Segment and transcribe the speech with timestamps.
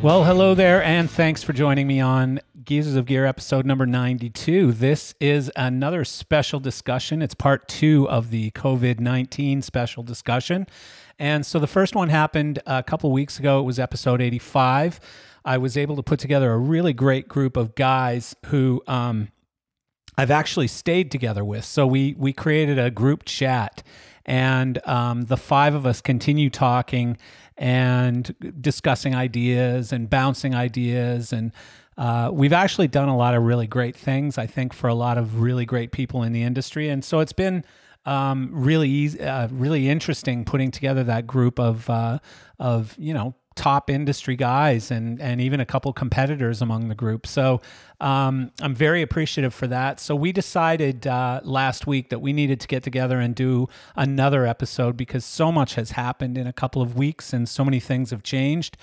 [0.00, 4.72] Well, hello there, and thanks for joining me on Geezers of Gear episode number 92.
[4.72, 7.22] This is another special discussion.
[7.22, 10.66] It's part two of the COVID 19 special discussion.
[11.18, 13.58] And so the first one happened a couple weeks ago.
[13.60, 15.00] It was episode 85.
[15.46, 19.28] I was able to put together a really great group of guys who um,
[20.18, 21.64] I've actually stayed together with.
[21.64, 23.82] So we, we created a group chat,
[24.26, 27.16] and um, the five of us continue talking
[27.56, 31.32] and discussing ideas and bouncing ideas.
[31.32, 31.50] And
[31.98, 35.18] uh, we've actually done a lot of really great things, I think, for a lot
[35.18, 36.88] of really great people in the industry.
[36.88, 37.64] And so it's been
[38.06, 42.20] um, really easy, uh, really interesting putting together that group of uh,
[42.60, 47.26] of you know top industry guys and and even a couple competitors among the group.
[47.26, 47.60] So
[48.00, 49.98] um, I'm very appreciative for that.
[49.98, 54.46] So we decided uh, last week that we needed to get together and do another
[54.46, 58.10] episode because so much has happened in a couple of weeks and so many things
[58.10, 58.76] have changed.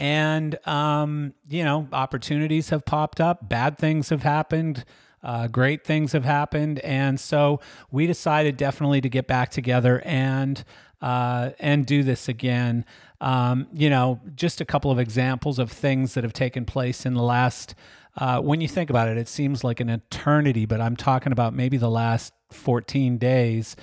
[0.00, 4.84] And um, you know, opportunities have popped up, bad things have happened.
[5.20, 10.64] Uh, great things have happened, and so we decided definitely to get back together and
[11.02, 12.84] uh, and do this again.
[13.20, 17.14] Um, you know, just a couple of examples of things that have taken place in
[17.14, 17.74] the last.
[18.16, 21.54] Uh, when you think about it, it seems like an eternity, but I'm talking about
[21.54, 23.76] maybe the last 14 days.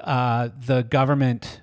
[0.00, 1.60] Uh, the government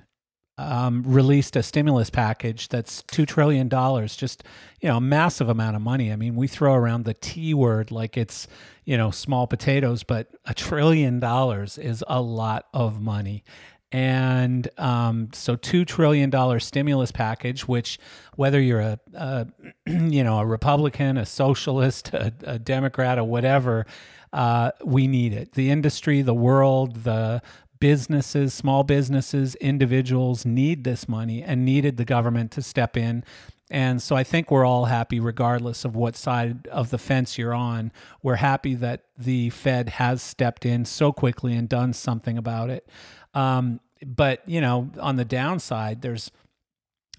[0.58, 4.44] um, released a stimulus package that's two trillion dollars, just
[4.82, 6.12] you know, a massive amount of money.
[6.12, 8.48] I mean, we throw around the T word like it's
[8.86, 13.44] you know small potatoes, but a trillion dollars is a lot of money,
[13.92, 18.00] and um, so two trillion dollar stimulus package, which
[18.36, 19.48] whether you're a, a,
[19.86, 23.86] you know a Republican, a socialist, a, a Democrat, or whatever,
[24.34, 25.54] uh, we need it.
[25.54, 27.42] The industry, the world, the
[27.80, 33.24] businesses, small businesses, individuals need this money and needed the government to step in.
[33.70, 37.54] And so I think we're all happy, regardless of what side of the fence you're
[37.54, 37.92] on.
[38.24, 42.88] We're happy that the Fed has stepped in so quickly and done something about it.
[43.34, 46.32] Um, but you know, on the downside, there's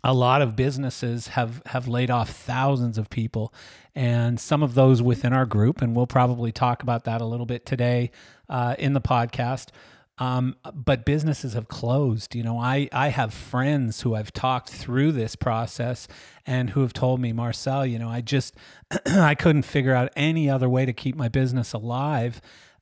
[0.05, 3.53] a lot of businesses have have laid off thousands of people,
[3.95, 7.47] and some of those within our group, and we'll probably talk about that a little
[7.47, 8.11] bit today
[8.49, 9.69] uh, in the podcast.
[10.19, 12.35] Um, but businesses have closed.
[12.35, 16.09] You know, I, I have friends who I've talked through this process
[16.45, 18.57] and who have told me, Marcel, you know, I just,
[19.07, 22.41] I couldn't figure out any other way to keep my business alive.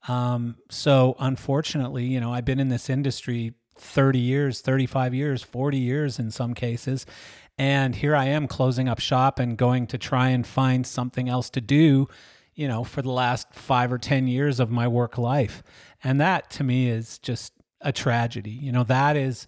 [0.08, 5.78] Um, so unfortunately, you know, I've been in this industry 30 years, 35 years, 40
[5.78, 7.06] years in some cases.
[7.58, 11.50] And here I am closing up shop and going to try and find something else
[11.50, 12.08] to do,
[12.54, 15.62] you know, for the last five or 10 years of my work life.
[16.06, 18.50] And that to me is just a tragedy.
[18.50, 19.46] You know, that is,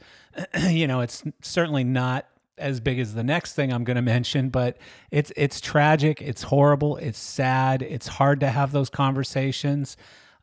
[0.68, 2.26] you know, it's certainly not
[2.58, 4.76] as big as the next thing I'm going to mention, but
[5.10, 9.96] it's it's tragic, it's horrible, it's sad, it's hard to have those conversations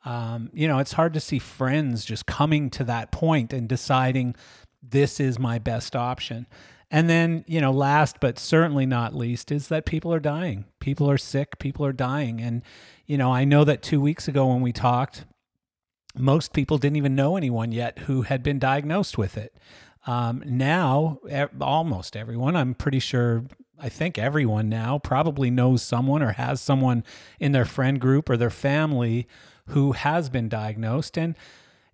[0.06, 4.36] um, you know, it's hard to see friends just coming to that point and deciding
[4.82, 6.46] this is my best option.
[6.92, 10.66] And then, you know, last but certainly not least is that people are dying.
[10.80, 11.58] People are sick.
[11.58, 12.40] People are dying.
[12.40, 12.62] And,
[13.08, 15.26] you know, I know that two weeks ago when we talked,
[16.18, 19.56] most people didn't even know anyone yet who had been diagnosed with it.
[20.08, 21.20] Um, now,
[21.60, 23.46] almost everyone, I'm pretty sure,
[23.80, 27.04] I think everyone now probably knows someone or has someone
[27.40, 29.28] in their friend group or their family
[29.70, 31.36] who has been diagnosed and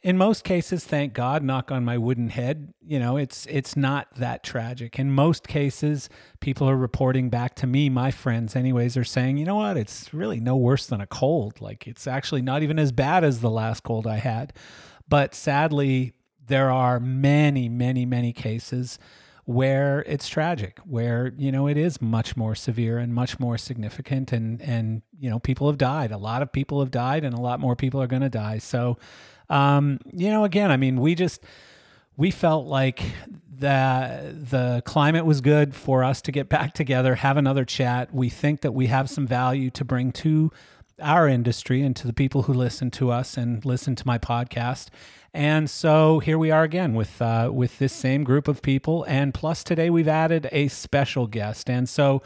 [0.04, 4.14] in most cases thank god knock on my wooden head you know it's it's not
[4.16, 9.04] that tragic in most cases people are reporting back to me my friends anyways are
[9.04, 12.64] saying you know what it's really no worse than a cold like it's actually not
[12.64, 14.54] even as bad as the last cold i had
[15.08, 16.14] but sadly
[16.48, 18.98] there are many many many cases
[19.46, 24.32] where it's tragic, where you know it is much more severe and much more significant,
[24.32, 26.12] and and you know people have died.
[26.12, 28.60] A lot of people have died, and a lot more people are going to die.
[28.60, 28.98] So,
[29.52, 31.44] um, you know, again, I mean, we just
[32.16, 33.04] we felt like
[33.60, 38.14] the the climate was good for us to get back together, have another chat.
[38.14, 40.52] We think that we have some value to bring to
[41.02, 44.88] our industry and to the people who listen to us and listen to my podcast.
[45.34, 49.34] And so here we are again with uh, with this same group of people, and
[49.34, 51.70] plus today we've added a special guest.
[51.70, 52.22] And so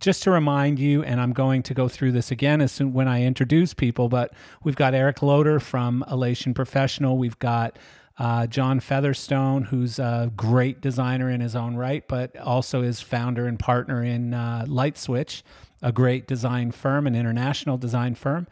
[0.00, 3.06] just to remind you, and I'm going to go through this again as soon when
[3.06, 4.32] I introduce people, but
[4.64, 7.18] we've got Eric Loader from Elation Professional.
[7.18, 7.78] We've got
[8.18, 13.46] uh, John Featherstone, who's a great designer in his own right, but also is founder
[13.46, 15.42] and partner in uh, Lightswitch,
[15.82, 18.46] a great design firm, an international design firm.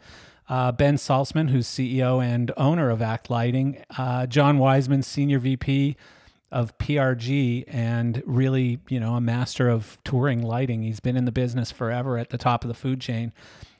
[0.47, 3.83] Uh, ben Saltzman, who's CEO and owner of Act Lighting.
[3.95, 5.95] Uh, John Wiseman, Senior VP
[6.51, 10.83] of PRG and really, you know, a master of touring lighting.
[10.83, 13.33] He's been in the business forever at the top of the food chain.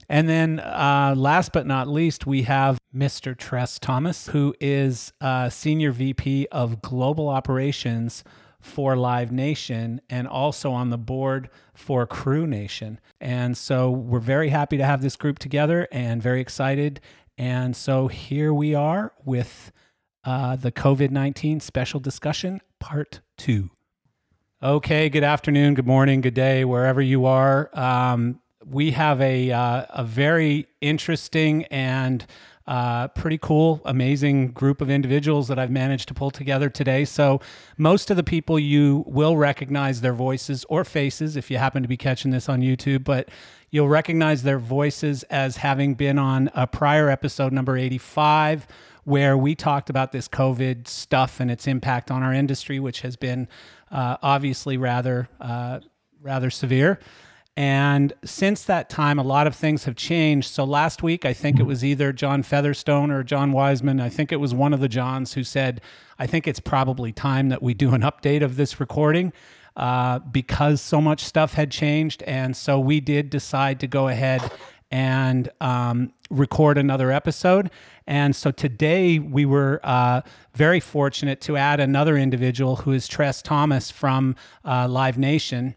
[0.08, 3.38] And then, uh, last but not least, we have Mr.
[3.38, 5.14] Tres Thomas, who is
[5.50, 8.24] Senior VP of Global Operations
[8.60, 13.00] for Live Nation and also on the board for Crew Nation.
[13.22, 17.00] And so we're very happy to have this group together and very excited.
[17.38, 19.72] And so here we are with
[20.30, 23.72] uh, the COVID 19 special discussion, part two.
[24.62, 27.72] Okay, good afternoon, good morning, good day, wherever you are.
[27.74, 32.28] Um, we have a uh, a very interesting and
[32.68, 37.06] uh, pretty cool, amazing group of individuals that I've managed to pull together today.
[37.06, 37.42] So,
[37.78, 41.90] most of the people you will recognize their voices or faces if you happen to
[41.90, 43.30] be catching this on YouTube, but
[43.72, 48.68] you'll recognize their voices as having been on a prior episode, number 85,
[49.10, 53.16] where we talked about this COVID stuff and its impact on our industry, which has
[53.16, 53.48] been
[53.92, 55.80] uh, obviously rather, uh,
[56.22, 57.00] rather severe.
[57.58, 60.52] And since that time, a lot of things have changed.
[60.52, 64.00] So last week, I think it was either John Featherstone or John Wiseman.
[64.00, 65.82] I think it was one of the Johns who said,
[66.20, 69.34] I think it's probably time that we do an update of this recording
[69.76, 72.22] uh, because so much stuff had changed.
[72.24, 74.52] And so we did decide to go ahead
[74.92, 77.70] and um, record another episode.
[78.10, 80.22] And so today we were uh,
[80.56, 84.36] very fortunate to add another individual who is Tres Thomas from
[84.66, 85.76] uh, Live Nation.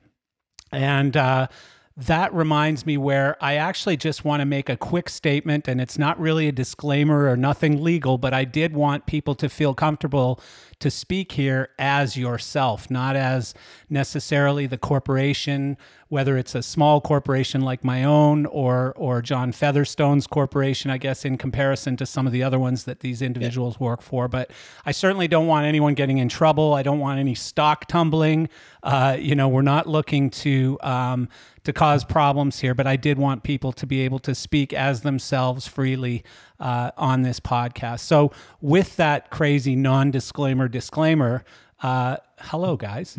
[0.72, 1.48] And uh,
[1.94, 5.98] that reminds me where I actually just want to make a quick statement, and it's
[5.98, 10.40] not really a disclaimer or nothing legal, but I did want people to feel comfortable
[10.82, 13.54] to speak here as yourself, not as
[13.88, 15.76] necessarily the corporation,
[16.08, 21.24] whether it's a small corporation like my own or or John Featherstone's corporation, I guess,
[21.24, 23.84] in comparison to some of the other ones that these individuals yeah.
[23.86, 24.26] work for.
[24.26, 24.50] But
[24.84, 26.74] I certainly don't want anyone getting in trouble.
[26.74, 28.48] I don't want any stock tumbling.
[28.82, 31.28] Uh, you know, we're not looking to um,
[31.64, 35.02] to cause problems here, but I did want people to be able to speak as
[35.02, 36.24] themselves freely
[36.62, 38.00] uh, on this podcast.
[38.00, 38.30] So,
[38.60, 41.44] with that crazy non disclaimer disclaimer,
[41.82, 43.18] uh, hello, guys.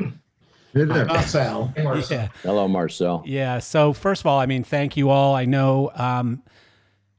[0.73, 1.71] Marcel.
[2.09, 2.29] Yeah.
[2.41, 3.21] Hello, Marcel.
[3.27, 3.59] Yeah.
[3.59, 5.35] So, first of all, I mean, thank you all.
[5.35, 6.41] I know um,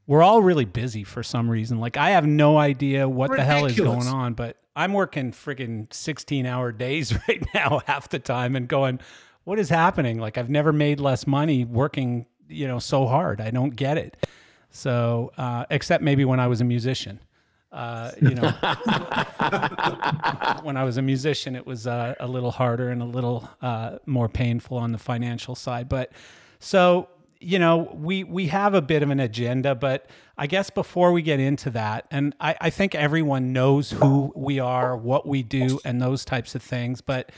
[0.07, 1.79] we're all really busy for some reason.
[1.79, 3.47] Like, I have no idea what Ridiculous.
[3.75, 8.09] the hell is going on, but I'm working friggin' 16 hour days right now, half
[8.09, 8.99] the time, and going,
[9.45, 10.19] what is happening?
[10.19, 13.39] Like, I've never made less money working, you know, so hard.
[13.39, 14.17] I don't get it.
[14.75, 17.21] So, uh, except maybe when I was a musician.
[17.71, 18.41] Uh, you know,
[20.63, 23.99] when I was a musician, it was uh, a little harder and a little uh,
[24.05, 25.87] more painful on the financial side.
[25.87, 26.11] But
[26.59, 27.07] so,
[27.39, 31.21] you know, we we have a bit of an agenda, but I guess before we
[31.21, 35.79] get into that, and I, I think everyone knows who we are, what we do,
[35.85, 36.99] and those types of things.
[37.01, 37.31] But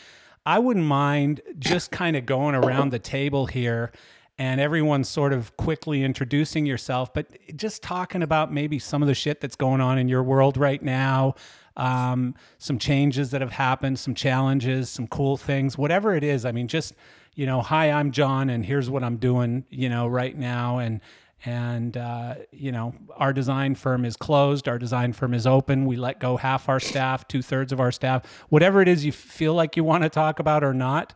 [0.45, 3.91] I wouldn't mind just kind of going around the table here
[4.39, 9.15] and everyone's sort of quickly introducing yourself, but just talking about maybe some of the
[9.15, 11.33] shit that's going on in your world right now,
[11.75, 16.45] um, some changes that have happened, some challenges, some cool things, whatever it is.
[16.45, 16.93] I mean, just
[17.35, 21.01] you know, hi, I'm John, and here's what I'm doing, you know, right now, and
[21.45, 25.85] and uh, you know, our design firm is closed, our design firm is open.
[25.85, 29.11] We let go half our staff, two thirds of our staff, whatever it is you
[29.11, 31.13] feel like you want to talk about or not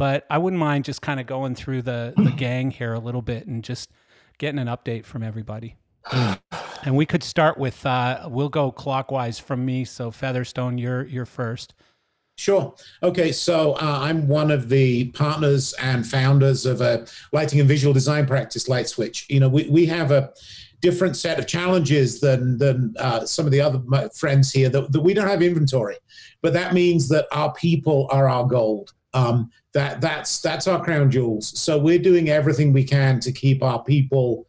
[0.00, 3.20] but I wouldn't mind just kind of going through the the gang here a little
[3.20, 3.90] bit and just
[4.38, 5.76] getting an update from everybody.
[6.10, 9.84] and we could start with uh, we'll go clockwise from me.
[9.84, 11.74] So Featherstone, you're you're first.
[12.38, 12.74] Sure.
[13.02, 13.30] Okay.
[13.30, 18.26] So uh, I'm one of the partners and founders of a lighting and visual design
[18.26, 19.28] practice, Lightswitch.
[19.28, 20.32] You know, we, we have a
[20.80, 25.00] different set of challenges than than uh, some of the other friends here that, that
[25.02, 25.98] we don't have inventory,
[26.40, 28.94] but that means that our people are our gold.
[29.12, 31.58] Um, that that's that's our crown jewels.
[31.58, 34.46] So we're doing everything we can to keep our people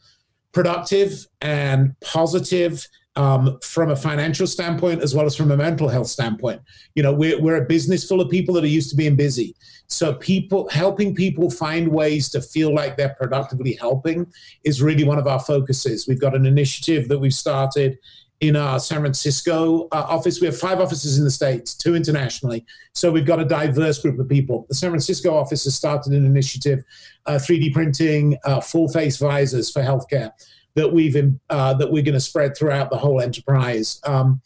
[0.52, 6.08] productive and positive um, from a financial standpoint as well as from a mental health
[6.08, 6.62] standpoint.
[6.96, 9.56] You know, we're, we're a business full of people that are used to being busy.
[9.88, 14.26] So people helping people find ways to feel like they're productively helping
[14.64, 16.08] is really one of our focuses.
[16.08, 17.98] We've got an initiative that we've started
[18.42, 20.42] in our San Francisco uh, office.
[20.42, 22.66] We have five offices in the States, two internationally.
[22.94, 24.66] So we've got a diverse group of people.
[24.68, 26.84] The San Francisco office has started an initiative,
[27.28, 30.32] uh, 3D printing uh, full face visors for healthcare
[30.76, 31.16] that we've
[31.50, 34.42] uh, that we're going to spread throughout the whole enterprise, um,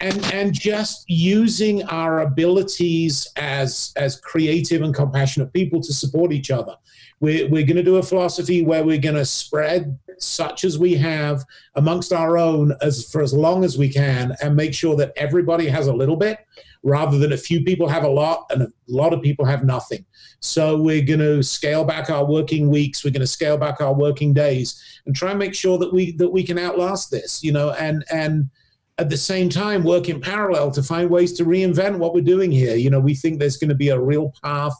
[0.00, 6.50] and and just using our abilities as as creative and compassionate people to support each
[6.50, 6.76] other.
[7.20, 10.94] We're, we're going to do a philosophy where we're going to spread such as we
[10.94, 11.44] have
[11.74, 15.68] amongst our own as for as long as we can, and make sure that everybody
[15.68, 16.38] has a little bit
[16.84, 20.04] rather than a few people have a lot and a lot of people have nothing.
[20.40, 23.02] So we're going to scale back our working weeks.
[23.02, 26.12] We're going to scale back our working days and try and make sure that we
[26.12, 27.42] that we can outlast this.
[27.42, 28.50] You know, and and
[28.98, 32.52] at the same time work in parallel to find ways to reinvent what we're doing
[32.52, 32.76] here.
[32.76, 34.74] You know, we think there's going to be a real path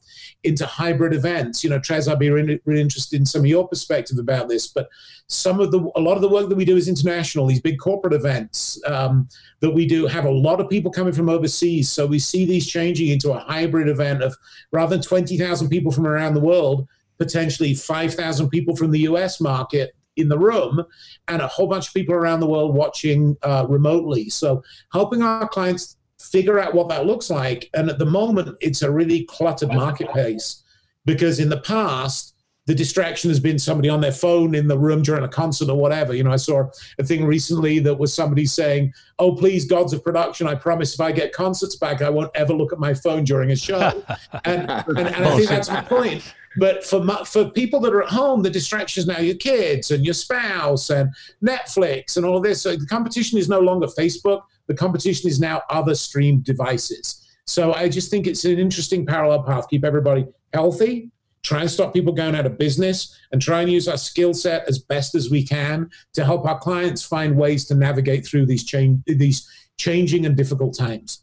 [0.44, 1.64] into hybrid events.
[1.64, 4.68] You know, Tres, I'd be really, really interested in some of your perspective about this.
[4.68, 4.88] But
[5.26, 7.48] some of the, a lot of the work that we do is international.
[7.48, 9.28] These big corporate events um,
[9.58, 11.90] that we do have a lot of people coming from overseas.
[11.90, 14.36] So we see these changing into a hybrid event of
[14.70, 16.86] rather than 20,000 people from around the world,
[17.18, 20.84] potentially 5,000 people from the US market in the room
[21.28, 24.30] and a whole bunch of people around the world watching uh, remotely.
[24.30, 27.70] So helping our clients figure out what that looks like.
[27.74, 30.62] And at the moment, it's a really cluttered marketplace
[31.04, 32.33] because in the past,
[32.66, 35.76] the distraction has been somebody on their phone in the room during a concert or
[35.76, 36.14] whatever.
[36.14, 36.64] You know, I saw
[36.98, 41.00] a thing recently that was somebody saying, "Oh, please, gods of production, I promise if
[41.00, 43.78] I get concerts back, I won't ever look at my phone during a show."
[44.44, 46.34] and, and, and I think that's my point.
[46.56, 50.04] But for for people that are at home, the distraction is now your kids and
[50.04, 51.10] your spouse and
[51.44, 52.62] Netflix and all this.
[52.62, 54.42] So the competition is no longer Facebook.
[54.66, 57.20] The competition is now other stream devices.
[57.46, 59.68] So I just think it's an interesting parallel path.
[59.68, 61.10] Keep everybody healthy,
[61.44, 64.68] try and stop people going out of business, and try and use our skill set
[64.68, 68.64] as best as we can to help our clients find ways to navigate through these
[68.64, 69.48] change these
[69.78, 71.20] changing and difficult times.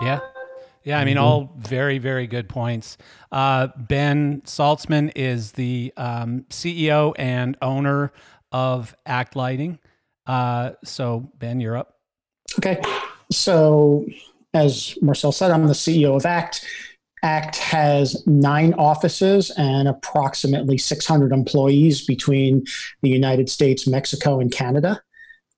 [0.00, 0.20] Yeah,
[0.84, 1.24] yeah, I mean, mm-hmm.
[1.24, 2.98] all very, very good points.
[3.30, 8.12] Uh, ben Saltzman is the um, CEO and owner
[8.50, 9.78] of Act Lighting.
[10.26, 11.96] Uh, so, Ben, you're up.
[12.58, 12.80] Okay.
[13.30, 14.06] So,
[14.54, 16.64] as Marcel said, I'm the CEO of ACT.
[17.22, 22.64] ACT has nine offices and approximately 600 employees between
[23.02, 25.00] the United States, Mexico, and Canada.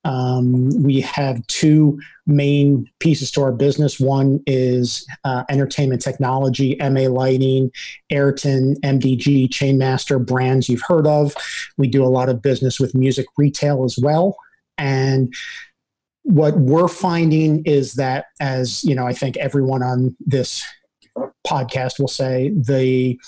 [0.04, 3.98] Um, we have two main pieces to our business.
[3.98, 7.70] One is uh, entertainment technology, MA Lighting,
[8.10, 11.34] Ayrton, MDG, Chainmaster brands you've heard of.
[11.78, 14.36] We do a lot of business with music retail as well.
[14.76, 15.34] And
[16.22, 20.62] what we're finding is that, as you know, I think everyone on this
[21.46, 23.18] podcast will say, the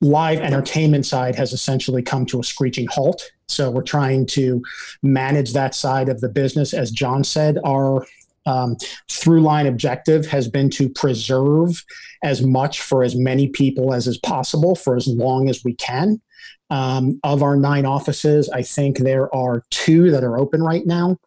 [0.00, 3.22] live entertainment side has essentially come to a screeching halt.
[3.48, 4.62] So we're trying to
[5.02, 6.72] manage that side of the business.
[6.72, 8.06] As John said, our
[8.46, 8.76] um,
[9.10, 11.84] through line objective has been to preserve
[12.22, 16.20] as much for as many people as is possible for as long as we can.
[16.70, 21.18] Um, of our nine offices, I think there are two that are open right now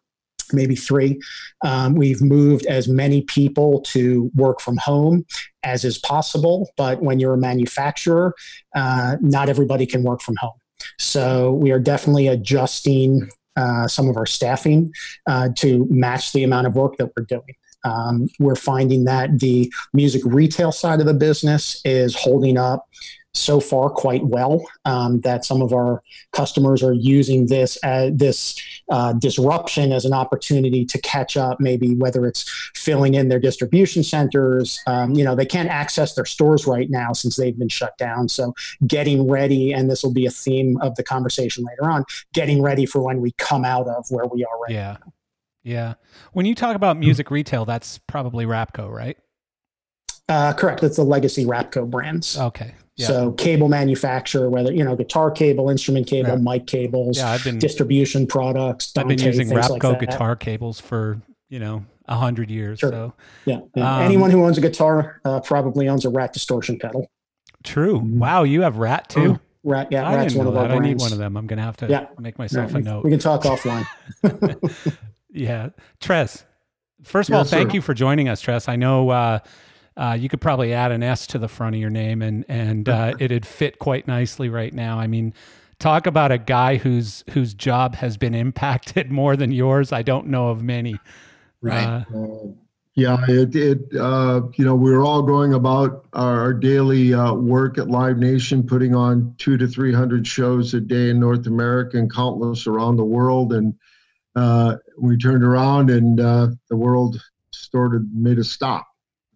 [0.52, 1.20] maybe three.
[1.64, 5.24] Um, we've moved as many people to work from home
[5.62, 8.34] as is possible, but when you're a manufacturer,
[8.74, 10.58] uh, not everybody can work from home.
[10.98, 14.92] So we are definitely adjusting uh, some of our staffing
[15.26, 17.54] uh, to match the amount of work that we're doing.
[17.84, 22.88] Um, we're finding that the music retail side of the business is holding up
[23.34, 24.64] so far quite well.
[24.84, 28.60] Um, that some of our customers are using this as this
[28.90, 31.60] uh, disruption as an opportunity to catch up.
[31.60, 36.24] Maybe whether it's filling in their distribution centers, um, you know, they can't access their
[36.24, 38.28] stores right now since they've been shut down.
[38.28, 38.54] So
[38.86, 42.04] getting ready, and this will be a theme of the conversation later on.
[42.32, 44.96] Getting ready for when we come out of where we are right yeah.
[45.04, 45.12] Now.
[45.64, 45.94] Yeah.
[46.32, 49.16] When you talk about music retail, that's probably Rapco, right?
[50.28, 50.82] Uh, correct.
[50.82, 52.38] It's the legacy Rapco brands.
[52.38, 52.74] Okay.
[52.96, 53.06] Yeah.
[53.08, 56.36] So cable manufacturer, whether you know guitar cable, instrument cable, yeah.
[56.36, 58.92] mic cables, yeah, I've been, distribution products.
[58.92, 62.78] Dante, I've been using Rapco like guitar cables for you know a hundred years.
[62.78, 62.92] Sure.
[62.92, 63.14] So
[63.46, 63.96] yeah, yeah.
[63.96, 67.10] Um, anyone who owns a guitar uh, probably owns a Rat distortion pedal.
[67.64, 67.98] True.
[67.98, 68.18] Mm-hmm.
[68.20, 69.38] Wow, you have Rat too.
[69.38, 70.84] Oh, rat, yeah, I Rat's one of our brands.
[70.84, 71.36] I need one of them.
[71.36, 72.06] I'm gonna have to yeah.
[72.20, 73.02] make myself a note.
[73.02, 73.86] We can talk offline.
[75.30, 76.44] yeah, Tres.
[77.02, 77.74] First of all, thank sir.
[77.74, 78.68] you for joining us, Tres.
[78.68, 79.10] I know.
[79.10, 79.40] Uh,
[79.96, 82.88] uh, you could probably add an S to the front of your name, and and
[82.88, 84.98] uh, it'd fit quite nicely right now.
[84.98, 85.34] I mean,
[85.78, 89.92] talk about a guy whose whose job has been impacted more than yours.
[89.92, 90.98] I don't know of many.
[91.60, 92.04] Right.
[92.12, 92.46] Uh, uh
[92.96, 97.88] yeah, it, it uh, you know, we're all going about our daily uh, work at
[97.88, 102.68] Live Nation, putting on two to 300 shows a day in North America and countless
[102.68, 103.52] around the world.
[103.52, 103.74] And
[104.36, 107.20] uh, we turned around and uh, the world
[107.52, 108.86] started made a stop.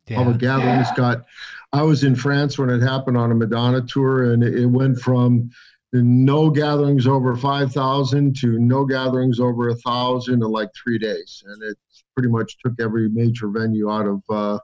[0.08, 0.16] Yeah.
[0.16, 1.24] Public gatherings got.
[1.72, 5.50] I was in France when it happened on a Madonna tour, and it went from
[5.92, 11.62] no gatherings over 5,000 to no gatherings over a thousand in like three days, and
[11.62, 11.76] it
[12.14, 14.58] pretty much took every major venue out of uh,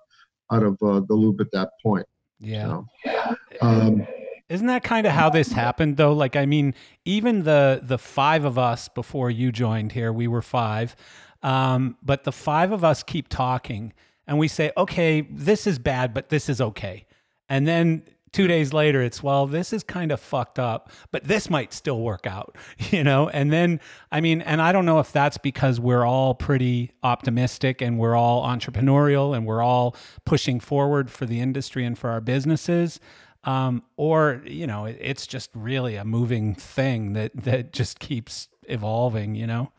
[0.53, 2.07] out of uh, the loop at that point.
[2.41, 2.83] Yeah.
[3.05, 4.07] So, um,
[4.49, 6.13] Isn't that kind of how this happened though?
[6.13, 6.75] Like I mean,
[7.05, 10.97] even the the five of us before you joined here, we were five.
[11.43, 13.93] Um, but the five of us keep talking
[14.27, 17.07] and we say, "Okay, this is bad, but this is okay."
[17.49, 21.49] And then 2 days later it's, "Well, this is kind of fucked up, but this
[21.51, 22.57] might still work out."
[22.91, 23.29] You know?
[23.29, 23.81] And then
[24.13, 28.17] I mean, and I don't know if that's because we're all pretty optimistic and we're
[28.17, 33.01] all entrepreneurial and we're all pushing forward for the industry and for our businesses
[33.45, 38.49] um, or you know it, it's just really a moving thing that that just keeps
[38.65, 39.71] evolving you know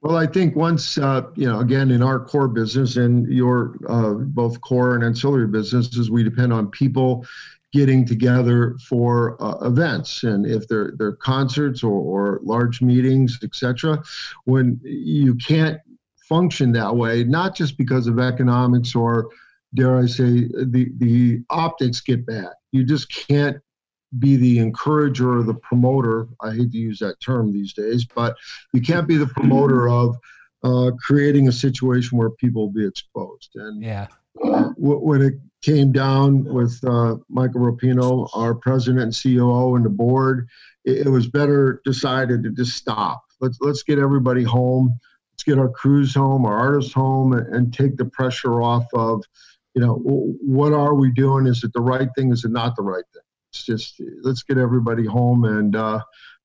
[0.00, 4.12] well, I think once, uh, you know, again, in our core business and your uh,
[4.14, 7.26] both core and ancillary businesses, we depend on people
[7.72, 10.22] getting together for uh, events.
[10.22, 14.02] And if they're, they're concerts or, or large meetings etc
[14.44, 15.80] when you can't
[16.28, 19.30] function that way not just because of economics or
[19.74, 22.52] dare i say the the optics get bad.
[22.72, 23.58] You just can't
[24.18, 28.36] be the encourager or the promoter i hate to use that term these days but
[28.72, 30.16] you can't be the promoter of
[30.64, 34.06] uh, creating a situation where people will be exposed and yeah
[34.44, 39.90] uh, when it came down with uh, Michael Rapino, our president and COO, and the
[39.90, 40.48] board,
[40.84, 43.22] it, it, was better decided to just stop.
[43.40, 44.98] Let's let's get everybody home.
[45.32, 49.22] Let's get our crews home, our artists home, and, and take the pressure off of,
[49.74, 51.46] you know, what are we doing?
[51.46, 52.32] Is it the right thing?
[52.32, 53.22] Is it not the right thing?
[53.50, 56.00] It's just let's get everybody home and uh,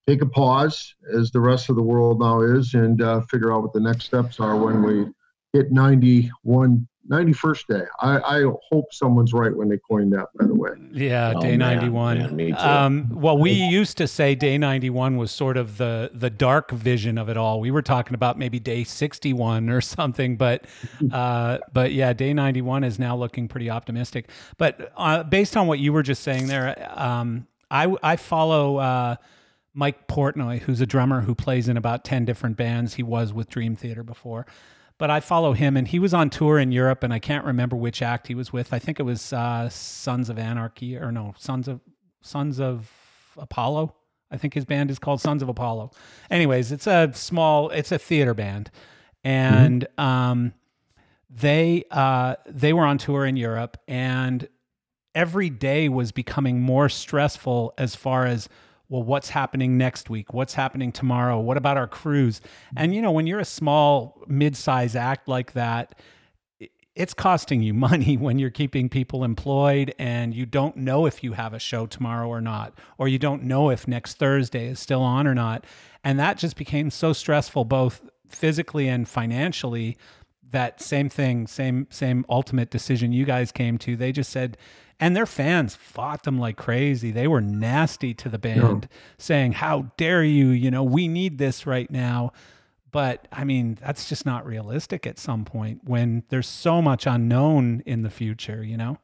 [0.08, 3.64] take a pause, as the rest of the world now is, and uh, figure out
[3.64, 5.08] what the next steps are when we
[5.54, 7.86] hit 91 91st day.
[8.00, 10.72] I, I, hope someone's right when they coined that, by the way.
[10.92, 12.18] Yeah, oh, day man, 91.
[12.18, 12.58] Man, me too.
[12.58, 17.18] Um, well, we used to say day 91 was sort of the the dark vision
[17.18, 17.60] of it all.
[17.60, 20.66] We were talking about maybe day 61 or something, but
[21.12, 24.30] uh, but yeah, day 91 is now looking pretty optimistic.
[24.58, 28.78] But uh, based on what you were just saying there, um, I I follow.
[28.78, 29.16] Uh,
[29.76, 32.94] Mike Portnoy, who's a drummer who plays in about 10 different bands.
[32.94, 34.46] He was with Dream Theater before
[34.98, 37.76] but I follow him, and he was on tour in Europe, and I can't remember
[37.76, 38.74] which act he was with.
[38.74, 41.82] I think it was uh, Sons of Anarchy, or no, Sons of
[42.22, 42.92] Sons of
[43.38, 43.96] Apollo.
[44.32, 45.92] I think his band is called Sons of Apollo.
[46.32, 48.72] Anyways, it's a small, it's a theater band,
[49.24, 50.04] and mm-hmm.
[50.04, 50.54] um,
[51.30, 54.48] they uh, they were on tour in Europe, and
[55.16, 58.50] every day was becoming more stressful as far as
[58.94, 60.36] well, what's happening next week?
[60.36, 61.40] What's happening tomorrow?
[61.40, 62.42] What about our crews?
[62.78, 65.96] And you know, when you're a small mid-size act like that,
[66.94, 71.34] it's costing you money when you're keeping people employed and you don't know if you
[71.34, 75.02] have a show tomorrow or not, or you don't know if next Thursday is still
[75.02, 75.66] on or not.
[76.04, 79.98] And that just became so stressful, both physically and financially,
[80.52, 83.96] that same thing, same, same ultimate decision you guys came to.
[83.96, 84.56] They just said,
[85.04, 87.12] and their fans fought them like crazy.
[87.12, 88.98] They were nasty to the band, yeah.
[89.18, 90.48] saying, "How dare you?
[90.48, 92.32] You know, we need this right now."
[92.90, 97.84] But I mean, that's just not realistic at some point when there's so much unknown
[97.86, 98.64] in the future.
[98.64, 98.98] You know.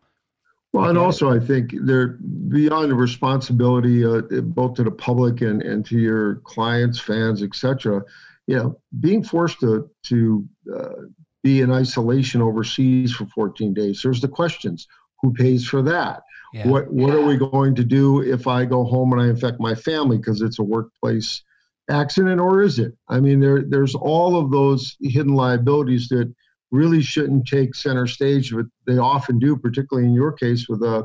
[0.72, 5.62] Well, and also I think they're beyond the responsibility uh, both to the public and,
[5.62, 8.04] and to your clients, fans, etc.
[8.48, 11.02] You know, being forced to to uh,
[11.44, 14.00] be in isolation overseas for 14 days.
[14.02, 14.88] There's the questions
[15.22, 16.24] who pays for that?
[16.54, 16.68] Yeah.
[16.68, 19.76] What what are we going to do if I go home and I infect my
[19.76, 21.44] family because it's a workplace
[21.90, 22.94] accident or is it?
[23.08, 26.34] I mean there there's all of those hidden liabilities that
[26.72, 31.04] really shouldn't take center stage but they often do particularly in your case with a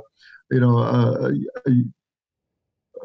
[0.50, 1.33] you know a,
[1.66, 1.70] a,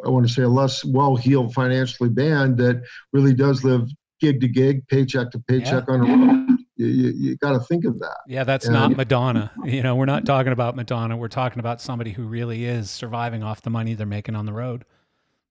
[0.05, 3.89] I want to say a less well-heeled financially band that really does live
[4.21, 5.93] gig to gig, paycheck to paycheck yeah.
[5.93, 8.19] on a road you, you, you got to think of that.
[8.25, 9.51] Yeah, that's and, not Madonna.
[9.65, 11.17] You know, we're not talking about Madonna.
[11.17, 14.53] We're talking about somebody who really is surviving off the money they're making on the
[14.53, 14.85] road.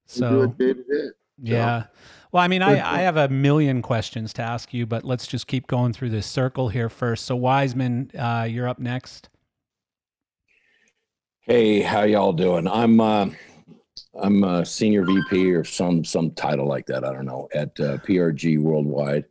[0.07, 1.09] So, day day.
[1.39, 1.85] yeah.
[2.33, 5.47] Well, I mean, I, I have a million questions to ask you, but let's just
[5.47, 7.27] keep going through this circle here first.
[7.27, 9.29] So, Wiseman, uh, you're up next.
[11.43, 12.67] Hey, how y'all doing?
[12.67, 13.29] I'm uh,
[14.19, 17.05] I'm a senior VP or some some title like that.
[17.05, 19.27] I don't know at uh, PRG Worldwide.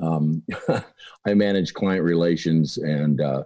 [0.00, 0.42] Um,
[1.26, 3.44] I manage client relations, and uh,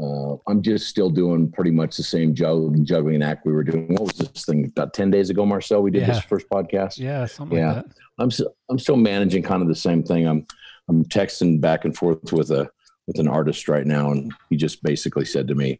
[0.00, 3.88] uh, I'm just still doing pretty much the same juggling, juggling act we were doing.
[3.88, 5.82] What was this thing about ten days ago, Marcel?
[5.82, 6.14] We did yeah.
[6.14, 6.98] this first podcast.
[6.98, 7.76] Yeah, something yeah.
[7.76, 7.86] Like
[8.18, 10.26] I'm still, I'm still managing kind of the same thing.
[10.26, 10.46] I'm
[10.88, 12.70] I'm texting back and forth with a
[13.06, 15.78] with an artist right now, and he just basically said to me,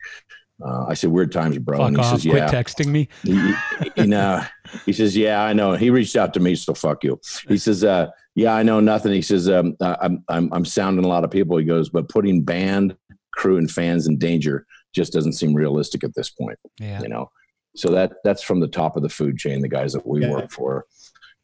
[0.65, 3.09] uh, I said, "Weird times, bro." Fuck and he off, says, quit "Yeah." texting me.
[3.23, 4.43] he, know,
[4.87, 7.21] he says, "Yeah, I know." He reached out to me, so fuck you.
[7.49, 11.09] He says, uh, "Yeah, I know nothing." He says, um, "I'm I'm I'm sounding a
[11.09, 12.97] lot of people." He goes, "But putting band,
[13.33, 17.01] crew, and fans in danger just doesn't seem realistic at this point." Yeah.
[17.03, 17.31] You know,
[17.77, 20.31] so that that's from the top of the food chain, the guys that we Yeah.
[20.33, 20.87] work for,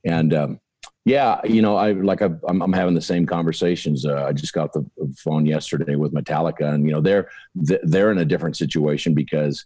[0.05, 0.61] and um,
[1.07, 4.07] yeah, you know, I like I, I'm I'm having the same conversations.
[4.07, 4.85] Uh, I just got the
[5.19, 9.65] phone yesterday with Metallica, and you know, they're they're in a different situation because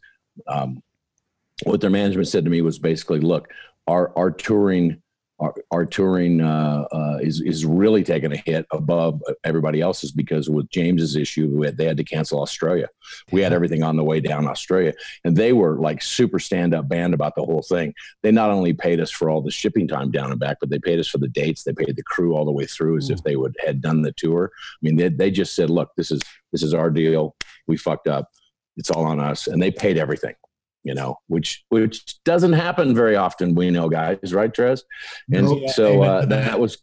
[0.49, 0.83] um,
[1.65, 3.49] what their management said to me was basically, look,
[3.87, 5.03] our our touring
[5.41, 10.51] our, our touring uh, uh, is is really taking a hit above everybody else's because
[10.51, 12.89] with James's issue, we had, they had to cancel Australia.
[13.31, 14.95] We had everything on the way down Australia,
[15.25, 17.95] and they were like super stand up band about the whole thing.
[18.23, 20.79] They not only paid us for all the shipping time down and back, but they
[20.79, 21.63] paid us for the dates.
[21.63, 24.13] They paid the crew all the way through as if they would had done the
[24.13, 24.51] tour.
[24.55, 26.21] I mean, they they just said, look, this is
[26.53, 27.37] this is our deal.
[27.69, 28.29] We fucked up.
[28.77, 30.35] It's all on us, and they paid everything
[30.85, 33.55] you know, which which doesn't happen very often.
[33.55, 34.85] We know, guys, right, Tres?
[35.33, 35.71] And Nope.
[35.71, 36.61] so uh, that that.
[36.61, 36.79] was,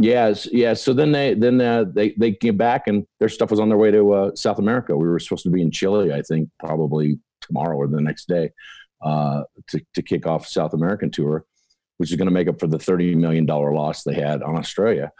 [0.00, 0.74] yes, yeah.
[0.74, 3.78] So then they then uh, they they came back and their stuff was on their
[3.78, 4.96] way to uh, South America.
[4.96, 8.50] We were supposed to be in Chile, I think, probably tomorrow or the next day,
[9.02, 11.44] uh, to to kick off South American tour,
[11.98, 14.56] which is going to make up for the thirty million dollar loss they had on
[14.56, 15.12] Australia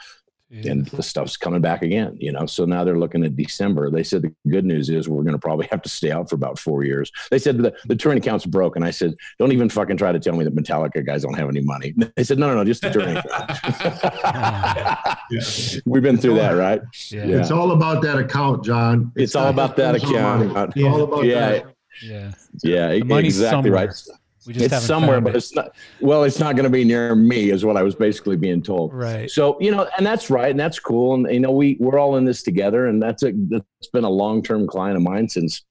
[0.52, 4.02] and the stuff's coming back again you know so now they're looking at december they
[4.02, 6.58] said the good news is we're going to probably have to stay out for about
[6.58, 9.96] four years they said the, the touring account's broke and i said don't even fucking
[9.96, 12.56] try to tell me that metallica guys don't have any money they said no no
[12.56, 13.16] no just the touring
[13.64, 15.80] account Yeah.
[15.86, 17.24] we've been through that right yeah.
[17.24, 17.36] Yeah.
[17.40, 19.12] It's all about that account, John.
[19.16, 20.46] it's all about that just money.
[20.50, 21.50] account It's all about Yeah.
[21.50, 21.66] that.
[22.02, 22.32] Yeah.
[22.62, 23.86] yeah The money's exactly somewhere.
[23.86, 24.02] right
[24.46, 25.36] We just it's somewhere but it.
[25.36, 28.36] it's not well it's not going to be near me is what i was basically
[28.36, 29.30] being told right.
[29.30, 32.16] So you know, and that's right, and that's cool, and you know, we we're all
[32.16, 35.62] in this together, and that's a that's been a long term client of mine since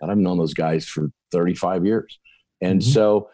[0.00, 2.18] God, I've known those guys for thirty five years,
[2.60, 2.92] and Mhm.
[2.92, 3.28] so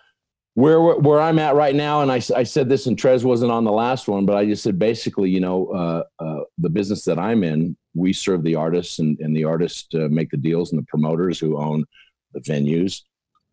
[0.54, 3.64] where where I'm at right now, and I, I said this, and Tres wasn't on
[3.64, 7.18] the last one, but I just said basically, you know, uh, uh, the business that
[7.18, 10.80] I'm in, we serve the artists, and and the artists uh, make the deals, and
[10.82, 11.84] the promoters who own
[12.34, 13.02] the venues.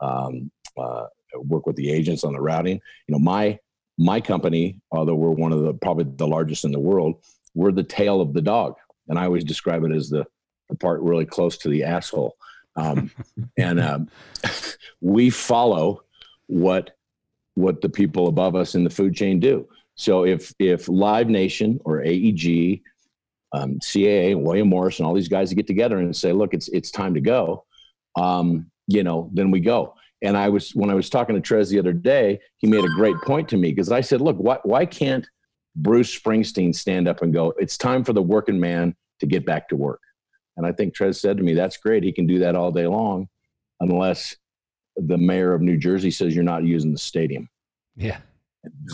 [0.01, 2.79] Um, uh, work with the agents on the routing.
[3.07, 3.59] You know, my
[3.97, 7.83] my company, although we're one of the probably the largest in the world, we're the
[7.83, 8.75] tail of the dog,
[9.07, 10.25] and I always describe it as the
[10.69, 12.35] the part really close to the asshole.
[12.75, 13.11] Um,
[13.57, 14.09] and um,
[15.01, 16.03] we follow
[16.47, 16.91] what
[17.55, 19.67] what the people above us in the food chain do.
[19.95, 22.81] So if if Live Nation or AEG,
[23.53, 26.91] um, CAA, William Morris, and all these guys get together and say, "Look, it's it's
[26.91, 27.65] time to go,"
[28.17, 29.95] um, you know, then we go.
[30.21, 32.95] And I was when I was talking to Tres the other day, he made a
[32.95, 35.27] great point to me because I said, "Look, why why can't
[35.75, 37.53] Bruce Springsteen stand up and go?
[37.59, 40.01] It's time for the working man to get back to work."
[40.57, 42.03] And I think Tres said to me, "That's great.
[42.03, 43.27] He can do that all day long,
[43.81, 44.35] unless
[44.95, 47.49] the mayor of New Jersey says you're not using the stadium."
[47.95, 48.19] Yeah.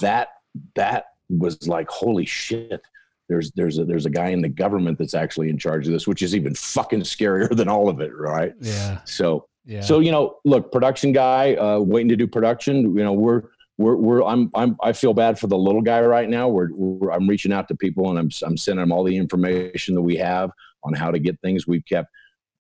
[0.02, 0.30] That
[0.76, 2.82] that was like, "Holy shit!"
[3.30, 6.08] There's there's a there's a guy in the government that's actually in charge of this,
[6.08, 8.54] which is even fucking scarier than all of it, right?
[8.60, 9.00] Yeah.
[9.06, 9.48] So
[9.82, 12.98] So you know, look, production guy, uh, waiting to do production.
[12.98, 13.44] You know, we're
[13.78, 16.48] we're we're I'm I'm I feel bad for the little guy right now.
[16.48, 19.96] We're, we're I'm reaching out to people and I'm I'm sending them all the information
[19.96, 20.52] that we have
[20.84, 21.68] on how to get things.
[21.68, 22.10] We've kept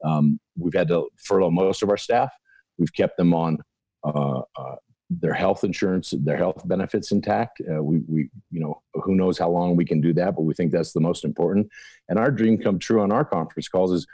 [0.04, 2.32] um, we've had to furlough most of our staff.
[2.78, 3.60] We've kept them on
[4.04, 4.76] uh, uh,
[5.10, 7.62] their health insurance, their health benefits intact.
[7.70, 10.54] Uh, we we you know who knows how long we can do that, but we
[10.54, 11.70] think that's the most important.
[12.10, 14.08] And our dream come true on our conference calls is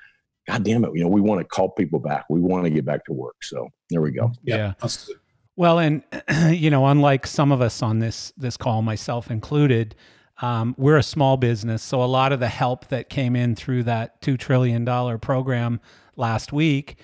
[0.47, 2.25] God damn it, you know, we want to call people back.
[2.29, 3.35] We want to get back to work.
[3.43, 4.31] So there we go.
[4.43, 4.73] yeah.
[4.79, 5.17] That's good.
[5.57, 6.03] Well, and
[6.51, 9.95] you know, unlike some of us on this this call, myself included,
[10.41, 13.83] um, we're a small business, so a lot of the help that came in through
[13.83, 15.79] that two trillion dollar program
[16.15, 16.97] last week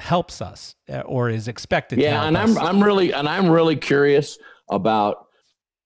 [0.00, 1.96] helps us uh, or is expected.
[1.96, 2.56] to Yeah, help and us.
[2.56, 4.38] I'm I'm really and I'm really curious
[4.70, 5.26] about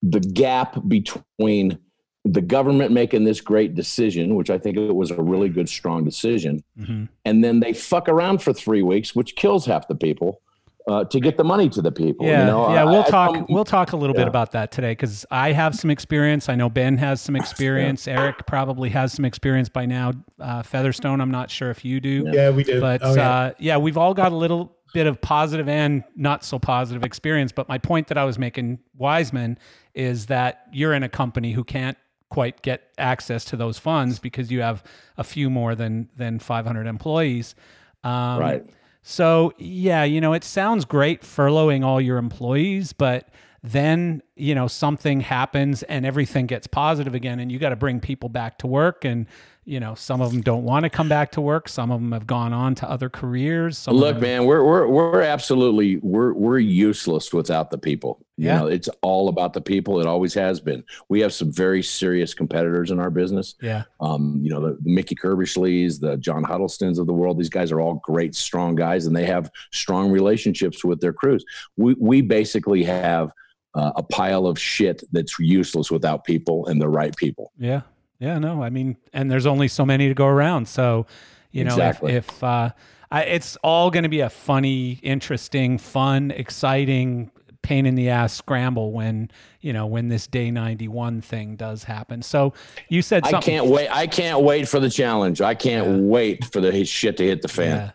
[0.02, 1.78] the gap between
[2.24, 6.04] the government making this great decision, which I think it was a really good, strong
[6.04, 7.08] decision, Mhm.
[7.24, 10.40] and then they fuck around for three weeks, which kills half the people,
[10.88, 12.26] uh, to get the money to the people.
[12.26, 12.72] Yeah, you know?
[12.72, 13.30] yeah, I- we'll I- talk.
[13.36, 16.48] I'm- we'll talk a little bit about that today because I have some experience.
[16.48, 18.06] I know Ben has some experience.
[18.08, 20.12] Eric probably has some experience by now.
[20.40, 22.26] Uh, Featherstone, I'm not sure if you do.
[22.32, 22.80] Yeah, we do.
[22.80, 23.30] but Oh, yeah.
[23.30, 27.50] uh, yeah, we've all got a little bit of positive and not so positive experience.
[27.52, 29.58] But my point that I was making, Wiseman,
[29.94, 31.96] is that you're in a company who can't
[32.30, 34.82] quite get access to those funds because you have
[35.16, 37.54] a few more than than 500 employees.
[38.02, 38.66] Um, Right.
[39.02, 43.28] So yeah, you know, it sounds great furloughing all your employees, but
[43.62, 47.98] then you know something happens and everything gets positive again and you got to bring
[47.98, 49.26] people back to work and
[49.66, 52.12] you know some of them don't want to come back to work some of them
[52.12, 56.32] have gone on to other careers some Look, them, man, we're we're we're absolutely we're
[56.34, 58.20] we're useless without the people.
[58.36, 58.58] You Yeah.
[58.58, 60.00] know, it's all about the people.
[60.00, 60.82] It always has been.
[61.08, 63.54] We have some very serious competitors in our business.
[63.62, 67.38] yeah Um, you know, the, the Mickey Curbishleys, the John Huddlestons of the world.
[67.38, 71.44] These guys are all great, strong guys, and they have strong relationships with their crews.
[71.76, 73.30] We we basically have
[73.74, 77.50] uh, a pile of shit that's useless without people and the right people.
[77.58, 77.82] Yeah.
[78.18, 80.68] Yeah, no, I mean, and there's only so many to go around.
[80.68, 81.06] So,
[81.50, 82.12] you know, Exactly.
[82.12, 82.70] if, if uh,
[83.10, 87.30] I, it's all going to be a funny, interesting, fun, exciting,
[87.62, 92.22] pain in the ass scramble when, you know, when this day 91 thing does happen.
[92.22, 92.52] So
[92.88, 93.38] you said something.
[93.38, 93.88] I can't wait.
[93.88, 95.40] I can't wait for the challenge.
[95.40, 97.76] I can't wait for the shit to hit the fan.
[97.76, 97.90] Yeah.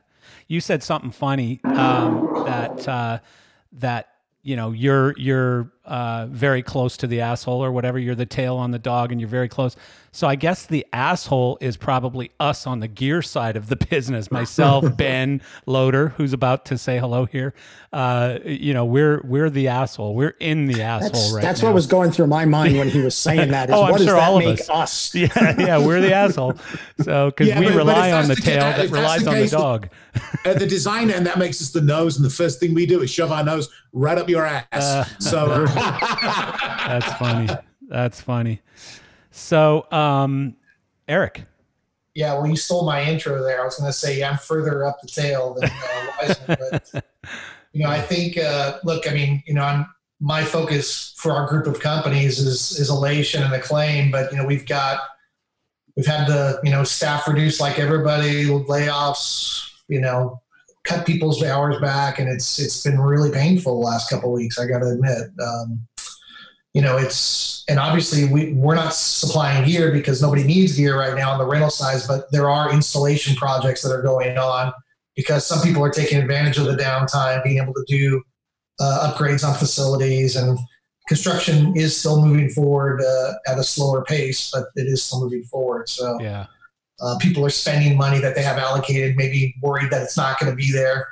[0.48, 3.20] You said something funny um, that uh,
[3.74, 4.10] that
[4.42, 8.00] you know you're you're uh, very close to the asshole or whatever.
[8.00, 9.76] You're the tail on the dog, and you're very close.
[10.12, 14.32] So I guess the asshole is probably us on the gear side of the business.
[14.32, 17.54] Myself, Ben Loader, who's about to say hello here.
[17.94, 20.16] Uh, you know, we're we're the asshole.
[20.16, 21.68] We're in the asshole That's, right that's now.
[21.70, 23.70] what was going through my mind when he was saying that.
[23.70, 24.70] Is Oh, I'm what does sure that all of make us.
[24.70, 25.16] us?
[25.16, 25.28] yeah,
[25.60, 26.54] yeah, we're the asshole.
[27.02, 29.38] So because Yeah, we but- but rely on the the tail that relies the on
[29.40, 29.90] the dog.
[30.46, 33.02] At the design end, that makes us the nose, and the first thing we do
[33.02, 34.66] is shove our nose right up your ass.
[34.72, 35.66] Uh, so
[36.88, 37.50] That's funny.
[37.88, 38.62] That's funny.
[39.32, 40.56] So, um,
[41.08, 41.44] Eric.
[42.16, 43.62] Yeah, well, you stole my intro there.
[43.62, 47.06] I was going to say, yeah, I'm further up the tail than uh, Wiseman, but
[47.74, 49.86] you know, I think, uh, look, I mean, you know, I'm
[50.20, 54.46] my focus for our group of companies is is elation and acclaim, but you know,
[54.46, 55.00] we've got
[55.96, 60.42] we've had the you know staff reduced like everybody, layoffs, you know,
[60.84, 64.60] cut people's hours back, and it's it's been really painful the last couple weeks.
[64.60, 65.30] I got to admit.
[65.42, 65.88] Um,
[66.74, 71.16] you know, it's and obviously we we're not supplying gear because nobody needs gear right
[71.16, 74.72] now on the rental side, but there are installation projects that are going on
[75.16, 78.22] because some people are taking advantage of the downtime, being able to do
[78.80, 80.58] uh, upgrades on facilities and
[81.10, 85.44] construction is still moving forward uh, at a slower pace, but it is still moving
[85.44, 85.90] forward.
[85.90, 86.46] So Yeah.
[87.02, 90.52] Uh, people are spending money that they have allocated, maybe worried that it's not going
[90.52, 91.08] to be there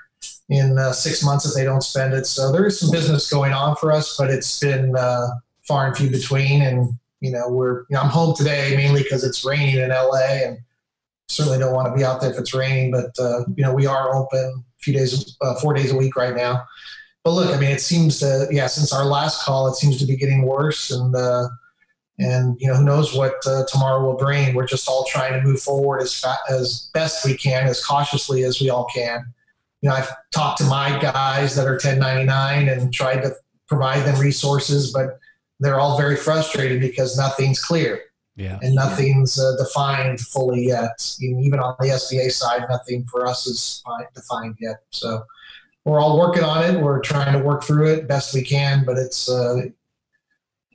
[0.49, 2.25] in uh, six months if they don't spend it.
[2.25, 5.27] So there is some business going on for us, but it's been uh,
[5.67, 6.61] far and few between.
[6.61, 10.45] And you know, we're you know, I'm home today mainly because it's raining in LA,
[10.45, 10.57] and
[11.27, 12.91] certainly don't want to be out there if it's raining.
[12.91, 16.15] But uh, you know, we are open a few days, uh, four days a week
[16.15, 16.65] right now.
[17.23, 20.05] But look, I mean, it seems to yeah, since our last call, it seems to
[20.05, 21.47] be getting worse, and uh,
[22.19, 24.55] and you know, who knows what uh, tomorrow will bring.
[24.55, 28.43] We're just all trying to move forward as fa- as best we can, as cautiously
[28.43, 29.25] as we all can.
[29.81, 33.33] You know, I've talked to my guys that are 1099 and tried to
[33.67, 35.19] provide them resources, but
[35.59, 38.01] they're all very frustrated because nothing's clear
[38.35, 38.57] Yeah.
[38.63, 41.15] and nothing's uh, defined fully yet.
[41.21, 43.83] And even on the SBA side, nothing for us is
[44.15, 44.77] defined yet.
[44.91, 45.23] So
[45.85, 46.81] we're all working on it.
[46.81, 49.61] We're trying to work through it best we can, but it's uh,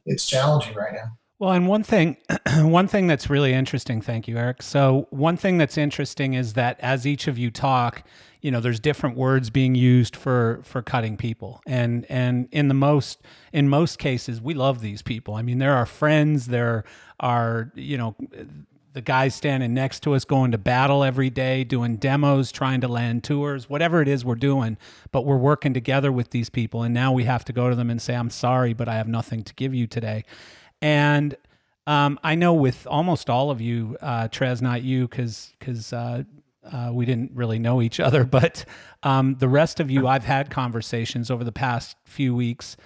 [0.07, 1.17] it's challenging right now.
[1.43, 2.19] Well, and one thing,
[2.59, 4.01] one thing that's really interesting.
[4.01, 4.63] Thank you, Eric.
[4.63, 8.05] So one thing that's interesting is that as each of you talk,
[8.43, 12.75] you know, there's different words being used for for cutting people, and and in the
[12.75, 15.35] most in most cases, we love these people.
[15.35, 16.47] I mean, they're our friends.
[16.47, 16.85] They're
[17.19, 18.15] our you know
[18.93, 22.89] the guys standing next to us going to battle every day, doing demos, trying to
[22.89, 24.77] land tours, whatever it is we're doing,
[25.11, 26.83] but we're working together with these people.
[26.83, 29.09] And now we have to go to them and say, I'm sorry, but I have
[29.09, 30.25] nothing to give you today.
[30.83, 31.37] And
[31.87, 36.25] um, I know with almost all of you, uh, Tres, not you, because because uh,
[36.71, 38.65] uh, we didn't really know each other, but
[39.03, 42.77] um, the rest of you, I've had conversations over the past few weeks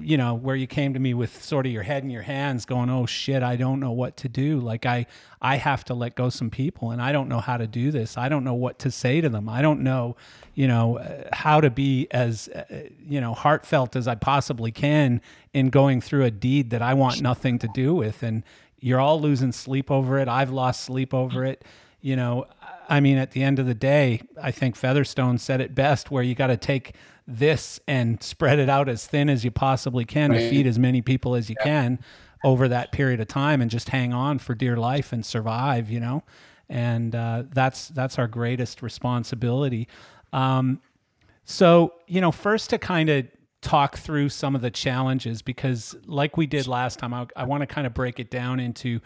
[0.00, 2.64] you know where you came to me with sort of your head in your hands
[2.64, 4.58] going oh shit i don't know what to do.
[4.58, 5.06] Like i
[5.40, 8.18] i have to let go some people and i don't know how to do this.
[8.18, 9.48] I don't know what to say to them.
[9.48, 10.16] I don't know
[10.54, 12.64] you know uh, how to be as uh,
[13.06, 15.20] you know heartfelt as i possibly can
[15.54, 18.42] in going through a deed that i want nothing to do with and
[18.80, 20.26] you're all losing sleep over it.
[20.26, 21.64] I've lost sleep over it.
[22.00, 22.46] You know
[22.88, 26.22] i mean at the end of the day i think featherstone said it best where
[26.22, 26.94] you got to take
[27.38, 31.02] this and spread it out as thin as you possibly can to feed as many
[31.02, 31.98] people as you can
[32.42, 36.00] over that period of time and just hang on for dear life and survive you
[36.00, 36.22] know?
[36.68, 39.88] And uh, that's that's our greatest responsibility.
[40.32, 40.80] Um,
[41.44, 43.26] so you know first to kind of
[43.60, 47.60] talk through some of the challenges because like we did last time i, I want
[47.60, 49.00] to kind of break it down into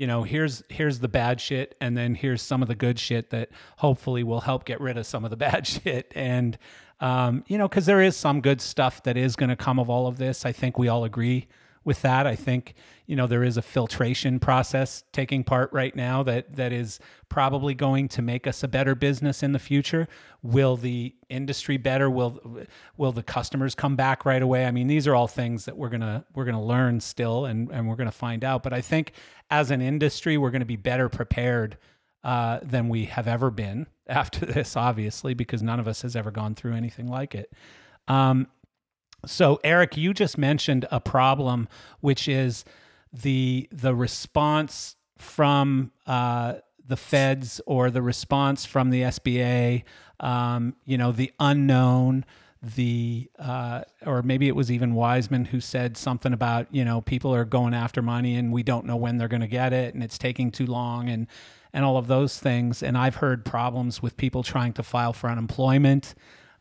[0.00, 3.28] you know here's here's the bad shit and then here's some of the good shit
[3.30, 6.10] that hopefully will help get rid of some of the bad shit.
[6.16, 6.56] And
[7.00, 9.88] Um, you know, because there is some good stuff that is going to come of
[9.88, 10.44] all of this.
[10.44, 11.48] I think we all agree
[11.84, 12.26] with that.
[12.26, 12.74] I think
[13.06, 17.74] you know there is a filtration process taking part right now that that is probably
[17.74, 20.06] going to make us a better business in the future.
[20.42, 22.10] Will the industry better?
[22.10, 24.66] Will will the customers come back right away?
[24.66, 27.88] I mean, these are all things that we're gonna we're gonna learn still, and and
[27.88, 28.62] we're gonna find out.
[28.62, 29.12] But I think
[29.50, 31.78] as an industry, we're to be better prepared
[32.22, 36.30] uh, than we have ever been after this, obviously, because none of us has ever
[36.30, 37.52] gone through anything like it.
[38.08, 38.48] Um,
[39.26, 41.68] so, Eric, you just mentioned a problem,
[42.00, 42.64] which is
[43.12, 46.54] the the response from uh,
[46.86, 49.84] the feds or the response from the SBA.
[50.20, 52.24] Um, you know, the unknown,
[52.62, 57.34] the uh, or maybe it was even Wiseman who said something about you know people
[57.34, 60.02] are going after money and we don't know when they're going to get it and
[60.02, 61.26] it's taking too long and
[61.72, 62.82] and all of those things.
[62.82, 66.14] And I've heard problems with people trying to file for unemployment.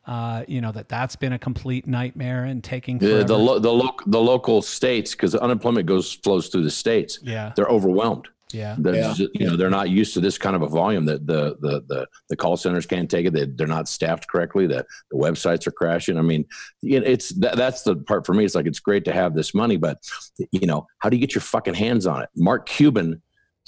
[0.05, 3.71] Uh, you know that that's been a complete nightmare and taking the the, lo- the,
[3.71, 7.19] lo- the local states because unemployment goes flows through the states.
[7.21, 8.27] Yeah, they're overwhelmed.
[8.51, 9.13] Yeah, they're yeah.
[9.13, 11.05] Just, you know they're not used to this kind of a volume.
[11.05, 13.33] That the, the the the call centers can't take it.
[13.33, 14.65] They, they're not staffed correctly.
[14.65, 16.17] That the websites are crashing.
[16.17, 16.45] I mean,
[16.81, 18.45] it's that, that's the part for me.
[18.45, 19.99] It's like it's great to have this money, but
[20.51, 22.29] you know, how do you get your fucking hands on it?
[22.35, 23.21] Mark Cuban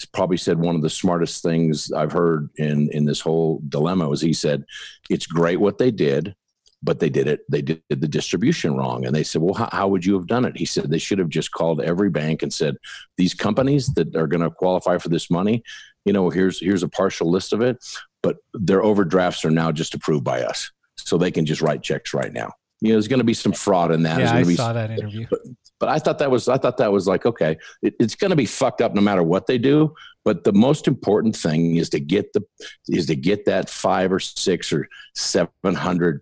[0.05, 4.21] probably said one of the smartest things I've heard in in this whole dilemma was
[4.21, 4.65] he said,
[5.09, 6.35] "It's great what they did,
[6.83, 7.41] but they did it.
[7.49, 10.45] They did the distribution wrong." And they said, "Well, how, how would you have done
[10.45, 12.77] it?" He said they should have just called every bank and said,
[13.17, 15.63] "These companies that are going to qualify for this money,
[16.05, 17.77] you know, here's here's a partial list of it,
[18.23, 22.13] but their overdrafts are now just approved by us, so they can just write checks
[22.13, 24.19] right now." You know, there's going to be some fraud in that.
[24.19, 25.27] Yeah, I saw that interview.
[25.29, 25.41] But,
[25.82, 28.38] but I thought that was I thought that was like okay, it, it's going to
[28.38, 29.94] be fucked up no matter what they do.
[30.24, 32.44] But the most important thing is to get the
[32.88, 36.22] is to get that five or six or seven hundred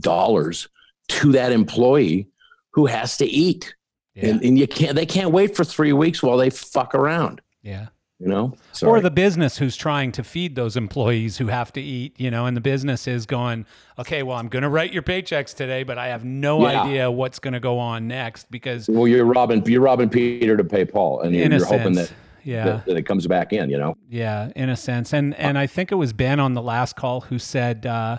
[0.00, 0.68] dollars
[1.08, 2.28] to that employee
[2.72, 3.76] who has to eat,
[4.14, 4.30] yeah.
[4.30, 7.40] and, and you can't they can't wait for three weeks while they fuck around.
[7.62, 7.86] Yeah
[8.20, 8.90] you know Sorry.
[8.90, 12.46] or the business who's trying to feed those employees who have to eat you know
[12.46, 13.66] and the business is going
[13.98, 16.82] okay well i'm going to write your paychecks today but i have no yeah.
[16.82, 20.64] idea what's going to go on next because well you're robbing you're robbing peter to
[20.64, 22.12] pay paul and you're, you're hoping that
[22.44, 25.58] yeah that, that, it comes back in you know yeah in a sense and and
[25.58, 28.18] i think it was ben on the last call who said uh,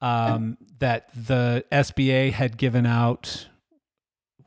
[0.00, 3.48] um, that the sba had given out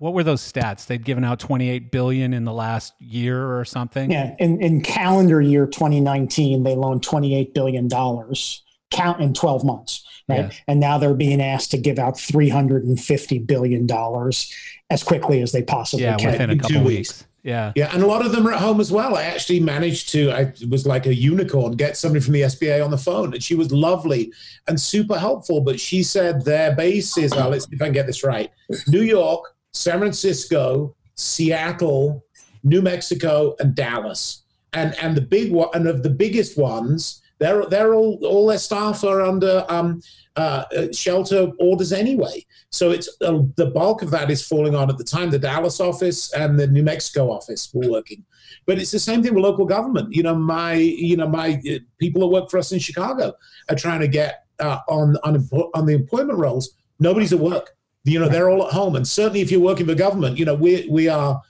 [0.01, 0.87] what were those stats?
[0.87, 4.09] They'd given out 28 billion in the last year or something.
[4.09, 10.03] Yeah, in, in calendar year 2019, they loaned 28 billion dollars count in 12 months,
[10.27, 10.39] right?
[10.39, 10.51] Yeah.
[10.67, 14.51] And now they're being asked to give out 350 billion dollars
[14.89, 16.31] as quickly as they possibly yeah, can.
[16.31, 17.27] within a couple weeks.
[17.43, 17.71] Yeah.
[17.75, 17.91] Yeah.
[17.93, 19.15] And a lot of them are at home as well.
[19.15, 22.89] I actually managed to, I was like a unicorn, get somebody from the SBA on
[22.89, 23.35] the phone.
[23.35, 24.33] And she was lovely
[24.67, 25.61] and super helpful.
[25.61, 28.49] But she said their base is, uh, let's see if I can get this right
[28.87, 32.25] New York, San Francisco, Seattle,
[32.63, 34.43] New Mexico, and Dallas.
[34.73, 38.57] And and the big one and of the biggest ones, they're they're all all their
[38.57, 40.01] staff are under um,
[40.37, 42.45] uh, uh shelter orders anyway.
[42.69, 45.81] So it's uh, the bulk of that is falling on at the time the Dallas
[45.81, 48.23] office and the New Mexico office were working.
[48.65, 50.15] But it's the same thing with local government.
[50.15, 53.33] You know, my you know my uh, people that work for us in Chicago
[53.69, 56.77] are trying to get uh, on on on the employment rolls.
[56.99, 58.95] Nobody's at work you know they're all at home.
[58.95, 61.41] And certainly if you're working for government you know we we are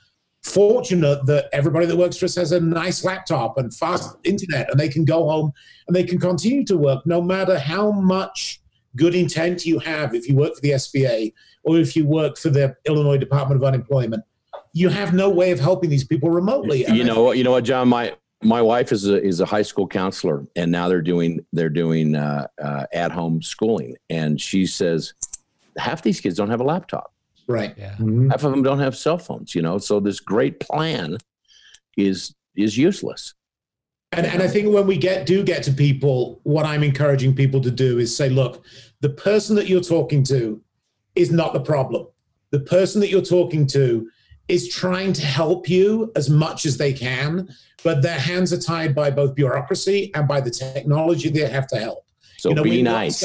[0.42, 4.78] fortunate that everybody that works for us has a nice laptop and fast internet and
[4.78, 5.52] they can go home
[5.86, 8.60] and they can continue to work no matter how much
[8.96, 10.14] good intent you have.
[10.14, 13.64] If you work for the SBA or if you work for the Illinois Department of
[13.64, 14.24] Unemployment
[14.72, 16.84] you have no way of helping these people remotely.
[16.88, 17.88] You know what you know what John?
[17.88, 21.68] My my wife is a is a high school counselor and now they're doing they're
[21.68, 23.96] doing uh, uh, at home schooling.
[24.10, 25.14] And she says
[25.78, 27.12] half these kids don't have a laptop.
[27.48, 27.74] Right.
[27.76, 27.92] Yeah.
[27.92, 28.30] Mm-hmm.
[28.30, 29.78] Half of them don't have cell phones, you know.
[29.78, 31.18] So this great plan
[31.96, 33.34] is is useless.
[34.12, 37.60] And, and I think when we get do get to people, what I'm encouraging people
[37.62, 38.64] to do is say, look,
[39.00, 40.60] the person that you're talking to
[41.14, 42.06] is not the problem.
[42.50, 44.08] The person that you're talking to
[44.48, 47.48] is trying to help you as much as they can,
[47.82, 51.78] but their hands are tied by both bureaucracy and by the technology they have to
[51.78, 52.04] help.
[52.38, 53.24] So you know, be nice.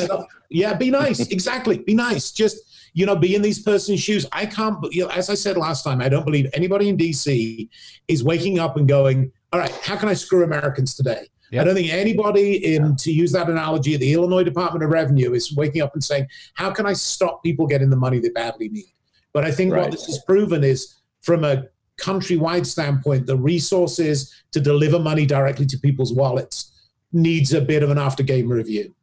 [0.50, 1.20] Yeah, be nice.
[1.32, 1.80] exactly.
[1.80, 2.32] Be nice.
[2.32, 2.58] Just
[2.94, 4.26] you know, be in these person's shoes.
[4.32, 4.78] I can't.
[4.92, 7.70] You know, as I said last time, I don't believe anybody in DC
[8.08, 11.62] is waking up and going, "All right, how can I screw Americans today?" Yep.
[11.62, 15.56] I don't think anybody in, to use that analogy, the Illinois Department of Revenue is
[15.56, 18.94] waking up and saying, "How can I stop people getting the money they badly need?"
[19.32, 19.84] But I think right.
[19.84, 21.66] what this has proven is, from a
[22.02, 26.72] countrywide standpoint, the resources to deliver money directly to people's wallets
[27.12, 28.94] needs a bit of an after game review.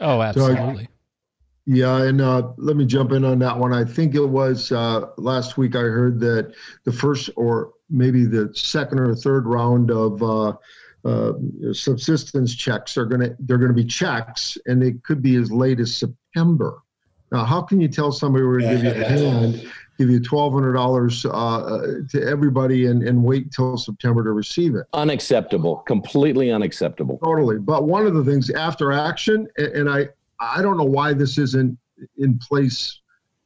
[0.00, 0.88] Oh, absolutely.
[1.66, 3.72] Yeah, and uh, let me jump in on that one.
[3.72, 8.50] I think it was uh, last week I heard that the first or maybe the
[8.54, 10.54] second or third round of uh,
[11.04, 11.32] uh,
[11.72, 15.52] subsistence checks are going to they're going to be checks, and it could be as
[15.52, 16.82] late as September.
[17.30, 19.70] Now, how can you tell somebody we're going to give you a hand,
[20.00, 24.74] give you twelve hundred dollars uh, to everybody, and, and wait till September to receive
[24.74, 24.86] it?
[24.94, 25.76] Unacceptable.
[25.86, 27.18] Completely unacceptable.
[27.22, 27.58] Totally.
[27.58, 30.08] But one of the things after action, and, and I
[30.40, 31.78] I don't know why this isn't
[32.16, 33.00] in place,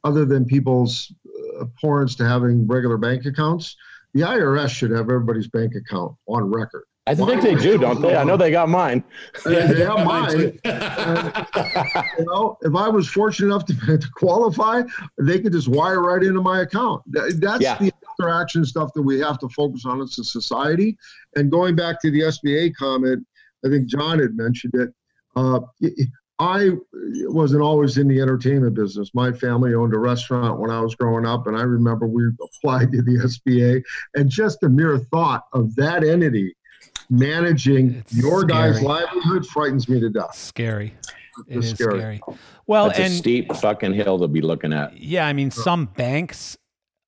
[0.05, 1.11] other than people's
[1.59, 3.75] abhorrence to having regular bank accounts.
[4.13, 6.85] The IRS should have everybody's bank account on record.
[7.07, 8.15] I think they do, don't they?
[8.15, 9.03] I know they got mine.
[9.45, 10.59] Yeah, they have mine.
[10.63, 11.45] And,
[12.17, 14.81] you know, if I was fortunate enough to, to qualify,
[15.19, 17.03] they could just wire right into my account.
[17.11, 17.77] That- That's Yeah.
[17.77, 20.97] the interaction stuff that we have to focus on as a society.
[21.35, 23.25] And going back to the SBA comment,
[23.63, 24.93] I think John had mentioned it.
[25.35, 25.59] Uh,
[26.39, 26.71] I
[27.27, 29.11] wasn't always in the entertainment business.
[29.13, 32.91] My family owned a restaurant when I was growing up, and I remember we applied
[32.93, 33.83] to the SBA.
[34.15, 36.55] And just the mere thought of that entity
[37.09, 40.35] managing It's your guy's livelihood frightens me to death.
[40.35, 40.93] Scary.
[41.47, 41.99] It It's scary.
[41.99, 42.21] scary.
[42.67, 44.97] Well, That's and a steep fucking hill to be looking at.
[44.97, 46.57] yeah, I mean, some banks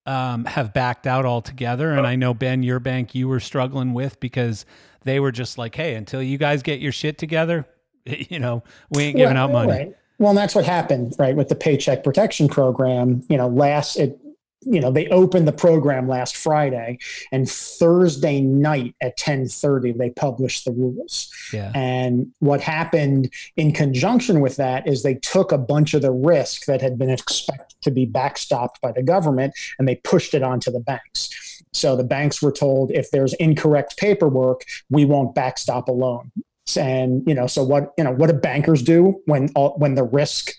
[0.06, 4.20] um, have backed out altogether, and I know Ben, your bank, you were struggling with
[4.20, 4.66] because
[5.04, 7.66] they were just like, "Hey, until you guys get your shit together,
[8.06, 9.96] you know, we ain't giving Well, out money." right.
[10.20, 13.22] Well, and that's what happened, right, with the Paycheck Protection Program.
[13.30, 14.18] You know, last it,
[14.62, 16.98] you know, they opened the program last Friday,
[17.32, 21.32] and Thursday night at ten thirty they published the rules.
[21.54, 26.12] Yeah, And what happened in conjunction with that is they took a bunch of the
[26.12, 30.44] risk that had been expected to be backstopped by the government and they pushed it
[30.44, 31.64] onto the banks.
[31.74, 36.32] So the banks were told if there's incorrect paperwork, we won't backstop a loan.
[36.76, 40.04] And you know, so what you know, what do bankers do when all, when the
[40.04, 40.52] risk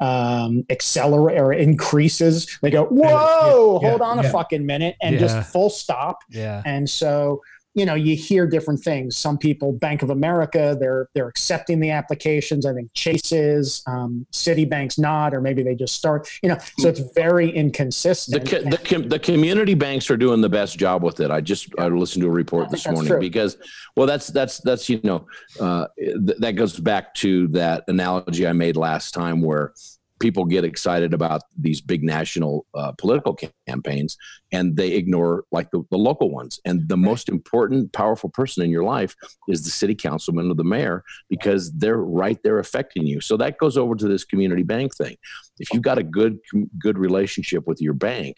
[0.00, 2.58] um accelerate or increases.
[2.62, 4.32] They go whoa yeah, hold on a yeah.
[4.32, 6.20] fucking minute and just full stop.
[6.30, 7.42] Yeah, and so,
[7.78, 9.16] you know, you hear different things.
[9.16, 12.66] Some people, Bank of America, they're they're accepting the applications.
[12.66, 16.28] I think Chase is, um, Citibank's not, or maybe they just start.
[16.42, 18.48] You know, so it's very The, inconsistent.
[18.48, 21.30] co- the, com- the community banks are doing the best job with it.
[21.30, 23.20] I just I listened to a report this morning true.
[23.20, 23.56] because,
[23.96, 25.26] well, that's that's that's you know
[25.60, 29.72] uh, th- that goes back to that analogy I made last time where
[30.20, 34.16] people get excited about these big national uh, political campaigns
[34.52, 36.58] and they ignore like the, the local ones.
[36.64, 39.14] And the most important, powerful person in your life
[39.48, 43.20] is the city councilman or the mayor because they're right there affecting you.
[43.20, 45.16] So that goes over to this community bank thing.
[45.58, 46.38] If you've got a good
[46.78, 48.36] good relationship with your bank,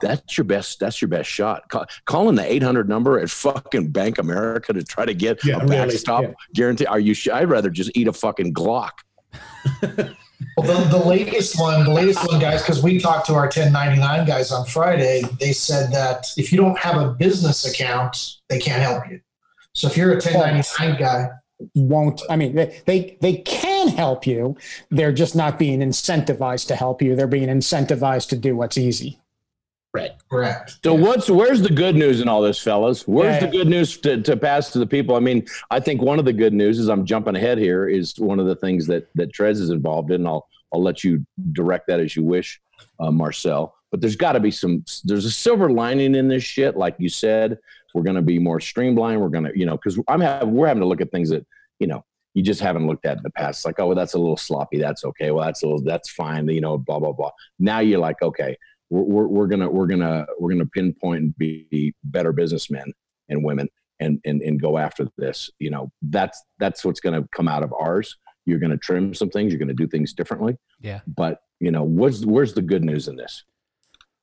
[0.00, 0.78] that's your best.
[0.78, 1.68] That's your best shot.
[1.68, 5.56] Call, calling the eight hundred number at fucking Bank America to try to get Yeah,
[5.56, 6.32] a really, backstop yeah.
[6.54, 6.86] guarantee.
[6.86, 7.14] Are you?
[7.14, 8.90] sh- I'd rather just eat a fucking Glock.
[10.56, 14.26] Well, the, the latest one, the latest one, guys, because we talked to our 1099
[14.26, 18.80] guys on Friday, they said that if you don't have a business account, they can't
[18.80, 19.20] help you.
[19.74, 21.28] So if you're a 1099 guy,
[21.74, 24.56] Won't I mean they, they they can help you.
[24.90, 27.16] They're just not being incentivized to help you.
[27.16, 29.20] They're being incentivized to do what's easy.
[30.30, 30.78] Correct.
[30.84, 33.06] So what's where's the good news in all this, fellas?
[33.06, 33.46] Where's Yeah.
[33.48, 35.16] the good news to, to pass to the people?
[35.16, 38.14] I mean, I think one of the good news is I'm jumping ahead here is
[38.18, 40.26] one of the things that that Tres is involved in.
[40.26, 42.60] I'll I'll let you direct that as you wish,
[43.00, 43.74] uh, Marcel.
[43.90, 44.84] But there's got to be some.
[45.04, 47.58] There's a silver lining in this shit, like you said.
[47.94, 49.20] We're going to be more streamlined.
[49.20, 51.46] We're going to, you know, because I'm having we're having to look at things that
[51.78, 53.60] you know you just haven't looked at in the past.
[53.60, 54.78] It's like, oh, well, that's a little sloppy.
[54.78, 55.30] That's okay.
[55.30, 56.46] Well, that's a little, that's fine.
[56.48, 57.30] You know, blah blah blah.
[57.58, 58.58] Now you're like, okay,
[58.90, 62.92] we're, we're, we're gonna we're gonna we're gonna pinpoint and be better businessmen
[63.28, 63.68] and women
[64.00, 65.50] and and and go after this.
[65.58, 68.16] You know, that's that's what's gonna come out of ours.
[68.44, 69.52] You're gonna trim some things.
[69.52, 70.56] You're gonna do things differently.
[70.80, 71.00] yeah.
[71.06, 73.44] But you know, what's where's the good news in this?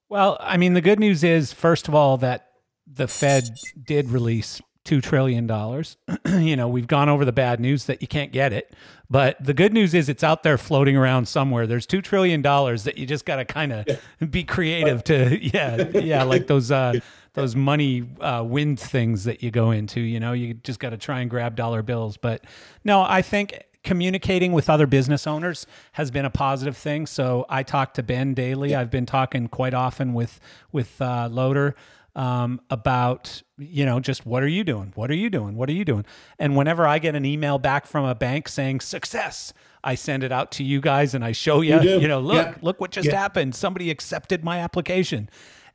[0.10, 2.50] Well, I mean, the good news is, first of all, that
[2.86, 3.50] the Fed
[3.82, 5.48] did release $2 trillion.
[6.46, 8.74] you know, we've gone over the bad news that you can't get it.
[9.10, 11.68] But the good news is it's out there floating around somewhere.
[11.68, 13.88] There's $2 trillion that you just got to kind of
[14.32, 16.94] be creative to, yeah, yeah, like those, uh,
[17.34, 20.98] those money uh, wind things that you go into, you know, you just got to
[20.98, 22.18] try and grab dollar bills.
[22.18, 22.44] But
[22.84, 27.06] no, I think communicating with other business owners has been a positive thing.
[27.06, 28.76] So I talk to Ben daily.
[28.76, 30.40] I've been talking quite often with
[30.72, 31.76] with uh, Loader
[32.16, 34.92] um, about you know just what are you doing?
[34.96, 35.56] What are you doing?
[35.56, 36.06] What are you doing?
[36.40, 39.54] And whenever I get an email back from a bank saying success,
[39.84, 41.80] I send it out to you guys and I show you.
[41.82, 42.00] You.
[42.00, 42.56] You know, look, Yeah.
[42.62, 43.18] look what just Yeah.
[43.20, 43.56] happened.
[43.56, 45.30] Somebody accepted my application.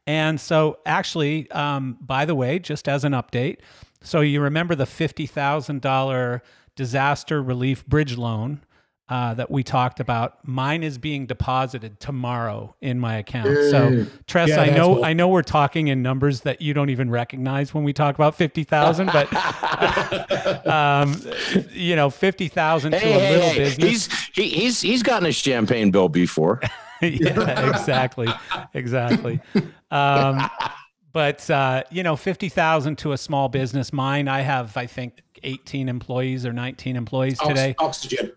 [0.07, 3.59] And so, actually, um, by the way, just as an update,
[4.03, 6.43] so you remember the fifty thousand dollar
[6.76, 8.61] disaster relief bridge loan
[9.09, 10.36] uh, that we talked about.
[10.46, 13.54] Mine is being deposited tomorrow in my account.
[13.70, 15.04] So, Tres, Yeah, I know cool.
[15.04, 18.34] I know we're talking in numbers that you don't even recognize when we talk about
[18.34, 19.28] fifty thousand, but
[20.66, 21.14] um,
[21.72, 23.88] you know, fifty thousand to Hey, a little hey, business.
[23.88, 26.61] he's he, he's he's gotten a champagne bill before.
[27.02, 28.28] yeah, exactly,
[28.74, 29.40] exactly.
[29.90, 30.50] Um,
[31.12, 33.92] but uh, you know, fifty thousand to a small business.
[33.92, 37.74] Mine, I have, I think, eighteen employees or nineteen employees Ox- today.
[37.78, 38.32] oxygen.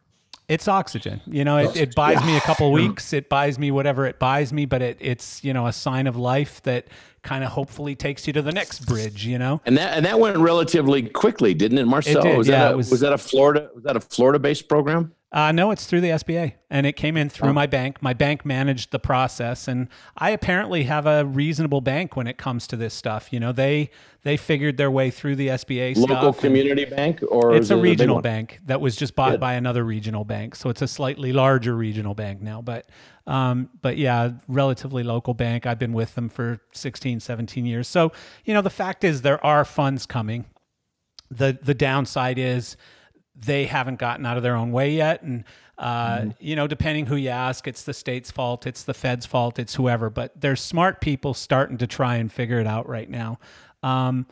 [0.48, 1.22] It's oxygen.
[1.26, 3.14] You know, it, it buys me a couple weeks.
[3.14, 6.18] It buys me whatever it buys me, but it, it's you know a sign of
[6.18, 6.88] life that
[7.24, 9.26] kind of hopefully takes you to the next bridge.
[9.26, 9.62] You know.
[9.66, 12.22] And that and that went relatively quickly, didn't it, Marcel?
[12.22, 14.40] did, was yeah, that a, it was- was, that a Florida was that a Florida
[14.40, 15.14] based program?
[15.34, 18.02] Uh, no, it's through the SBA, and it came in through my bank.
[18.02, 22.68] My bank managed the process, and I apparently have a reasonable bank when it comes
[22.68, 23.32] to this stuff.
[23.32, 23.92] You know, they
[24.24, 28.24] they figured their way through the SBA Local community bank or It's a regional one?
[28.24, 32.14] bank that was just bought by another regional bank, so it's a slightly larger regional
[32.14, 32.62] bank now.
[32.62, 32.90] But
[33.26, 35.66] um, but yeah, relatively local bank.
[35.66, 37.88] I've been with them for 16, 17 years.
[37.88, 38.12] So
[38.44, 40.46] you know, the fact is there are funds coming
[41.30, 42.76] the the downside is
[43.46, 45.22] they haven't gotten out of their own way yet.
[45.22, 45.44] And
[45.78, 49.60] uh, you know depending who you ask it's the state's fault it's the fed's fault
[49.60, 50.10] it's whoever.
[50.10, 53.40] But there's smart people starting to try and figure it out right now.
[53.84, 54.28] Um,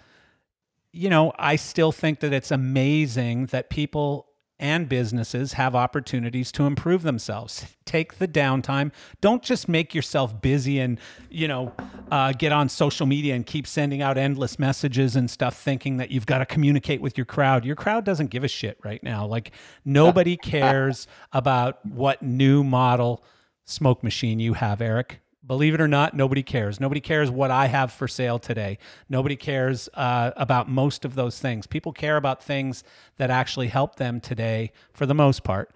[0.92, 4.29] you know i still think that it's amazing that people
[4.60, 7.66] and businesses have opportunities to improve themselves.
[7.86, 8.92] Take the downtime.
[9.22, 11.00] Don't just make yourself busy and
[11.30, 11.74] you know
[12.12, 16.12] uh, get on social media and keep sending out endless messages and stuff thinking that
[16.12, 17.66] you've got to communicate with your crowd.
[17.66, 19.26] Your crowd doesn't give a shit right now.
[19.26, 19.52] Like
[19.86, 23.24] nobody cares about what new model
[23.66, 26.80] smoke machine you have eric Believe it or not, nobody cares.
[26.80, 28.78] Nobody cares what I have for sale today.
[29.10, 31.66] Nobody cares uh, about most of those things.
[31.66, 32.84] People care about things
[33.18, 35.72] that actually help them today for the most part.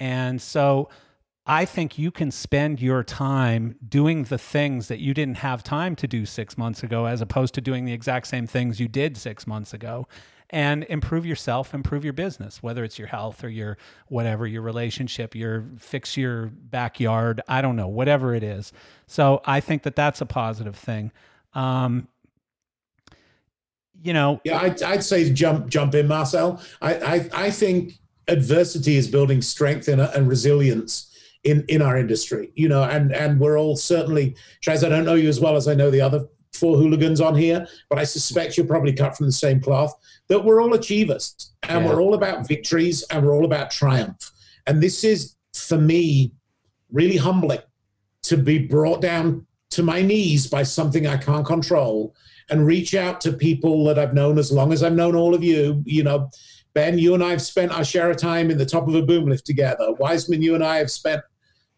[0.00, 0.88] And so
[1.44, 5.96] I think you can spend your time doing the things that you didn't have time
[5.96, 9.18] to do six months ago, as opposed to doing the exact same things you did
[9.18, 10.08] six months ago,
[10.50, 13.78] and improve yourself, improve your business, whether it's your health or your
[14.08, 18.72] whatever, your relationship, your fix your backyard, I don't know, whatever it is.
[19.06, 21.12] So I think that that's a positive thing.
[21.54, 22.08] Um,
[24.02, 26.60] you know, Yeah, I'd, I'd say jump jump in, Marcel.
[26.80, 27.94] I, I, I think
[28.28, 32.50] adversity is building strength and, and resilience in, in our industry.
[32.54, 35.68] You know, and and we're all certainly, Chaz, I don't know you as well as
[35.68, 36.26] I know the other
[36.60, 39.92] four hooligans on here, but I suspect you're probably cut from the same cloth.
[40.28, 41.90] That we're all achievers and Yeah.
[41.90, 44.30] we're all about victories and we're all about triumph.
[44.66, 46.32] And this is for me
[46.92, 47.62] really humbling
[48.24, 52.14] to be brought down to my knees by something I can't control
[52.50, 55.42] and reach out to people that I've known as long as I've known all of
[55.44, 55.82] you.
[55.86, 56.28] You know,
[56.74, 59.02] Ben, you and I have spent our share of time in the top of a
[59.02, 59.92] boom lift together.
[59.94, 61.22] Wiseman, you and I have spent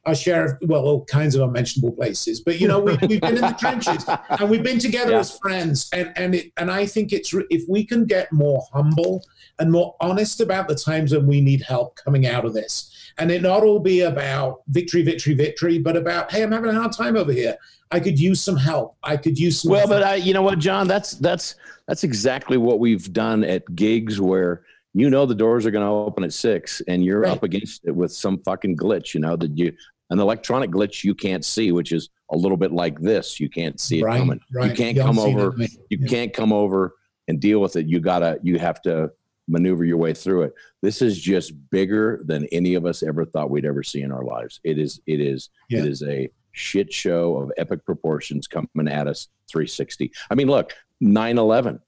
[0.04, 2.40] our share of, well, all kinds of unmentionable places.
[2.40, 4.04] But, you know, we, we've been in the trenches
[4.40, 5.18] and we've been together Yeah.
[5.20, 5.88] as friends.
[5.92, 9.24] And, and, it, and I think it's, if we can get more humble
[9.60, 12.88] and more honest about the times when we need help coming out of this,
[13.18, 16.74] and it not all be about victory, victory, victory, but about, hey, I'm having a
[16.80, 17.56] hard time over here.
[17.92, 18.96] I could use some help.
[19.04, 19.70] I could use some.
[19.70, 23.76] Well, but I, you know what, John, that's that's that's exactly what we've done at
[23.76, 24.62] gigs where
[24.94, 27.32] you know the doors are going to open at six, and you're Right.
[27.32, 29.12] up against it with some fucking glitch.
[29.12, 29.74] You know that you
[30.12, 33.40] an electronic glitch you can't see, which is a little bit like this.
[33.40, 34.40] You can't see it right, coming.
[34.52, 34.70] right.
[34.70, 35.54] You can't Y'all come over.
[35.58, 36.06] You Yeah.
[36.06, 36.94] can't come over
[37.28, 37.86] and deal with it.
[37.86, 38.38] You gotta.
[38.42, 39.10] You have to
[39.48, 40.54] maneuver your way through it.
[40.82, 44.24] This is just bigger than any of us ever thought we'd ever see in our
[44.24, 44.60] lives.
[44.64, 45.00] It is.
[45.06, 45.50] It is.
[45.68, 45.80] Yeah.
[45.80, 50.12] It is a shit show of epic proportions coming at us 360.
[50.30, 51.80] I mean, look, 9/11.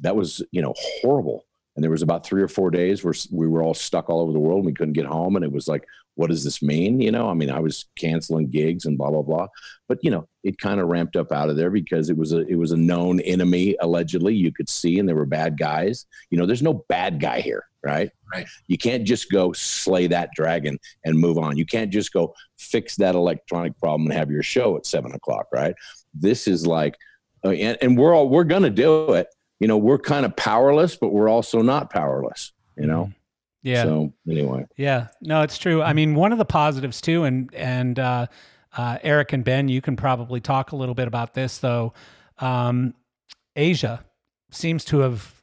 [0.00, 1.44] That was you know horrible.
[1.76, 4.32] And there was about three or four days where we were all stuck all over
[4.32, 4.58] the world.
[4.58, 5.84] And we couldn't get home, and it was like,
[6.18, 7.00] what does this mean?
[7.00, 9.46] You know, I mean, I was canceling gigs and blah blah blah.
[9.86, 12.40] But you know, it kind of ramped up out of there because it was a
[12.48, 14.34] it was a known enemy allegedly.
[14.34, 16.06] You could see, and there were bad guys.
[16.30, 18.10] You know, there's no bad guy here, right?
[18.34, 18.48] Right.
[18.66, 21.56] You can't just go slay that dragon and move on.
[21.56, 25.46] You can't just go fix that electronic problem and have your show at seven o'clock,
[25.52, 25.74] right?
[26.12, 26.96] This is like,
[27.44, 29.28] uh, and, and we're all we're gonna do it.
[29.60, 32.52] You know, we're kind of powerless, but we're also not powerless.
[32.76, 33.12] You know.
[33.62, 33.82] Yeah.
[33.82, 35.82] So anyway, Yeah, no, it's true.
[35.82, 38.26] I mean, one of the positives too, and and uh,
[38.76, 41.92] uh, Eric and Ben, you can probably talk a little bit about this though.
[42.38, 42.94] Um,
[43.56, 44.04] Asia
[44.50, 45.34] seems to have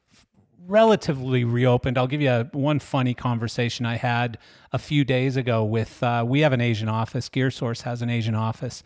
[0.67, 1.97] relatively reopened.
[1.97, 4.37] I'll give you a, one funny conversation I had
[4.71, 6.01] a few days ago with.
[6.01, 7.29] Uh, we have an Asian office.
[7.29, 8.81] Gear Source has an Asian office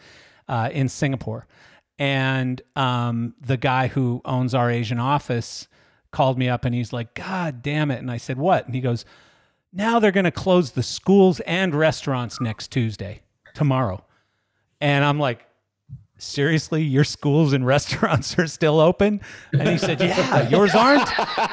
[0.47, 1.45] uh, in Singapore,
[1.99, 5.67] and um, the guy who owns our Asian office
[6.12, 8.82] called me up and he's like, "God damn it!" And I said, "What?" And he
[8.82, 9.05] goes
[9.72, 13.22] now they're going to close the schools and restaurants next Tuesday,
[13.53, 14.03] tomorrow.
[14.82, 15.45] And I'm like,
[16.18, 19.22] seriously, your schools and restaurants are still open?
[19.53, 21.07] And he said, yeah, yours aren't.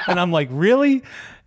[0.08, 1.02] And I'm like, really?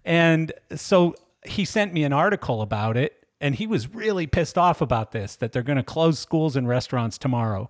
[0.05, 3.15] And so he sent me an article about it.
[3.41, 6.67] And he was really pissed off about this that they're going to close schools and
[6.67, 7.69] restaurants tomorrow.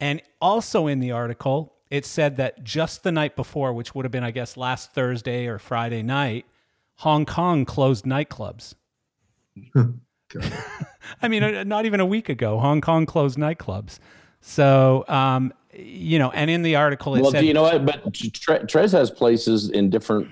[0.00, 4.10] And also in the article, it said that just the night before, which would have
[4.10, 6.44] been, I guess, last Thursday or Friday night,
[6.96, 8.74] Hong Kong closed nightclubs.
[11.22, 14.00] I mean, uh, not even a week ago, Hong Kong closed nightclubs.
[14.40, 17.86] So, um, you know, and in the article, it well, said, do you know what?
[17.86, 20.28] But Tre- Tres has places in different,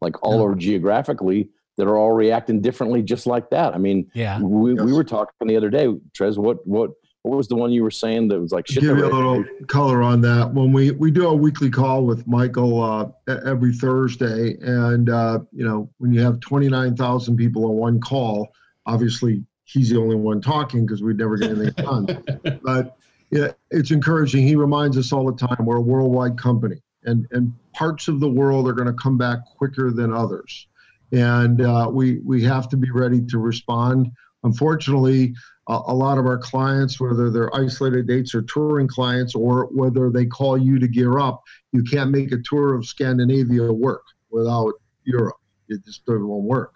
[0.00, 3.72] like all over geographically, that are all reacting differently, just like that.
[3.72, 6.40] I mean, yeah, we, we were talking the other day, Tres.
[6.40, 6.90] What what
[7.24, 8.66] what was the one you were saying that was like?
[8.66, 10.52] Shit Give you a little color on that.
[10.52, 13.08] When we we do a weekly call with Michael uh,
[13.46, 18.00] every Thursday, and uh, you know when you have twenty nine thousand people on one
[18.00, 18.52] call,
[18.84, 22.24] obviously he's the only one talking because we'd never get anything done.
[22.62, 22.98] but
[23.30, 24.46] yeah, it's encouraging.
[24.46, 28.28] He reminds us all the time we're a worldwide company, and and parts of the
[28.28, 30.66] world are going to come back quicker than others,
[31.10, 34.12] and uh, we we have to be ready to respond.
[34.42, 35.34] Unfortunately,
[35.68, 40.10] a, a lot of our clients, whether they're isolated dates or touring clients, or whether
[40.10, 41.42] they call you to gear up,
[41.72, 45.36] you can't make a tour of Scandinavia work without Europe.
[45.68, 46.74] It just doesn't work.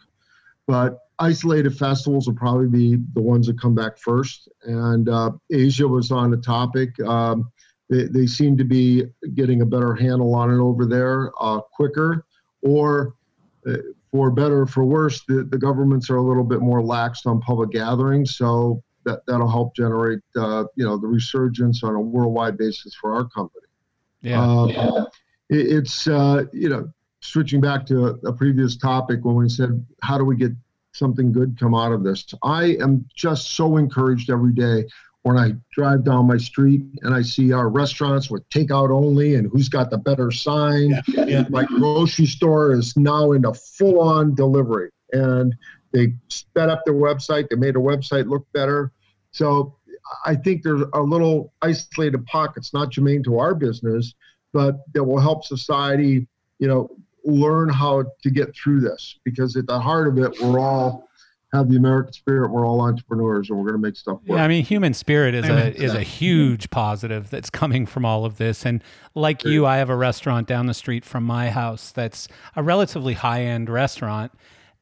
[0.67, 4.49] But isolated festivals will probably be the ones that come back first.
[4.65, 6.99] And uh, Asia was on the topic.
[7.01, 7.51] Um,
[7.91, 12.27] they, they, seem to be getting a better handle on it over there uh, quicker,
[12.63, 13.15] or
[13.67, 13.79] uh,
[14.11, 17.41] for better or for worse, the, the governments are a little bit more lax on
[17.41, 18.37] public gatherings.
[18.37, 23.15] So that, that'll help generate, uh, you know, the resurgence on a worldwide basis for
[23.15, 23.67] our company.
[24.21, 24.43] Yeah.
[24.43, 25.05] Um, yeah.
[25.51, 26.89] It, it's, uh, you know,
[27.21, 30.53] switching back to a previous topic when we said, how do we get
[30.93, 32.25] something good come out of this?
[32.43, 34.85] I am just so encouraged every day
[35.29, 39.51] when I drive down my street and I see our restaurants with takeout only and
[39.53, 40.99] who's got the better sign.
[41.07, 41.45] Yeah, yeah.
[41.51, 44.89] My grocery store is now into full on delivery.
[45.13, 45.55] And
[45.93, 48.91] they sped up their website, they made a website look better.
[49.31, 49.77] So
[50.25, 54.15] I think there's a little isolated pockets, not germane to our business,
[54.55, 56.27] but that will help society,
[56.59, 56.91] you know,
[57.23, 61.08] learn how to get through this because at the heart of it, we're all
[61.53, 62.51] have the American spirit.
[62.51, 64.39] We're all entrepreneurs, and we're going to make stuff work.
[64.39, 68.25] Yeah, I mean, human spirit is a is a huge positive that's coming from all
[68.25, 68.67] of this.
[68.67, 68.83] And
[69.15, 73.15] like you, I have a restaurant down the street from my house that's a relatively
[73.15, 74.33] high end restaurant,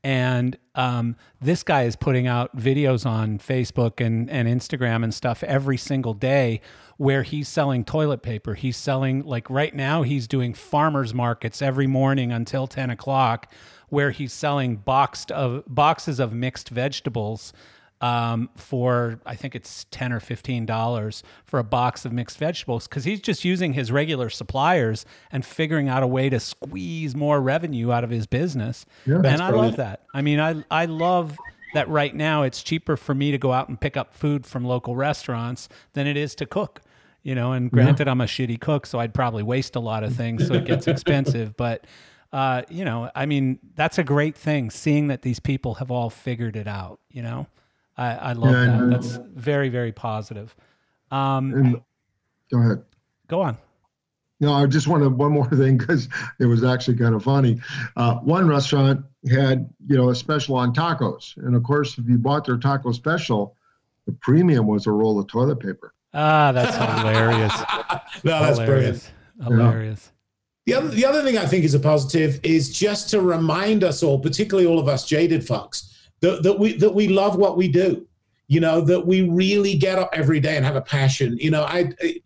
[0.03, 5.45] and um, this guy is putting out videos on Facebook and and Instagram and stuff
[5.45, 6.61] every single day
[6.97, 8.55] where he's selling toilet paper.
[8.55, 13.53] He's selling like right now he's doing farmers markets every morning until ten o'clock
[13.89, 17.53] where he's selling boxed of boxes of mixed vegetables
[18.01, 22.87] um, for I think it's ten or fifteen dollars for a box of mixed vegetables
[22.87, 27.41] because he's just using his regular suppliers and figuring out a way to squeeze more
[27.41, 28.85] revenue out of his business.
[29.07, 30.03] Yeah, and I love that.
[30.13, 31.39] I mean, I I love
[31.75, 34.65] that right now it's cheaper for me to go out and pick up food from
[34.65, 36.83] local restaurants than it is to cook.
[37.23, 38.13] You know, and granted, yeah.
[38.13, 40.87] I'm a shitty cook, so I'd probably waste a lot of things, so it gets
[40.87, 41.57] expensive.
[41.57, 41.85] But
[42.33, 44.71] uh, you know, I mean, that's a great thing.
[44.71, 47.01] Seeing that these people have all figured it out.
[47.11, 47.47] You know,
[47.97, 48.91] I, I love yeah, that.
[48.91, 50.55] That's very, very positive.
[51.11, 51.83] Um, and,
[52.51, 52.83] go ahead.
[53.29, 53.59] Go on.
[54.39, 56.09] No, I just wanted one more thing because
[56.39, 57.61] it was actually kind of funny.
[57.97, 62.19] Uh, one restaurant had, you know, a special on tacos, and of course, if you
[62.19, 63.57] bought their taco special,
[64.07, 65.95] the premium was a roll of toilet paper.
[66.13, 67.53] Ah, that's hilarious.
[68.25, 68.67] no, that's hilarious.
[68.67, 69.13] brilliant.
[69.43, 70.13] Hilarious.
[70.67, 74.03] The other, the other thing I think is a positive is just to remind us
[74.03, 77.69] all, particularly all of us jaded fucks, that, that we that we love what we
[77.69, 78.07] do.
[78.49, 81.37] You know that we really get up every day and have a passion.
[81.39, 82.21] You know, I, I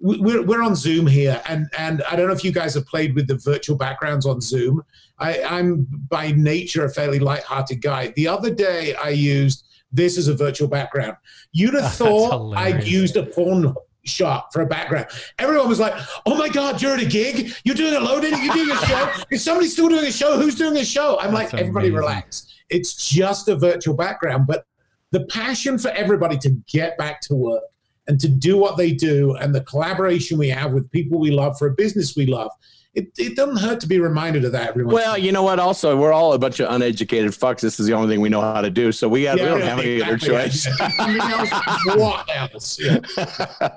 [0.00, 3.14] we're, we're on Zoom here, and and I don't know if you guys have played
[3.14, 4.82] with the virtual backgrounds on Zoom.
[5.18, 8.08] I, I'm by nature a fairly light-hearted guy.
[8.08, 11.16] The other day I used this as a virtual background.
[11.52, 13.74] You'd have thought I'd used a porn
[14.06, 15.06] shot for a background.
[15.38, 15.94] Everyone was like,
[16.24, 17.52] "Oh my God, you're at a gig.
[17.64, 18.42] You're doing a load loading.
[18.42, 19.12] You're doing a show.
[19.30, 20.38] Is somebody still doing a show?
[20.38, 21.98] Who's doing a show?" I'm That's like, "Everybody, amazing.
[21.98, 22.46] relax.
[22.70, 24.64] It's just a virtual background." But
[25.12, 27.62] the passion for everybody to get back to work
[28.08, 31.58] and to do what they do, and the collaboration we have with people we love
[31.58, 32.50] for a business we love,
[32.96, 34.94] it, it doesn't hurt to be reminded of that every once.
[34.94, 35.58] Well, you know what?
[35.58, 37.60] Also, we're all a bunch of uneducated fucks.
[37.60, 38.90] This is the only thing we know how to do.
[38.90, 40.66] So we got we don't have any other choice.
[41.94, 42.80] what else?
[42.80, 42.98] Yeah.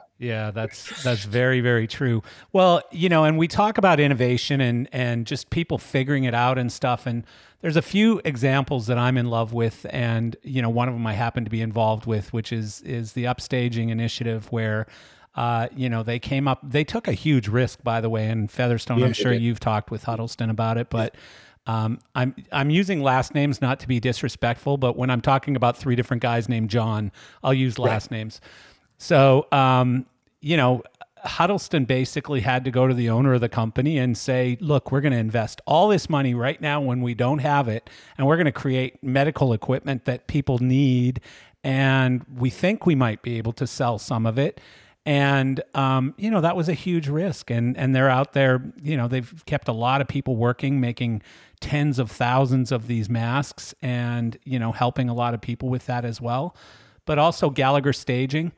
[0.21, 2.21] Yeah, that's that's very very true.
[2.51, 6.57] Well, you know, and we talk about innovation and and just people figuring it out
[6.57, 7.23] and stuff and
[7.61, 11.07] there's a few examples that I'm in love with and you know, one of them
[11.07, 14.87] I happen to be involved with which is is the upstaging initiative where
[15.39, 18.49] uh, you know, they came up they took a huge risk by the way in
[18.49, 21.15] Featherstone, Yeah, I'm sure you've talked with Huddleston about it, but
[21.65, 25.77] um, I'm I'm using last names not to be disrespectful, but when I'm talking about
[25.77, 28.41] three different guys named John, I'll use last names.
[28.97, 30.05] So, um,
[30.41, 30.83] you know,
[31.23, 34.99] Huddleston basically had to go to the owner of the company and say, look, we're
[34.99, 38.35] going to invest all this money right now when we don't have it, and we're
[38.35, 41.21] going to create medical equipment that people need.
[41.63, 44.59] And we think we might be able to sell some of it.
[45.09, 48.71] And um, you know that was a huge risk, and and they're out there.
[48.79, 51.23] You know they've kept a lot of people working, making
[51.59, 55.87] tens of thousands of these masks, and you know helping a lot of people with
[55.87, 56.55] that as well.
[57.05, 58.51] But also Gallagher Staging,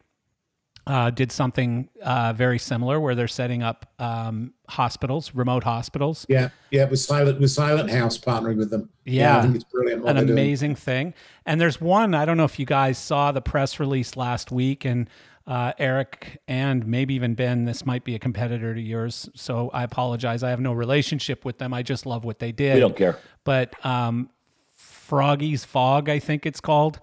[0.87, 6.25] uh, did something uh, very similar where they're setting up um, hospitals, remote hospitals.
[6.27, 8.89] Yeah, yeah, with Silent with Silent House partnering with them.
[9.05, 9.37] Yeah.
[9.37, 10.05] I think it's brilliant.
[10.05, 10.37] An they're doing.
[10.37, 11.13] amazing thing.
[11.45, 14.83] And there's one, I don't know if you guys saw the press release last week,
[14.83, 15.09] and
[15.51, 19.29] uh, Eric and maybe even Ben, this might be a competitor to yours.
[19.35, 20.43] So I apologize.
[20.43, 21.73] I have no relationship with them.
[21.73, 22.75] I just love what they did.
[22.75, 23.17] We don't care.
[23.43, 24.29] but um,
[24.73, 26.99] Froggy's Fog, I think it's called.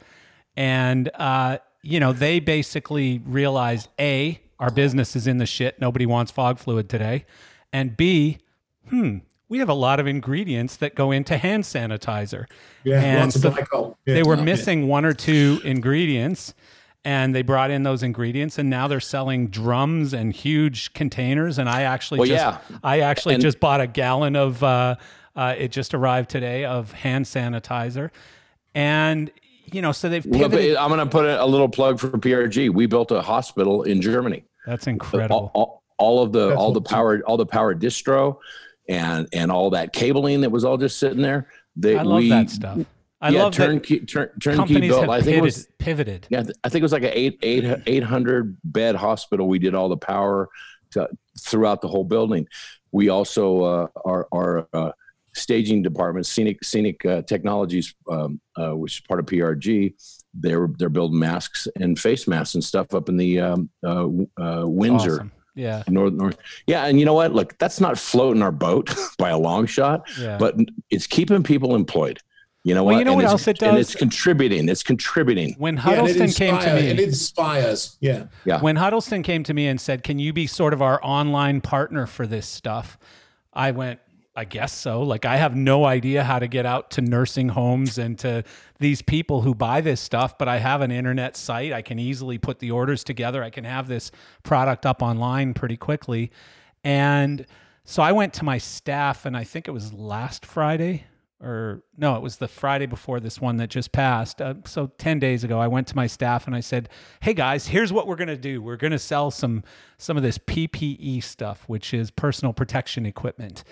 [0.57, 5.79] And, uh, you know, they basically realized A, our business is in the shit.
[5.81, 7.27] Nobody wants fog fluid today.
[7.73, 8.39] And B,
[8.89, 9.19] hmm,
[9.49, 12.47] we have a lot of ingredients that go into hand sanitizer.
[12.83, 13.97] Yeah, And lots so glycol.
[14.07, 14.15] Yeah.
[14.15, 14.43] They were Yeah.
[14.45, 16.55] missing one or two ingredients.
[17.09, 21.59] And they brought in those ingredients, and now they're selling drums and huge containers.
[21.59, 22.79] And I actually Well, just, yeah.
[22.85, 24.63] I actually And- just bought a gallon of.
[24.63, 24.97] Uh,
[25.35, 28.11] uh, it just arrived today of hand sanitizer,
[28.75, 29.31] and
[29.73, 30.77] you know, so they've Well, pivoted.
[30.77, 32.69] I'm going to put a, a little plug for PRG.
[32.69, 34.45] We built a hospital in Germany.
[34.67, 35.51] That's incredible.
[35.55, 38.37] all, all of the That's all the power all the power distro
[38.87, 41.49] and and all that cabling that was all just sitting there.
[41.75, 42.79] They, I love we, that stuff.
[43.21, 45.01] I yeah, love that turnkey, turn, turnkey companies built.
[45.03, 45.45] have I think it pivoted.
[45.45, 46.27] was pivoted.
[46.31, 49.49] Yeah, I think it was like an eight eight eight hundred bed hospital.
[49.49, 50.49] We did all the power
[50.93, 51.09] to,
[51.41, 52.47] throughout the whole building.
[52.93, 54.93] We also uh, our our uh,
[55.35, 59.95] staging department, scenic scenic uh, technologies, um, uh, which is part of PRG.
[60.35, 64.09] They're they're building masks and face masks and stuff up in the um, uh,
[64.41, 65.15] uh, Windsor.
[65.15, 65.33] Awesome.
[65.55, 66.39] Yeah, North, north,
[66.69, 67.35] yeah, and you know what?
[67.35, 70.39] Look, that's not floating our boat by a long shot, yeah.
[70.39, 70.55] but
[70.89, 72.21] it's keeping people employed.
[72.65, 72.99] You know Well, what?
[72.99, 73.69] you know and what it's- else it does?
[73.69, 74.69] And it's contributing.
[74.69, 75.55] It's contributing.
[75.59, 77.97] when Yeah, and Huddleston came to me, It inspires.
[78.01, 78.25] Yeah.
[78.45, 78.61] Yeah.
[78.61, 82.07] when Huddleston came to me and said, "Can you be sort of our online partner
[82.07, 82.99] for this stuff?"
[83.55, 84.01] I went,
[84.37, 87.97] "I guess so." Like I have no idea how to get out to nursing homes
[87.97, 88.43] and to
[88.81, 91.73] these people who buy this stuff, but I have an internet site.
[91.73, 93.43] I can easily put the orders together.
[93.43, 94.11] I can have this
[94.43, 96.31] product up online pretty quickly.
[96.85, 97.47] And
[97.85, 101.05] so I went to my staff and I think it was last Friday
[101.41, 104.43] or no, it was the Friday before this one that just passed.
[104.43, 106.89] Uh, so 10 days ago, I went to my staff and I said,
[107.21, 108.61] "Hey guys, here's what we're going to do.
[108.61, 109.63] We're going to sell some
[109.99, 113.63] some of this PPE stuff, which is personal protection equipment."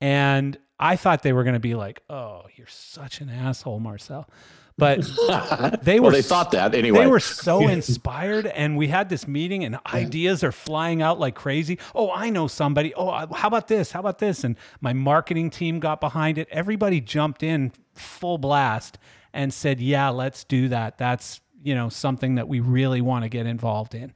[0.00, 4.28] And I thought they were going to be like, "Oh, you're such an asshole, Marcel."
[4.76, 5.02] But
[5.82, 7.00] they well, were they thought that anyway.
[7.00, 11.34] they were so inspired, and we had this meeting, and ideas are flying out like
[11.34, 11.78] crazy.
[11.94, 12.92] Oh, I know somebody.
[12.94, 13.92] Oh, how about this?
[13.92, 14.42] How about this?
[14.42, 16.48] And my marketing team got behind it.
[16.50, 18.98] Everybody jumped in full blast
[19.32, 20.98] and said, "Yeah, let's do that.
[20.98, 24.12] That's you know something that we really want to get involved in."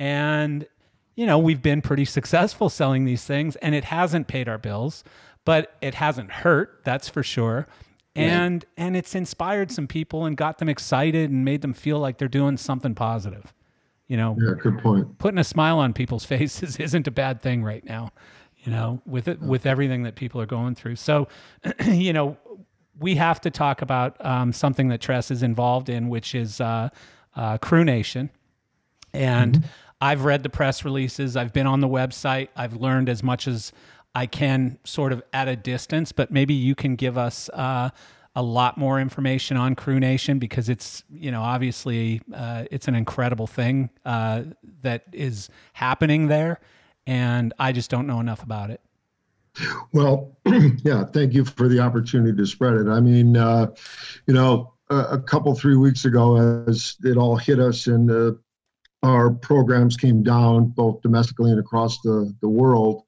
[0.00, 0.66] And
[1.14, 5.04] you know, we've been pretty successful selling these things, and it hasn't paid our bills,
[5.44, 6.80] but it hasn't hurt.
[6.82, 7.68] That's for sure
[8.14, 12.18] and and it's inspired some people and got them excited and made them feel like
[12.18, 13.54] they're doing something positive
[14.08, 15.18] you know Yeah, good point.
[15.18, 18.10] putting a smile on people's faces isn't a bad thing right now
[18.64, 21.26] you know with it with everything that people are going through so
[21.86, 22.36] you know
[22.98, 26.90] we have to talk about um, something that Tres is involved in which is uh,
[27.34, 28.28] uh, crew nation
[29.14, 29.64] and
[30.00, 31.36] I've read the press releases.
[31.36, 32.48] I've been on the website.
[32.56, 33.72] I've learned as much as
[34.14, 36.12] I can, sort of at a distance.
[36.12, 37.90] But maybe you can give us uh,
[38.34, 42.94] a lot more information on Crew Nation because it's, you know, obviously uh, it's an
[42.94, 44.42] incredible thing uh,
[44.82, 46.60] that is happening there,
[47.06, 48.80] and I just don't know enough about it.
[49.92, 50.36] Well,
[50.82, 52.88] yeah, thank you for the opportunity to spread it.
[52.88, 53.68] I mean, uh,
[54.26, 58.32] you know, a, a couple, three weeks ago, as it all hit us and uh,
[59.02, 63.02] our programs came down both domestically and across the, the world,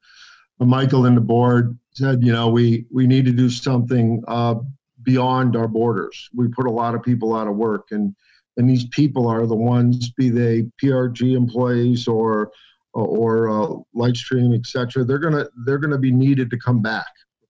[0.59, 4.55] Michael and the board said, you know, we we need to do something uh,
[5.03, 6.29] beyond our borders.
[6.33, 8.15] We put a lot of people out of work, and
[8.57, 12.51] and these people are the ones, be they PRG employees or
[12.93, 15.03] or uh, Lightswitch, etc.
[15.03, 17.07] They're gonna they're gonna be needed to come back.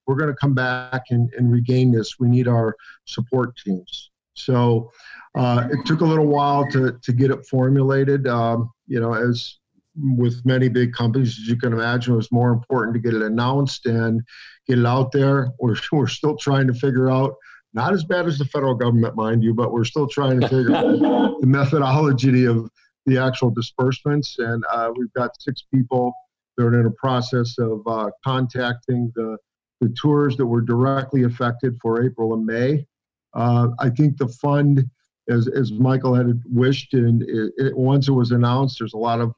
[0.07, 2.19] We're gonna come back and, and regain this.
[2.19, 2.75] We need our
[3.05, 4.11] support teams.
[4.33, 4.91] So
[5.35, 8.27] uh, it took a little while to to get it formulated.
[8.27, 9.57] Um, you know, as
[9.97, 13.21] with many big companies, as you can imagine, it was more important to get it
[13.21, 14.21] announced and
[14.67, 15.49] get it out there.
[15.59, 17.35] We're, we're still trying to figure out,
[17.73, 20.75] not as bad as the federal government, mind you, but we're still trying to figure
[20.75, 20.85] out
[21.41, 22.69] the methodology of
[23.05, 24.37] the actual disbursements.
[24.39, 26.13] And uh, we've got six people
[26.57, 29.37] that are in a process of uh, contacting the,
[29.81, 32.85] the tours that were directly affected for April and May.
[33.33, 34.89] Uh, I think the fund,
[35.29, 39.19] as, as Michael had wished, and it, it, once it was announced, there's a lot
[39.19, 39.33] of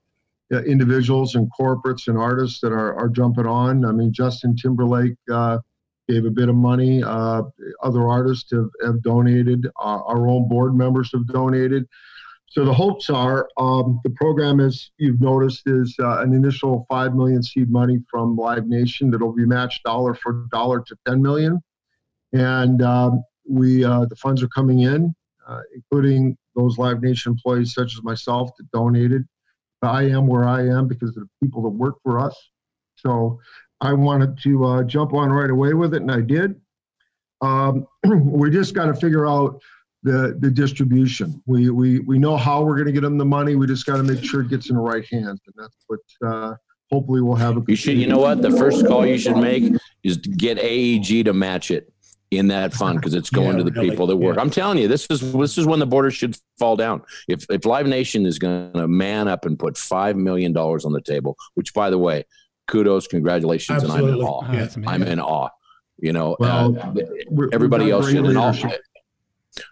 [0.54, 3.86] uh, individuals and corporates and artists that are, are jumping on.
[3.86, 5.60] I mean, Justin Timberlake uh,
[6.08, 7.04] gave a bit of money.
[7.04, 7.44] Uh,
[7.84, 9.68] other artists have, have donated.
[9.78, 11.86] Uh, our own board members have donated.
[12.50, 17.14] So the hopes are um, the program, as you've noticed, is uh, an initial five
[17.14, 21.62] million seed money from Live Nation that'll be matched dollar for dollar to ten million,
[22.32, 25.14] and um, we uh, the funds are coming in,
[25.76, 29.28] including those Live Nation employees such as myself that donated
[29.82, 32.36] I am where I am because of the people that work for us.
[32.96, 33.40] So
[33.82, 36.60] I wanted to uh, jump on right away with it, and I did.
[37.42, 37.88] Um,
[38.24, 39.62] we just got to figure out
[40.04, 41.42] the the distribution.
[41.46, 43.56] We we we know how we're going to get them the money.
[43.56, 46.00] We just got to make sure it gets in the right hands, and that's what
[46.26, 46.56] uh,
[46.92, 47.58] hopefully we'll have.
[47.58, 47.98] A you should.
[47.98, 48.42] You know what?
[48.42, 49.74] The first call you should make
[50.04, 51.94] is to get AEG to match it
[52.32, 54.36] in that fund because it's going yeah, to the really, people that work.
[54.36, 54.42] Yeah.
[54.42, 57.02] I'm telling you, this is this is when the border should fall down.
[57.28, 60.92] If if Live Nation is going to man up and put five million dollars on
[60.92, 62.26] the table, which by the way,
[62.68, 64.12] kudos, congratulations, Absolutely.
[64.12, 64.78] and I'm in awe.
[64.78, 65.50] Oh, I'm in awe.
[66.00, 68.26] You know, well, uh, everybody else should.
[68.26, 68.54] And all,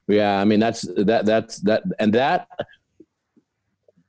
[0.07, 2.47] yeah, I mean that's that that's that and that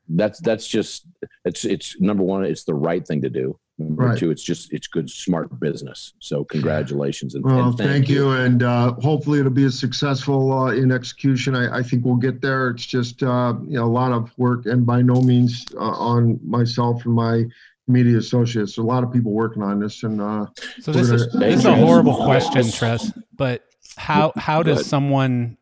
[0.09, 1.07] that's that's just
[1.45, 2.45] it's it's number one.
[2.45, 4.19] It's the right thing to do Number right.
[4.19, 6.15] two, it's just it's good, smart business.
[6.19, 8.37] So congratulations and, well, and thank, thank, you, you.
[8.37, 11.55] and uh, hopefully it'll be a successful uh, in execution.
[11.55, 12.71] I, I, think we'll get there.
[12.71, 16.41] It's just uh, you know a lot of work, and by no means uh, on
[16.43, 17.45] myself and my
[17.87, 18.79] media associates.
[18.79, 20.47] A lot of people working on this, and uh,
[20.81, 23.13] so this is this is a horrible question, Tres.
[23.35, 23.63] But
[23.99, 25.59] how how does someone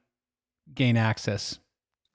[0.72, 1.58] gain access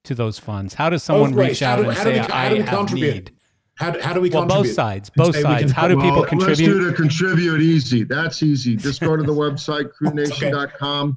[0.04, 0.72] to those funds?
[0.72, 3.32] How does someone reach out do, and say, "I have need"?
[3.80, 4.68] How, how do we well, contribute?
[4.68, 5.10] both sides.
[5.16, 5.72] Both sides.
[5.72, 6.48] How do well, people contribute?
[6.48, 8.04] Let's do to contribute easy.
[8.04, 8.76] That's easy.
[8.76, 11.16] Just go to the website, crewnation.com.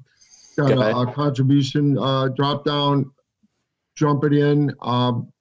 [0.55, 3.11] Got a, a, contribution uh, drop down.
[3.97, 4.73] Jump it in.
[4.81, 5.33] Um,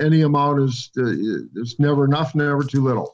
[0.00, 1.02] any amount is uh,
[1.52, 3.10] there's never enough, never too little.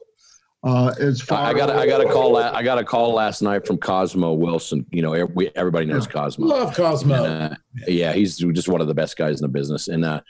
[0.63, 3.65] Uh, as far I got I got a call I got a call last night
[3.65, 4.85] from Cosmo Wilson.
[4.91, 6.45] You know, everybody knows Cosmo.
[6.45, 7.23] Love Cosmo.
[7.25, 7.55] And, uh,
[7.87, 9.87] yeah, he's just one of the best guys in the business.
[9.87, 10.21] And uh,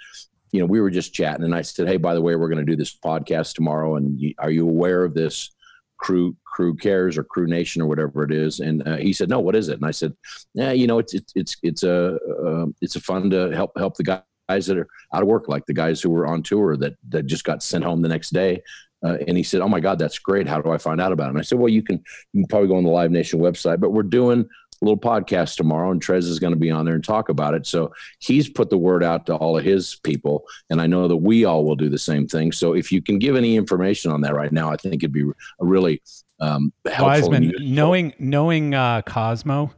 [0.53, 2.63] you know, we were just chatting, and I said, "Hey, by the way, we're going
[2.63, 5.49] to do this podcast tomorrow, and are you aware of this
[5.97, 9.39] crew crew cares or crew nation or whatever it is?" And uh, he said, "No,
[9.39, 10.13] what is it?" And I said,
[10.53, 13.97] "Yeah, you know, it's it's it's it's a uh, it's a fun to help help
[13.97, 16.93] the guys that are out of work, like the guys who were on tour that
[17.09, 18.61] that just got sent home the next day."
[19.03, 20.47] Uh, and he said, "Oh my God, that's great!
[20.47, 22.01] How do I find out about it?" And I said, "Well, you can,
[22.33, 24.47] you can probably go on the Live Nation website, but we're doing
[24.83, 27.65] little podcast tomorrow, and Tres is going to be on there and talk about it.
[27.65, 31.17] So he's put the word out to all of his people, and I know that
[31.17, 32.51] we all will do the same thing.
[32.51, 35.23] So if you can give any information on that right now, I think it'd be
[35.23, 36.01] a really
[36.39, 37.07] um, helpful.
[37.07, 39.71] Wiseman, knowing knowing uh, Cosmo,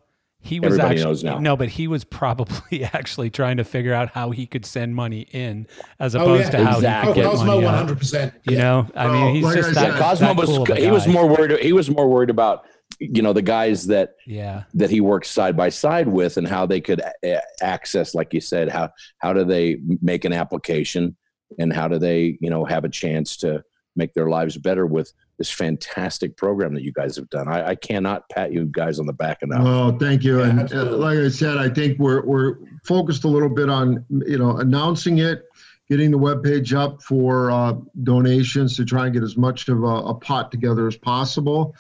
[0.46, 4.30] he was Everybody actually no, but he was probably actually trying to figure out how
[4.30, 5.66] he could send money in
[6.00, 6.64] as opposed oh, yeah.
[6.64, 7.14] to how exactly.
[7.14, 8.34] he could oh, get Cosmo 100%.
[8.44, 11.28] You know, I mean, he's like just that, Cosmo that was cool he was more
[11.28, 11.60] worried.
[11.62, 12.68] He was more worried about
[13.00, 16.66] you know the guys that yeah that he works side by side with and how
[16.66, 21.16] they could a- access like you said how how do they make an application
[21.60, 23.62] and how do they you know have a chance to
[23.96, 27.48] make their lives better with this fantastic program that you guys have done.
[27.48, 29.64] I, I cannot pat you guys on the back enough.
[29.64, 30.40] Well, thank you.
[30.40, 34.06] Yeah, and uh, like I said, I think we're we're focused a little bit on
[34.10, 35.46] you know announcing it,
[35.90, 37.74] getting the web page up for uh,
[38.04, 41.76] donations to try and get as much of a, a pot together as possible.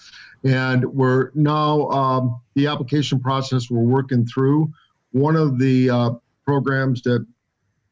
[0.46, 4.72] And we're now, um, the application process we're working through.
[5.12, 6.12] One of the uh,
[6.46, 7.26] programs that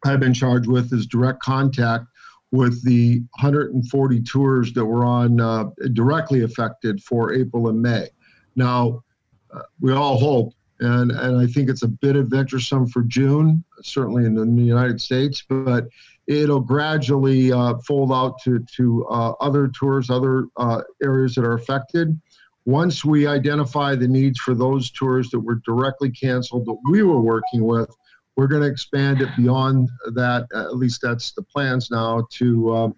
[0.05, 2.05] I've been charged with is direct contact
[2.51, 8.09] with the 140 tours that were on uh, directly affected for April and May.
[8.55, 9.03] Now,
[9.51, 14.25] uh, we all hope and and I think it's a bit adventuresome for June, certainly
[14.25, 15.87] in the, in the United States, but
[16.27, 21.53] it'll gradually uh, fold out to to uh, other tours, other uh, areas that are
[21.53, 22.19] affected.
[22.65, 27.19] Once we identify the needs for those tours that were directly canceled that we were
[27.19, 27.89] working with,
[28.35, 30.47] we're going to expand it beyond that.
[30.55, 32.95] At least that's the plans now to um,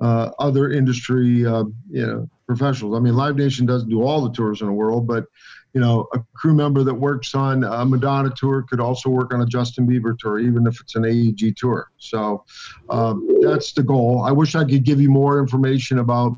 [0.00, 2.96] uh, other industry, uh, you know, professionals.
[2.96, 5.24] I mean, Live Nation doesn't do all the tours in the world, but
[5.76, 9.42] you know, a crew member that works on a Madonna tour could also work on
[9.42, 11.90] a Justin Bieber tour, even if it's an AEG tour.
[11.98, 12.44] So
[12.88, 14.22] um, that's the goal.
[14.22, 16.34] I wish I could give you more information about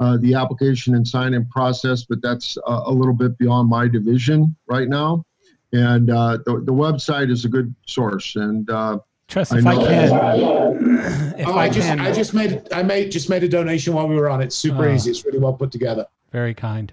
[0.00, 4.54] uh, the application and sign-in process, but that's uh, a little bit beyond my division
[4.66, 5.24] right now.
[5.72, 8.36] And uh, the, the website is a good source.
[8.36, 12.32] And uh, Tres, if I, I can, if oh, I, I, just, can, I just
[12.32, 14.40] made, I made just made a donation while we were on.
[14.40, 15.10] It's super uh, easy.
[15.10, 16.06] It's really well put together.
[16.30, 16.92] Very kind.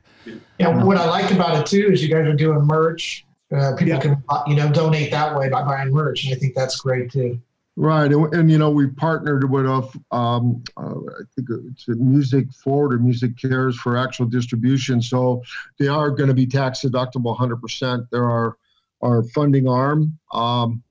[0.57, 3.25] Yeah, what I like about it too is you guys are doing merch.
[3.55, 3.99] Uh, people yeah.
[3.99, 7.39] can you know donate that way by buying merch, and I think that's great too.
[7.75, 11.95] Right, and, and you know we partnered with a, um, uh, I think it's a
[11.95, 15.41] Music Forward or MusiCares for actual distribution, so
[15.79, 18.07] they are going to be tax deductible 100%.
[18.11, 18.57] They're our
[19.01, 20.83] our funding arm, um,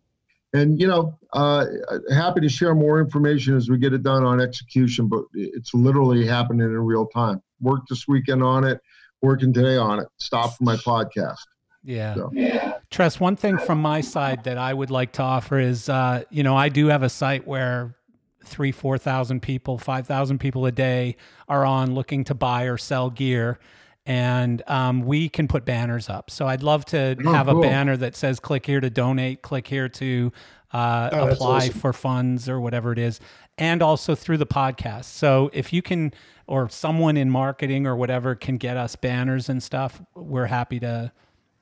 [0.54, 1.66] and you know, uh,
[2.12, 5.06] happy to share more information as we get it done on execution.
[5.06, 7.40] But it's literally happening in real time.
[7.60, 8.80] Worked this weekend on it,
[9.20, 10.08] working today on it.
[10.18, 11.46] Stop for my podcast.
[11.84, 12.14] Yeah.
[12.14, 12.30] So.
[12.32, 12.78] yeah.
[12.90, 16.42] Tres, one thing from my side that I would like to offer is, uh, you
[16.42, 17.96] know, I do have a site where
[18.44, 21.16] three, 4,000 people, 5,000 people a day
[21.48, 23.58] are on looking to buy or sell gear.
[24.04, 26.30] And um, we can put banners up.
[26.30, 27.60] So I'd love to oh, have cool.
[27.60, 30.32] a banner that says click here to donate, click here to
[30.72, 31.74] uh, oh, apply awesome.
[31.74, 33.20] for funds or whatever it is,
[33.58, 35.04] and also through the podcast.
[35.04, 36.12] So if you can,
[36.48, 41.12] or someone in marketing or whatever can get us banners and stuff, we're happy to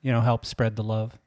[0.02, 1.18] you know, help spread the love.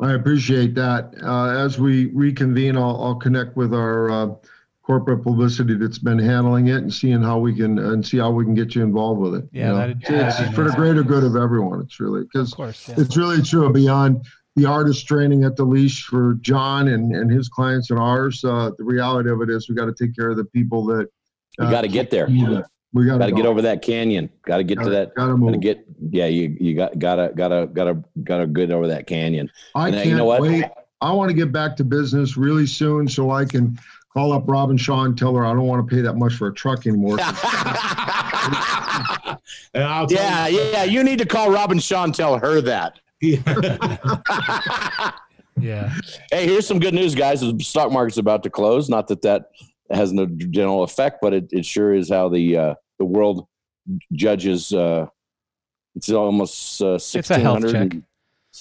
[0.00, 1.14] I appreciate that.
[1.22, 4.34] Uh, as we reconvene, I'll, I'll connect with our uh,
[4.82, 8.44] corporate publicity that's been handling it and seeing how we can and see how we
[8.44, 9.48] can get you involved with it.
[9.52, 9.94] Yeah, you know?
[10.00, 11.80] it's, it's for the greater good of everyone.
[11.82, 12.94] It's really because yeah.
[12.98, 14.26] it's really true beyond
[14.56, 18.44] the artist training at the leash for John and, and his clients and ours.
[18.44, 21.08] Uh, the reality of it is we got to take care of the people that
[21.58, 22.28] uh, got to get there.
[22.94, 24.28] We got to get over that canyon.
[24.42, 25.14] Got to get gotta, to that.
[25.14, 25.60] Got to move.
[25.60, 26.26] Get yeah.
[26.26, 29.50] You you got gotta gotta gotta gotta get over that canyon.
[29.74, 30.42] I and, can't you know what?
[30.42, 30.64] wait.
[31.00, 33.78] I want to get back to business really soon so I can
[34.12, 36.48] call up Robin Shaw and tell her I don't want to pay that much for
[36.48, 37.18] a truck anymore.
[39.74, 40.84] yeah, yeah.
[40.84, 43.00] You need to call Robin Shaw and tell her that.
[43.20, 43.42] yeah.
[46.30, 47.40] Hey, here's some good news, guys.
[47.40, 48.88] The stock market's about to close.
[48.88, 49.50] Not that that
[49.90, 53.48] has no general effect, but it, it sure is how the uh, the world
[54.12, 54.72] judges.
[54.72, 55.06] Uh,
[55.96, 58.02] it's almost uh, 1600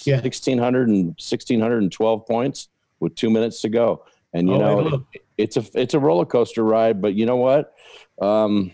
[0.05, 0.15] yeah.
[0.15, 2.69] 1600 and 1612 points
[2.99, 4.03] with two minutes to go.
[4.33, 7.35] And you oh, know, it, it's a it's a roller coaster ride, but you know
[7.35, 7.73] what?
[8.21, 8.71] Um,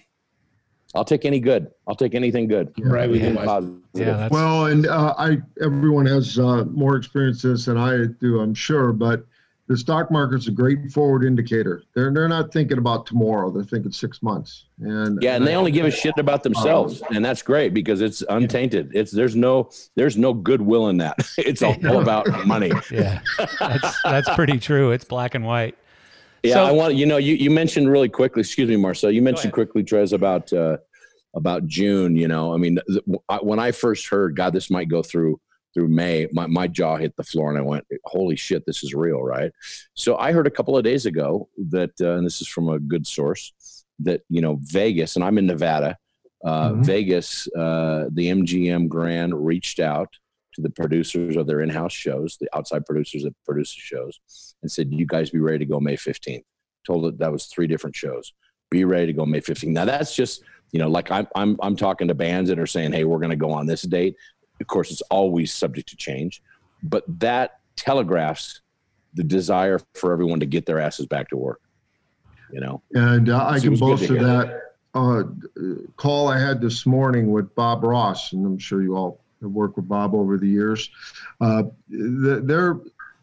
[0.96, 1.72] I'll take any good.
[1.88, 2.74] I'll take anything good.
[2.80, 3.10] Right.
[3.10, 3.60] We yeah.
[3.94, 8.54] yeah well, and uh, I everyone has uh, more experience this than I do, I'm
[8.54, 9.26] sure, but
[9.68, 11.84] the stock market's a great forward indicator.
[11.94, 13.52] They're they're not thinking about tomorrow.
[13.52, 14.66] They're thinking six months.
[14.80, 17.74] And yeah, and, and they I, only give a shit about themselves, and that's great
[17.74, 18.92] because it's untainted.
[18.94, 21.18] It's there's no there's no goodwill in that.
[21.38, 22.72] It's all about money.
[22.92, 23.22] Yeah,
[23.60, 24.92] that's that's pretty true.
[24.92, 25.78] It's black and white.
[26.44, 28.42] Yeah, so, I want you know you you mentioned really quickly.
[28.42, 29.12] Excuse me, Marcel.
[29.12, 30.78] You mentioned quickly, Tres, about uh,
[31.36, 32.16] about June.
[32.16, 32.80] You know, I mean,
[33.42, 35.40] when I first heard, God, this might go through
[35.78, 38.96] through May, my, my jaw hit the floor and I went, holy shit, this is
[38.96, 39.52] real, right?
[39.94, 42.80] So I heard a couple of days ago that, uh, and this is from a
[42.80, 43.54] good source,
[44.00, 45.96] that, you know, Vegas, and I'm in Nevada,
[46.44, 46.82] uh, mm-hmm.
[46.82, 50.10] Vegas, uh, the MGM Grand reached out
[50.56, 54.56] to the producers of their in house shows, the outside producers that produce the shows,
[54.64, 56.44] and said, you guys be ready to go May 15th.
[56.88, 58.34] Told that that was three different shows.
[58.72, 59.68] Be ready to go May 15th.
[59.68, 62.94] Now that's just, you know, like I'm, I'm, I'm talking to bands that are saying,
[62.94, 64.16] hey, we're going to go on this date.
[64.60, 66.42] Of course, it's always subject to change,
[66.84, 68.62] but that telegraphs
[69.14, 71.62] the desire for everyone to get their asses back to work.
[72.52, 74.62] You know, and uh, I can boast of that
[74.98, 75.24] uh,
[75.96, 79.76] call I had this morning with Bob Ross, and I'm sure you all have worked
[79.76, 80.90] with Bob over the years.
[81.40, 82.80] Uh, the, their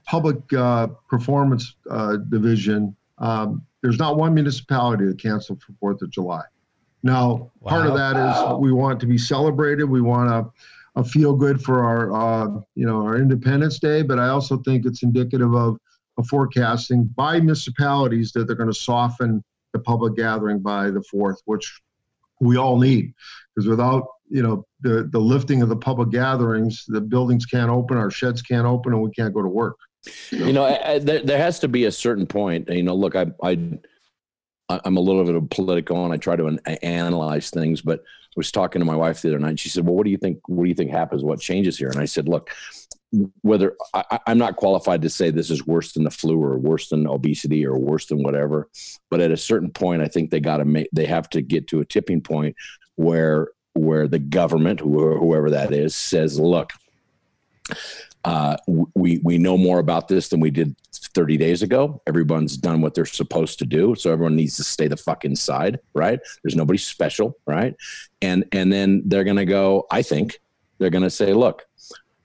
[0.07, 6.11] public uh, performance uh, division, um, there's not one municipality that canceled for Fourth of
[6.11, 6.43] July.
[7.03, 7.71] Now, wow.
[7.71, 9.85] part of that is we want to be celebrated.
[9.85, 10.53] We want to
[10.97, 14.87] a feel good for our uh, you know our Independence Day, but I also think
[14.87, 15.79] it's indicative of
[16.19, 19.43] a forecasting by municipalities that they're going to soften
[19.73, 21.81] the public gathering by the fourth, which
[22.41, 23.13] we all need
[23.55, 27.97] because without you know the the lifting of the public gatherings, the buildings can't open,
[27.97, 29.77] our sheds can't open, and we can't go to work.
[30.31, 32.69] You know, I, I, there, there has to be a certain point.
[32.69, 33.59] You know, look, I, I,
[34.69, 37.83] I'm a little bit of a political, and I try to an, analyze things.
[37.83, 39.51] But I was talking to my wife the other night.
[39.51, 40.41] And she said, "Well, what do you think?
[40.49, 41.23] What do you think happens?
[41.23, 42.51] What changes here?" And I said, "Look,
[43.43, 46.89] whether I, I'm not qualified to say this is worse than the flu or worse
[46.89, 48.69] than obesity or worse than whatever,
[49.11, 51.69] but at a certain point, I think they got to make they have to get
[51.69, 52.57] to a tipping point
[52.97, 56.73] where where the government, whoever that is, says, look."
[58.25, 58.57] Uh,
[58.95, 62.01] we we know more about this than we did 30 days ago.
[62.07, 65.79] Everyone's done what they're supposed to do, so everyone needs to stay the fuck inside,
[65.93, 66.19] right?
[66.43, 67.75] There's nobody special, right?
[68.23, 69.87] And and then they're gonna go.
[69.91, 70.41] I think
[70.79, 71.67] they're gonna say, look,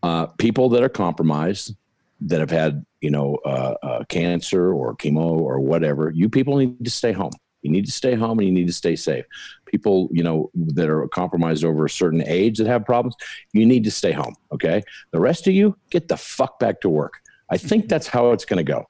[0.02, 1.76] uh, people that are compromised,
[2.22, 6.84] that have had you know uh, uh, cancer or chemo or whatever, you people need
[6.84, 7.34] to stay home.
[7.62, 9.26] You need to stay home and you need to stay safe.
[9.66, 13.16] People, you know, that are compromised over a certain age that have problems,
[13.54, 14.36] you need to stay home.
[14.52, 14.82] Okay.
[15.12, 17.14] The rest of you, get the fuck back to work.
[17.50, 18.88] I think that's how it's going to go.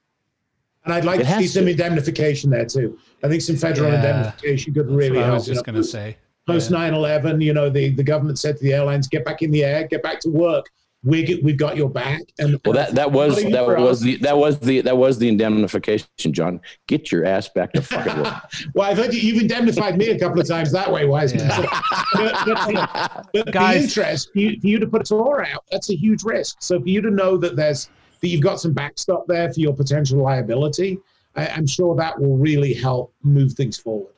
[0.84, 1.72] And I'd like it to see some to.
[1.72, 2.98] indemnification there too.
[3.22, 3.96] I think some federal yeah.
[3.96, 5.30] indemnification could really help.
[5.30, 6.16] I was just going to say.
[6.46, 9.50] Post 9 11, you know, the, the government said to the airlines, get back in
[9.50, 10.66] the air, get back to work
[11.02, 12.22] we get, we've got your back.
[12.38, 16.08] And well, that that was that was the that was the that was the indemnification,
[16.30, 16.60] John.
[16.88, 18.34] Get your ass back to fucking work.
[18.74, 21.48] well, I've heard you, you've indemnified me a couple of times that way, Wiseman.
[21.48, 21.80] Yeah.
[22.14, 25.64] but, but, but Guys, the interest for you, for you to put a tour out,
[25.70, 26.58] that's a huge risk.
[26.60, 27.88] So for you to know that there's
[28.20, 30.98] that you've got some backstop there for your potential liability,
[31.34, 34.12] I, I'm sure that will really help move things forward.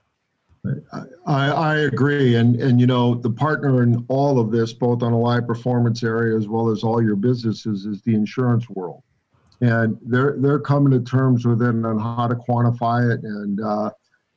[1.26, 5.12] I, I agree, and and you know the partner in all of this, both on
[5.12, 9.02] a live performance area as well as all your businesses, is the insurance world,
[9.60, 13.90] and they're they're coming to terms with it on how to quantify it, and uh,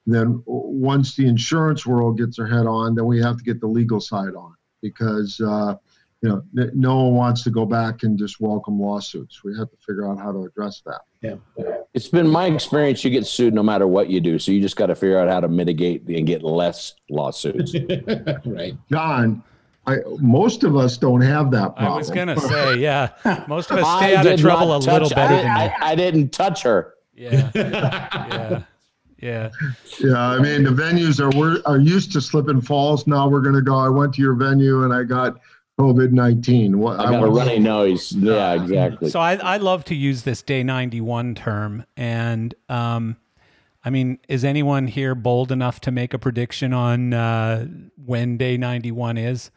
[0.07, 3.67] then once the insurance world gets their head on, then we have to get the
[3.67, 5.76] legal side on because uh,
[6.26, 9.43] you know no one wants to go back and just welcome lawsuits.
[9.43, 11.01] We have to figure out how to address that.
[11.21, 11.36] Yeah.
[11.93, 14.39] It's been my experience you get sued no matter what you do.
[14.39, 17.76] So you just got to figure out how to mitigate and get less lawsuits.
[18.45, 18.73] right.
[18.89, 19.43] John,
[19.86, 21.93] I, most of us don't have that problem.
[21.93, 23.45] I was going to say, yeah.
[23.47, 25.95] Most of us stay out of trouble a touch, little better I, than I, I
[25.95, 26.95] didn't touch her.
[27.13, 27.51] Yeah.
[27.53, 28.63] yeah.
[29.21, 29.49] Yeah.
[29.99, 30.19] Yeah.
[30.19, 33.07] I mean, the venues are, we're used to slip and falls.
[33.07, 33.76] Now we're going to go.
[33.78, 35.39] I went to your venue and I got
[35.80, 36.80] COVID nineteen.
[36.80, 38.13] What I got a runny nose.
[38.13, 39.09] Yeah, exactly.
[39.09, 43.17] So I, I love to use this day ninety one term, and um,
[43.84, 47.67] I mean, is anyone here bold enough to make a prediction on uh,
[48.05, 49.51] when day ninety one is?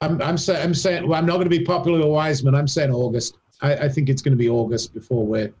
[0.00, 2.54] I'm I'm, say, I'm saying well, I'm not going to be popular with Wiseman.
[2.54, 3.36] I'm saying August.
[3.60, 5.52] I, I think it's going to be August before we're.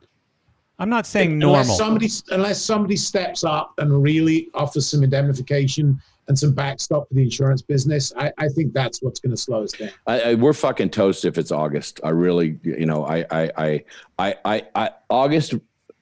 [0.78, 1.60] I'm not saying normal.
[1.60, 7.14] Unless somebody unless somebody steps up and really offers some indemnification and some backstop for
[7.14, 9.90] the insurance business, I, I think that's what's going to slow us down.
[10.06, 12.00] I, I, we're fucking toast if it's August.
[12.04, 13.84] I really, you know, I, I,
[14.18, 15.54] I, I, I August.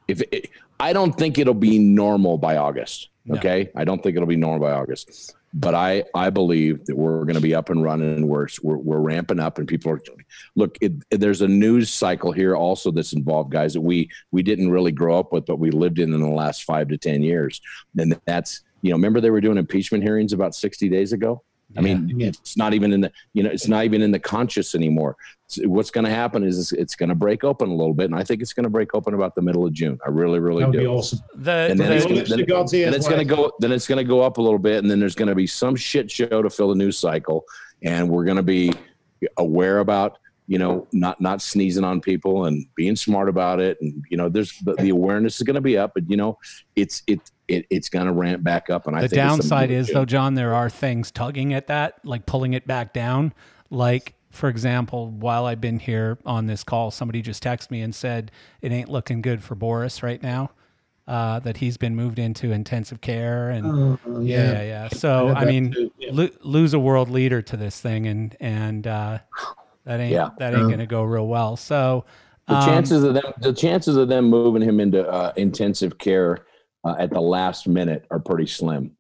[0.09, 3.09] If it, I don't think it'll be normal by August.
[3.31, 3.81] Okay, no.
[3.81, 5.35] I don't think it'll be normal by August.
[5.55, 8.77] But I, I believe that we're going to be up and running, and we're we're,
[8.77, 10.01] we're ramping up, and people are.
[10.55, 14.71] Look, it, there's a news cycle here also that's involved guys that we we didn't
[14.71, 17.63] really grow up with, but we lived in in the last five to ten years,
[17.97, 21.43] and that's you know, remember they were doing impeachment hearings about 60 days ago?
[21.77, 22.29] I mean, yeah.
[22.29, 25.17] it's not even in the, you know, it's not even in the conscious anymore.
[25.65, 28.23] what's going to happen is it's going to break open a little bit, and I
[28.23, 29.99] think it's going to break open about the middle of June.
[30.07, 30.79] I really, really that would do.
[30.79, 31.19] Be awesome.
[31.35, 32.05] The, and then, the, it's
[33.09, 33.51] going to go.
[33.59, 35.47] Then it's going to go up a little bit, and then there's going to be
[35.47, 37.45] some shit show to fill the news cycle,
[37.83, 38.73] and we're going to be
[39.37, 44.05] aware about you know not not sneezing on people and being smart about it and
[44.11, 46.39] you know there's the, the awareness is going to be up but you know
[46.77, 48.87] it's it it, it's going to ramp back up.
[48.87, 52.55] And I the downside is though, John, there are things tugging at that, like pulling
[52.55, 53.33] it back down.
[53.71, 57.95] Like for example, while I've been here on this call, somebody just texted me and
[57.95, 58.31] said
[58.61, 60.51] it ain't looking good for Boris right now.
[61.09, 64.53] Uh, that he's been moved into intensive care and uh, yeah.
[64.55, 64.89] yeah, yeah.
[64.89, 66.11] So I, I mean, yeah.
[66.13, 69.19] lo- lose a world leader to this thing, and and uh,
[69.87, 70.31] that ain't yeah.
[70.39, 70.71] that ain't uh-huh.
[70.71, 71.57] gonna go real well.
[71.57, 72.05] So
[72.49, 76.47] the um, chances of them, the chances of them moving him into uh, intensive care
[76.85, 78.93] uh, at the last minute are pretty slim.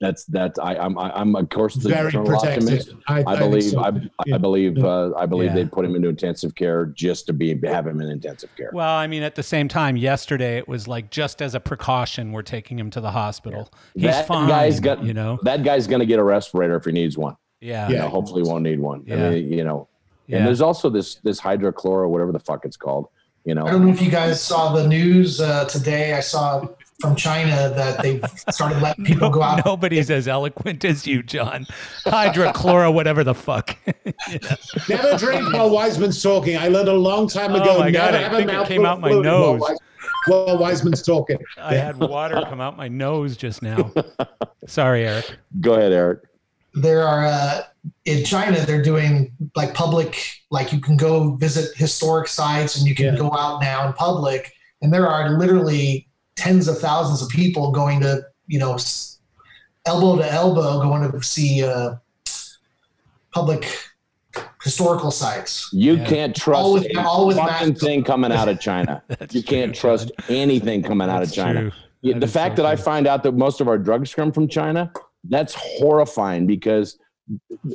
[0.00, 2.94] That's that I, I'm I'm of course the Very optimist.
[3.08, 3.80] I, I, believe so.
[3.80, 3.88] I,
[4.32, 5.56] I, believe uh, I believe yeah.
[5.56, 8.70] they put him into intensive care just to be have him in intensive care.
[8.72, 12.32] Well, I mean, at the same time, yesterday it was like just as a precaution,
[12.32, 13.70] we're taking him to the hospital.
[13.94, 14.08] Yeah.
[14.08, 14.48] He's that fine.
[14.48, 17.36] Guy's got you know that guy's going to get a respirator if he needs one.
[17.60, 17.92] Yeah, yeah.
[17.92, 19.04] You know, hopefully, won't need one.
[19.06, 19.26] Yeah.
[19.26, 19.88] I mean, you know,
[20.26, 20.38] yeah.
[20.38, 23.08] and there's also this this hydrochloro, whatever the fuck it's called.
[23.44, 26.14] You know, I don't know if you guys saw the news uh, today.
[26.14, 26.66] I saw
[27.00, 29.64] from China that they've started letting people go out.
[29.64, 31.64] Nobody's as eloquent as you, John.
[32.06, 33.76] Hydrochloro, whatever the fuck.
[34.88, 36.56] Never drink while Wiseman's talking.
[36.56, 37.78] I learned a long time Oh ago.
[37.78, 39.60] my God, never I have a think it mouthful came out my fluid while nose.
[39.60, 39.78] Wise-
[40.26, 41.38] While Wiseman's talking.
[41.56, 43.92] I had water come out my nose just now.
[44.66, 45.36] Sorry, Eric.
[45.60, 46.20] Go ahead, Eric.
[46.74, 47.62] There are uh,
[48.04, 48.60] in China.
[48.60, 53.16] They're doing like public, like you can go visit historic sites and you can Yeah.
[53.16, 54.52] go out now in public,
[54.82, 58.76] and there are literally tens of thousands of people going to you know
[59.86, 61.94] elbow to elbow going to see uh,
[63.32, 63.66] public
[64.62, 65.68] historical sites.
[65.72, 66.04] You Yeah.
[66.06, 67.82] can't trust All with- a all with fucking masks.
[67.84, 69.02] thing coming out of China.
[69.30, 71.70] You can't true, trust anything coming out of China.
[72.02, 74.48] That the fact so that I find out that most of our drugs come from
[74.48, 74.92] China,
[75.28, 76.98] that's horrifying because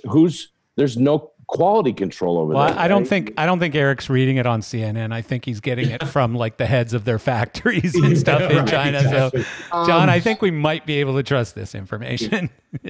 [0.09, 2.79] who's there's no quality control over Well, there.
[2.79, 3.07] I don't right?
[3.09, 5.11] think I don't think Eric's reading it on CNN.
[5.11, 8.57] I think he's getting it from like the heads of their factories and stuff in
[8.59, 8.99] Right, China.
[8.99, 9.43] exactly.
[9.43, 12.49] So, John, Um, I think we might be able to trust this information.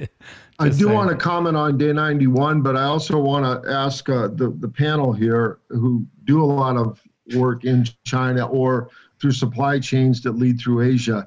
[0.60, 0.92] I do saying.
[0.92, 4.68] want to comment on day 91, but I also want to ask uh, the, the
[4.68, 7.00] panel here who do a lot of
[7.34, 8.90] work in China or
[9.20, 11.26] through supply chains that lead through Asia.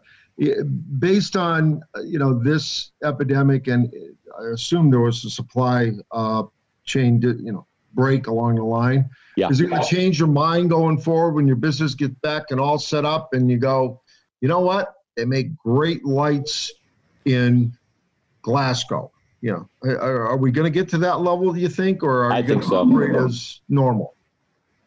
[0.99, 3.91] Based on, you know, this epidemic, and
[4.40, 6.44] I assume there was a supply uh,
[6.84, 9.10] chain, di- you know, break along the line.
[9.38, 9.49] Yeah.
[9.49, 12.60] Is it going to change your mind going forward when your business gets back and
[12.60, 14.02] all set up and you go,
[14.41, 14.94] you know what?
[15.16, 16.72] They make great lights
[17.26, 17.72] in
[18.41, 19.12] Glasgow.
[19.41, 19.52] You
[19.84, 21.53] know, are, are we going to get to that level?
[21.53, 22.78] Do you think, or are I you going think to so.
[22.78, 24.16] operate as normal?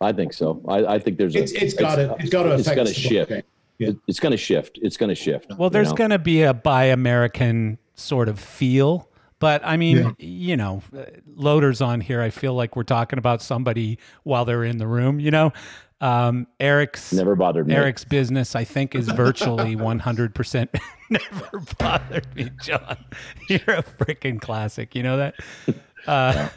[0.00, 0.62] I think so.
[0.68, 3.30] I, I think there's a It's it's got to it's got to it's gonna shift.
[3.30, 3.42] chain.
[3.78, 4.78] it- it's going to shift.
[4.82, 5.52] It's going to shift.
[5.56, 5.96] Well, there's you know?
[5.98, 9.07] going to be a buy American sort of feel.
[9.40, 10.10] But I mean, Yeah.
[10.18, 11.02] you know, uh,
[11.36, 15.20] Loader's on here, I feel like we're talking about somebody while they're in the room,
[15.20, 15.52] you know?
[16.00, 17.74] Um, Eric's never bothered me.
[17.74, 20.68] Eric's business, I think, is virtually 100%
[21.10, 22.96] never bothered me, John.
[23.48, 24.94] You're a freaking classic.
[24.94, 25.34] You know that?
[26.06, 26.48] Uh,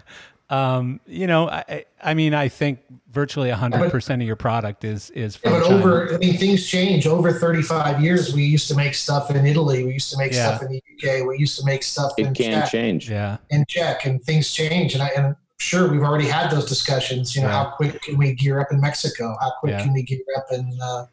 [0.51, 2.79] um, you know, I, I- I mean, I think
[3.11, 5.75] virtually 100% of your product is is Yeah, from but China.
[5.79, 7.05] over, I mean, things change.
[7.05, 9.83] Over 35 years, we used to make stuff in Italy.
[9.85, 10.47] We used to make Yeah.
[10.57, 11.27] stuff in the UK.
[11.27, 13.07] We used to make stuff in It can Czech, change.
[13.09, 13.37] yeah.
[13.51, 14.95] in Czech, and things change.
[14.95, 17.35] And I, and sure, we've already had those discussions.
[17.35, 17.63] You know, Yeah.
[17.65, 19.37] how quick can we gear up in Mexico?
[19.39, 19.83] How quick Yeah.
[19.83, 21.05] can we gear up in, uh,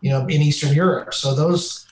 [0.00, 1.14] you know, in Eastern Europe?
[1.14, 1.86] So those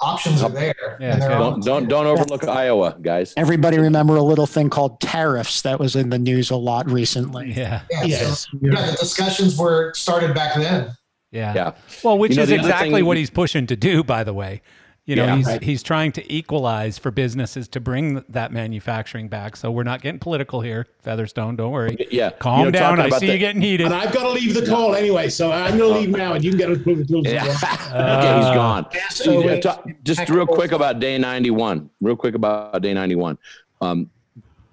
[0.00, 0.96] options are there.
[1.00, 3.32] Yeah, and they're Don't don't don't overlook Iowa, guys.
[3.36, 7.52] Everybody remember a little thing called tariffs that was in the news a lot recently.
[7.56, 7.82] Yeah.
[7.90, 8.40] Yeah, Yes.
[8.50, 10.92] So, yeah, the discussions were started back then.
[11.30, 11.52] Yeah.
[11.54, 11.72] Yeah.
[12.02, 14.62] Well, which You know, is exactly thing- what he's pushing to do, by the way.
[15.06, 15.36] You know, Yeah.
[15.36, 15.62] he's Right.
[15.62, 19.54] he's trying to equalize for businesses to bring that manufacturing back.
[19.54, 21.56] So we're not getting political here, Featherstone.
[21.56, 22.06] Don't worry.
[22.10, 22.30] Yeah.
[22.30, 23.00] Calm You know, down.
[23.00, 23.84] I see the- you getting heated.
[23.84, 26.42] And I've got to leave the call anyway, so I'm going to leave now, and
[26.42, 27.04] you can get a clue.
[27.26, 27.42] Yeah.
[27.44, 28.86] okay, Uh, he's gone.
[29.10, 33.36] So Yeah, it's- ta- just real quick about day 91 real quick about day 91
[33.82, 34.08] um,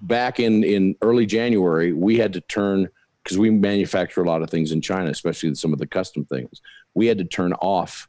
[0.03, 2.87] back in in early january we had to turn
[3.23, 6.61] because we manufacture a lot of things in china especially some of the custom things
[6.95, 8.07] we had to turn off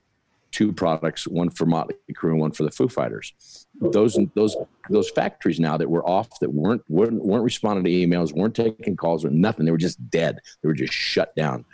[0.52, 4.56] two products one for motley crue and one for the foo fighters those those
[4.90, 8.96] those factories now that were off that weren't weren't, weren't responding to emails weren't taking
[8.96, 11.64] calls or nothing they were just dead they were just shut down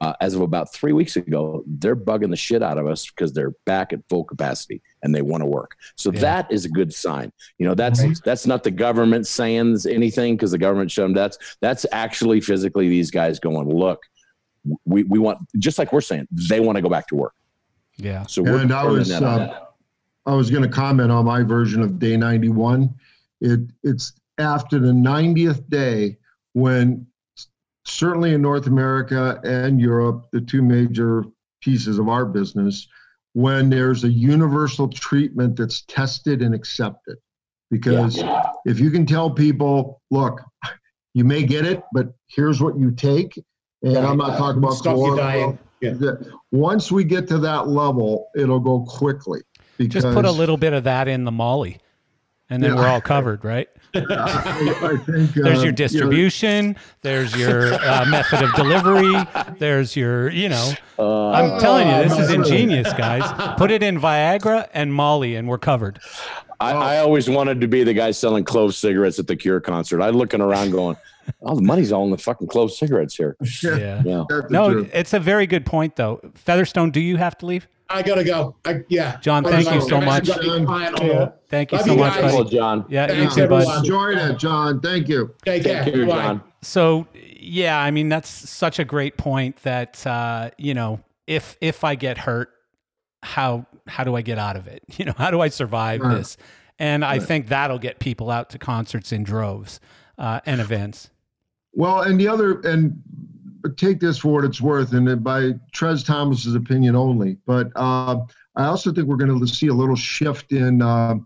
[0.00, 3.32] uh, as of about three weeks ago, they're bugging the shit out of us because
[3.32, 5.74] they're back at full capacity and they want to work.
[5.96, 6.20] So Yeah.
[6.20, 7.32] that is a good sign.
[7.58, 8.16] You know, that's Right.
[8.24, 11.14] that's not the government saying anything because the government shut them.
[11.14, 14.02] That's that's actually physically these guys going, look,
[14.84, 17.34] we, we want just like we're saying, they want to go back to work.
[18.00, 18.26] Yeah.
[18.26, 19.60] So we're And I was, uh.
[20.26, 22.94] I was going to comment on my version of day 91.
[23.40, 26.16] It it's after the 90th day
[26.52, 27.06] when
[27.84, 31.24] certainly in North America and Europe, the two major
[31.60, 32.88] pieces of our business,
[33.32, 37.16] when there's a universal treatment that's tested and accepted.
[37.70, 38.22] Because
[38.64, 40.42] if you can tell people, look,
[41.14, 43.40] you may get it, but here's what you take.
[43.82, 45.24] And I'm not talking about Stop you chlorophyll.
[45.24, 45.58] dying.
[45.80, 45.92] Yeah.
[45.94, 49.40] that once we get to that level, it'll go quickly.
[49.78, 51.78] Because Just put a little bit of that in the molly,
[52.50, 52.80] and then Yeah.
[52.80, 53.68] we're all covered, right?
[53.94, 54.00] I,
[54.82, 56.76] I think There's uh, your you know, distribution.
[57.02, 59.24] There's your uh, method of delivery.
[59.58, 63.56] There's your, you know, Uh, I'm telling you, this is Oh, ingenious, guys.
[63.56, 65.98] Put it in Viagra and Molly, and we're covered.
[66.60, 70.02] I, I always wanted to be the guy selling clove cigarettes at the Cure concert.
[70.02, 70.96] I'm looking around going,
[71.42, 73.36] oh, the money's all in the fucking closed cigarettes here.
[73.62, 74.02] Yeah.
[74.04, 74.24] Yeah.
[74.50, 74.90] No, truth.
[74.92, 76.20] it's a very good point, though.
[76.34, 77.68] Featherstone, do you have to leave?
[77.88, 78.54] I got to go.
[78.64, 79.18] I, yeah.
[79.20, 80.28] John, thank you so much.
[80.30, 81.30] actually got a client on Yeah.
[81.48, 82.22] Thank you Love so you much, guys.
[82.22, 82.36] buddy.
[82.36, 82.84] Hello, John.
[82.88, 83.62] Yeah, you too, bud.
[83.62, 83.78] everyone.
[83.78, 84.80] Enjoyed it, John.
[84.80, 85.34] Thank you.
[85.44, 85.82] Take care.
[85.84, 86.12] Thank you, Bye.
[86.22, 86.42] John.
[86.62, 87.06] So
[87.40, 91.94] yeah, I mean that's such a great point that uh, you know if if I
[91.96, 92.50] get hurt,
[93.22, 94.82] how how do I get out of it?
[94.98, 96.16] You know, how do I survive Right.
[96.18, 96.36] this?
[96.78, 99.80] And I think that'll get people out to concerts in droves
[100.16, 101.10] uh, and events.
[101.72, 103.00] Well, and the other, and
[103.76, 107.36] take this for what it's worth, and by Tres Thomas's opinion only.
[107.46, 108.20] But uh,
[108.56, 111.16] I also think we're going to see a little shift in, uh,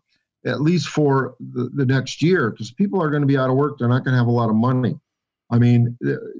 [0.44, 3.56] at least for the, the next year, because people are going to be out of
[3.56, 3.78] work.
[3.78, 4.98] They're not going to have a lot of money.
[5.50, 5.96] I mean,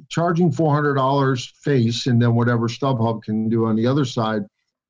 [0.09, 4.43] charging four hundred dollars face, and then whatever StubHub can do on the other side.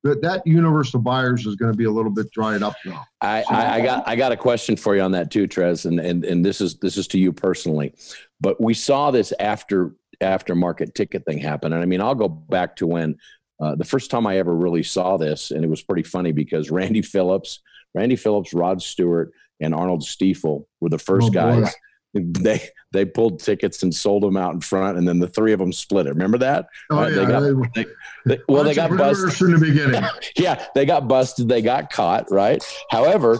[0.03, 3.05] That that universe of buyers is going to be a little bit dried up now.
[3.21, 5.99] I, I, I got I got a question for you on that too, Tres, and,
[5.99, 7.93] and and this is this is to you personally.
[8.41, 12.75] But we saw this after aftermarket ticket thing happen, and I mean I'll go back
[12.77, 13.17] to when
[13.61, 16.69] uh, the first time I ever really saw this, and it was pretty funny because
[16.71, 17.59] Randy Phillips,
[17.93, 19.31] Randy Phillips, Rod Stewart,
[19.61, 21.61] and Arnold Stiefel were the first Oh, boy.
[21.61, 21.75] guys.
[22.17, 22.61] They
[22.93, 25.73] they pulled tickets and sold them out in front, and then the three of them
[25.73, 26.11] split it.
[26.11, 26.67] Remember that?
[26.89, 27.85] Oh Right, they yeah, got- they-
[28.25, 30.01] They- well, they got busted from the beginning.
[30.37, 32.63] yeah, they got busted, they got caught, right?
[32.89, 33.39] However,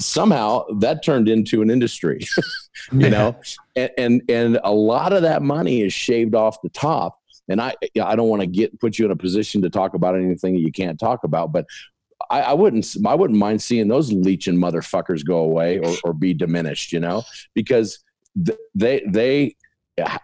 [0.00, 2.20] somehow that turned into an industry,
[2.92, 3.36] you know,
[3.76, 7.18] and, and and a lot of that money is shaved off the top.
[7.48, 10.16] And I I don't want to get put you in a position to talk about
[10.16, 11.66] anything that you can't talk about, but
[12.30, 16.34] I, I wouldn't I wouldn't mind seeing those leeching motherfuckers go away or, or be
[16.34, 17.22] diminished, you know,
[17.54, 18.02] because
[18.44, 19.56] th- they they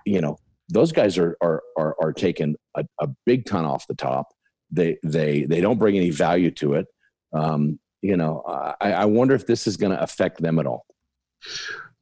[0.04, 3.94] you know those guys are are are, are taking a, a big ton off the
[3.94, 4.28] top.
[4.70, 6.86] They they they don't bring any value to it.
[7.32, 8.42] Um you know
[8.80, 10.84] i i wonder if this is going to affect them at all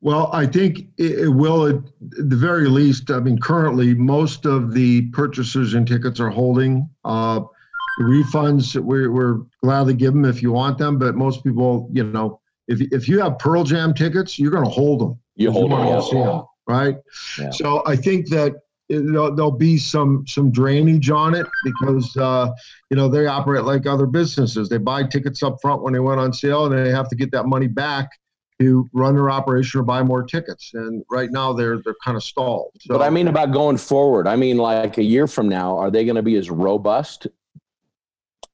[0.01, 3.11] Well, I think it, will at the very least.
[3.11, 6.89] I mean, currently, most of the purchasers and tickets are holding.
[7.05, 7.41] Uh,
[7.99, 11.91] the refunds, we're, we're glad to give them if you want them, but most people,
[11.93, 15.19] you know, if, if you have Pearl Jam tickets, you're going to hold them.
[15.35, 16.97] you hold wanna on go see 'em, right?
[17.41, 17.51] Yeah.
[17.51, 18.55] So I think that
[18.89, 22.51] it, there'll, be some some drainage on it because uh,
[22.91, 24.69] you know they operate like other businesses.
[24.69, 27.31] They buy tickets up front when they went on sale, and they have to get
[27.33, 28.11] that money back
[28.61, 30.73] to run their operation or buy more tickets.
[30.75, 32.73] And right now they're they're kind of stalled.
[32.81, 35.91] So, but i mean about going forward i mean like a year from now are
[35.91, 37.27] they going to be as robust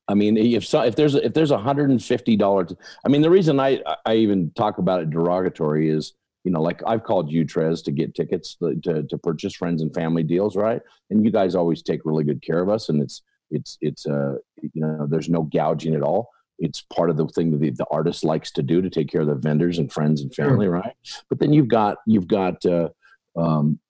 [0.08, 2.74] i mean if so if there's if there's a hundred and fifty dollars
[3.04, 6.82] i mean the reason i i even talk about it derogatory is you know like
[6.86, 10.56] i've called you Tres to get tickets to, to, to purchase friends and family deals
[10.56, 10.80] right?
[11.10, 14.34] And you guys always take really good care of us and it's it's it's uh
[14.60, 16.30] you know there's no gouging at all.
[16.58, 19.22] It's part of the thing that the, the artist likes to do to take care
[19.22, 20.94] of the vendors and friends and family right?
[21.28, 22.90] But then you've got you've got uh
[23.36, 23.80] um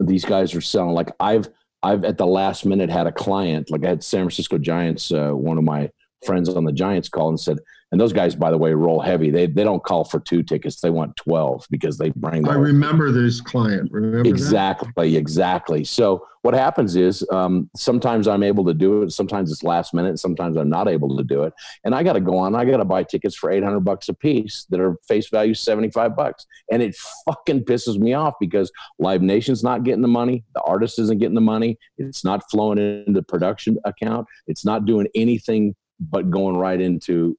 [0.00, 1.48] these guys are selling like i've
[1.82, 5.30] i've at the last minute had a client like i had san francisco giants uh,
[5.30, 5.90] one of my
[6.24, 7.58] friends on the giants call and said
[7.90, 9.30] and those guys by the way roll heavy.
[9.30, 10.80] They they don't call for two tickets.
[10.80, 13.90] They want 12 because they bring I remember this client.
[13.90, 14.28] Remember that?
[14.28, 15.84] exactly exactly.
[15.84, 19.10] So what happens is um, sometimes i'm able to do it.
[19.12, 20.18] Sometimes it's last minute.
[20.18, 21.52] Sometimes i'm not able to do it.
[21.84, 22.54] And i got to go on.
[22.54, 26.14] I got to buy tickets for 800 bucks a piece that are face value 75
[26.14, 26.46] bucks.
[26.70, 26.94] And it
[27.24, 30.44] fucking pisses me off because live nation's not getting the money.
[30.54, 31.78] The artist isn't getting the money.
[31.96, 34.26] It's not flowing into the production account.
[34.46, 37.36] It's not doing anything but going right into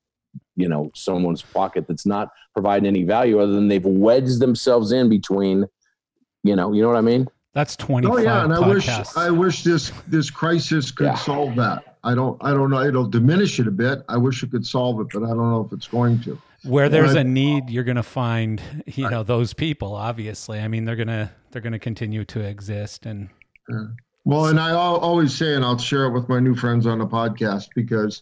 [0.59, 5.07] you know someone's pocket that's not providing any value other than they've wedged themselves in
[5.09, 5.65] between
[6.43, 8.87] you know you know what i mean That's 25 Oh yeah, and I wish.
[9.17, 11.15] I wish this this crisis could Yeah.
[11.15, 11.97] solve that.
[12.03, 12.81] I don't I don't know.
[12.81, 14.03] It'll diminish it a bit.
[14.07, 16.39] I wish it could solve it, but I don't know if it's going to.
[16.63, 17.25] Where there's Right.
[17.25, 19.95] a need, you're going to find, you know, those people.
[19.95, 23.29] Obviously, I mean, they're gonna they're gonna continue to exist, and
[24.25, 27.07] Well, and I always say, and I'll share it with my new friends on the
[27.07, 28.21] podcast because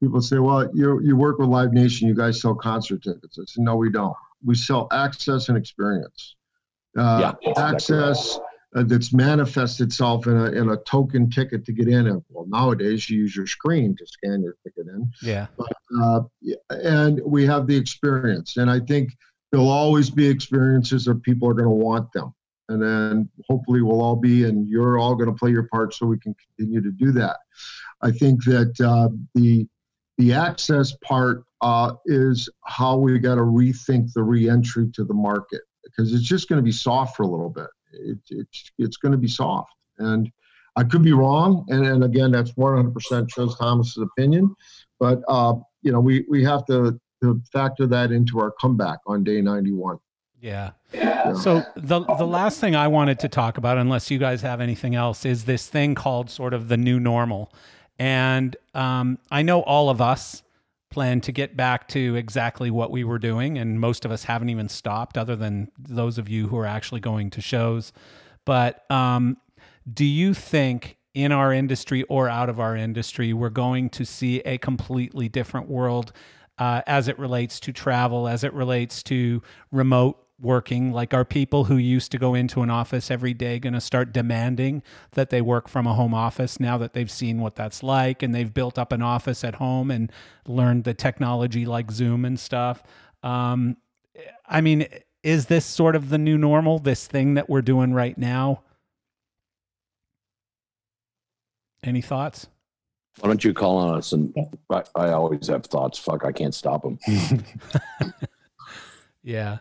[0.00, 3.44] people say, "Well, you you work with Live Nation, you guys sell concert tickets." I
[3.46, 4.14] said, "No, we don't.
[4.44, 6.36] We sell access and experience.
[6.96, 8.38] Uh, Yeah, that's exactly access
[8.76, 12.06] uh, that's manifests itself in a in a token ticket to get in.
[12.08, 15.46] And well, nowadays you use your screen to scan your ticket in, yeah,
[16.00, 16.20] uh,
[16.70, 18.56] and we have the experience.
[18.58, 19.16] And I think
[19.50, 22.34] there'll always be experiences that people are going to want them.
[22.68, 26.04] And then hopefully we'll all be, and you're all going to play your part so
[26.04, 27.36] we can continue to do that.
[28.02, 29.66] I think that uh, the
[30.18, 35.62] the access part uh, is how we got to rethink the reentry to the market
[35.84, 37.68] because it's just going to be soft for a little bit.
[37.92, 40.30] It, it's it's going to be soft, and
[40.76, 41.64] I could be wrong.
[41.68, 44.54] And, and again, that's 100% Tres Thomas's opinion,
[45.00, 49.24] but uh, you know we we have to to factor that into our comeback on
[49.24, 49.98] day 91.
[50.40, 50.72] yeah.
[50.92, 51.34] Yeah.
[51.34, 54.94] So the the last thing I wanted to talk about, unless you guys have anything
[54.94, 57.52] else, is this thing called sort of the new normal.
[57.98, 60.42] And um, I know all of us
[60.90, 64.50] plan to get back to exactly what we were doing, and most of us haven't
[64.50, 67.92] even stopped, other than those of you who are actually going to shows.
[68.44, 69.36] But um,
[69.92, 74.40] do you think in our industry or out of our industry, we're going to see
[74.40, 76.12] a completely different world
[76.58, 79.42] uh, as it relates to travel, as it relates to
[79.72, 80.92] remote working.
[80.92, 84.12] Like are people who used to go into an office every day going to start
[84.12, 84.82] demanding
[85.12, 88.34] that they work from a home office now that they've seen what that's like and
[88.34, 90.12] they've built up an office at home and
[90.46, 92.82] learned the technology like zoom and stuff?
[93.22, 93.76] Um,
[94.48, 94.86] i mean
[95.22, 98.62] is this sort of the new normal this thing that we're doing right now?
[101.82, 102.46] Any thoughts?
[103.20, 104.34] Why don't you call on us and
[104.70, 105.98] I, I always have thoughts.
[105.98, 106.98] Fuck i can't stop them
[109.22, 109.58] yeah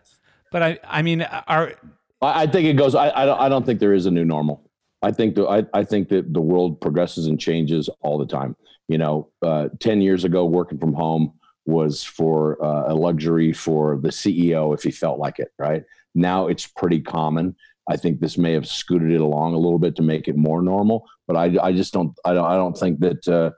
[0.51, 1.73] but I, I mean, our.
[2.21, 2.95] I, I think it goes.
[2.95, 3.39] I, I don't.
[3.39, 4.69] I don't think there is a new normal.
[5.01, 5.47] I think the.
[5.47, 8.55] I, I think that the world progresses and changes all the time.
[8.87, 11.33] You know, uh, ten years ago, working from home
[11.65, 15.51] was for uh, a luxury for the CEO if he felt like it.
[15.57, 17.55] Right now, it's pretty common.
[17.89, 20.61] I think this may have scooted it along a little bit to make it more
[20.61, 22.17] normal, but I, I just don't.
[22.25, 22.45] I don't.
[22.45, 23.27] I don't think that.
[23.27, 23.51] Uh,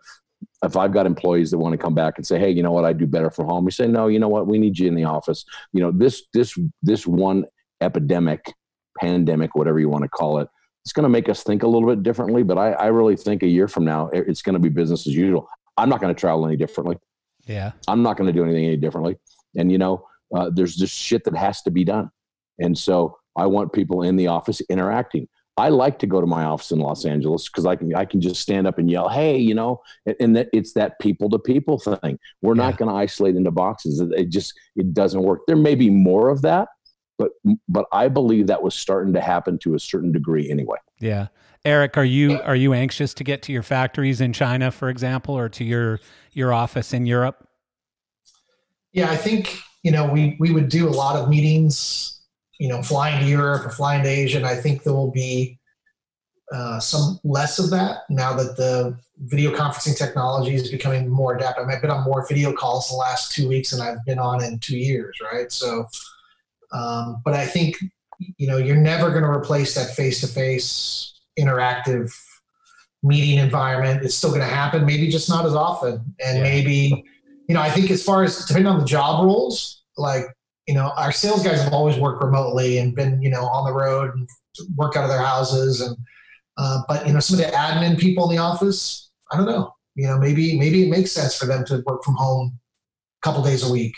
[0.63, 2.85] if I've got employees that want to come back and say, "Hey, you know what?
[2.85, 4.47] I do better from home," we say, "No, you know what?
[4.47, 7.45] We need you in the office." You know, this this this one
[7.81, 8.53] epidemic,
[8.99, 10.47] pandemic, whatever you want to call it,
[10.83, 12.43] it's going to make us think a little bit differently.
[12.43, 15.13] But I, I really think a year from now, it's going to be business as
[15.13, 15.47] usual.
[15.77, 16.97] I'm not going to travel any differently.
[17.45, 19.17] Yeah, I'm not going to do anything any differently.
[19.55, 22.09] And you know, uh, there's just shit that has to be done.
[22.59, 25.27] And so I want people in the office interacting.
[25.57, 28.21] I like to go to my office in Los Angeles because I can I can
[28.21, 31.39] just stand up and yell, "Hey," you know, and, and that it's that people to
[31.39, 32.19] people thing.
[32.41, 32.63] We're yeah.
[32.63, 33.99] not going to isolate into boxes.
[33.99, 35.41] It, it just it doesn't work.
[35.47, 36.69] There may be more of that,
[37.17, 37.31] but
[37.67, 40.77] but I believe that was starting to happen to a certain degree anyway.
[40.99, 41.27] Yeah.
[41.65, 45.35] Eric, are you are you anxious to get to your factories in China, for example,
[45.35, 45.99] or to your
[46.33, 47.47] your office in Europe?
[48.93, 52.16] Yeah, I think you know we we would do a lot of meetings
[52.59, 54.37] you know, flying to Europe or flying to Asia.
[54.37, 55.59] And I think there will be
[56.51, 61.63] uh, some less of that now that the video conferencing technology is becoming more adaptive.
[61.63, 64.19] I mean, I've been on more video calls the last two weeks than I've been
[64.19, 65.51] on in two years, right?
[65.51, 65.87] So,
[66.71, 67.75] um, but I think,
[68.37, 72.13] you know, you're never going to replace that face to face interactive
[73.03, 74.03] meeting environment.
[74.03, 76.15] It's still going to happen, maybe just not as often.
[76.23, 76.43] And yeah.
[76.43, 77.03] maybe,
[77.47, 80.25] you know, I think as far as depending on the job roles, like
[80.67, 83.73] you know, our sales guys have always worked remotely and been, you know, on the
[83.73, 84.27] road and
[84.75, 85.81] work out of their houses.
[85.81, 85.95] And,
[86.57, 89.73] uh, but, you know, some of the admin people in the office, I don't know,
[89.95, 92.59] you know, maybe, maybe it makes sense for them to work from home
[93.21, 93.95] a couple days a week.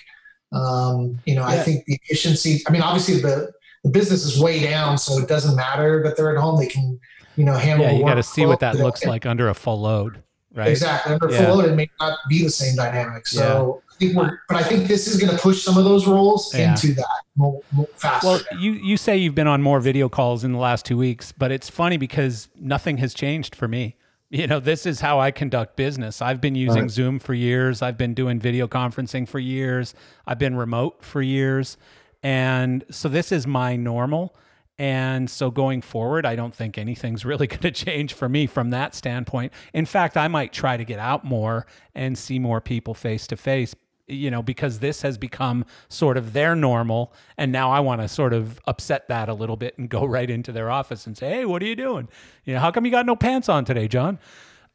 [0.52, 1.56] Um, you know, yeah.
[1.56, 3.52] I think the efficiency, I mean, obviously the,
[3.84, 6.60] the business is way down, so it doesn't matter that they're at home.
[6.60, 7.00] They can,
[7.36, 7.86] you know, handle.
[7.88, 10.22] Yeah, you got to see what that looks like under a full load,
[10.54, 10.68] right?
[10.68, 11.14] Exactly.
[11.14, 11.46] Under yeah.
[11.46, 13.26] full load, it may not be the same dynamic.
[13.26, 16.56] So, think we're, but I think this is going to push some of those roles
[16.56, 16.72] yeah.
[16.72, 18.28] into that more, more faster.
[18.28, 21.32] Well, you you say you've been on more video calls in the last two weeks,
[21.32, 23.96] but it's funny because nothing has changed for me.
[24.32, 26.22] You know, this is how I conduct business.
[26.22, 26.92] I've been using right.
[26.92, 27.82] Zoom for years.
[27.82, 29.96] I've been doing video conferencing for years.
[30.28, 31.78] I've been remote for years,
[32.24, 34.36] and so this is my normal.
[34.78, 38.70] And so going forward, I don't think anything's really going to change for me from
[38.70, 39.52] that standpoint.
[39.74, 43.36] In fact, I might try to get out more and see more people face to
[43.36, 43.76] face
[44.10, 47.14] you know, because this has become sort of their normal.
[47.38, 50.30] And now I want to sort of upset that a little bit and go right
[50.30, 52.08] into their office and say, hey, what are you doing?
[52.46, 54.20] You know, how come you got no pants on today, John?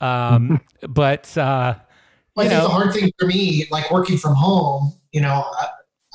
[0.00, 1.74] Um, but, uh,
[2.34, 5.44] well, I think know, the hard thing for me, like working from home, you know,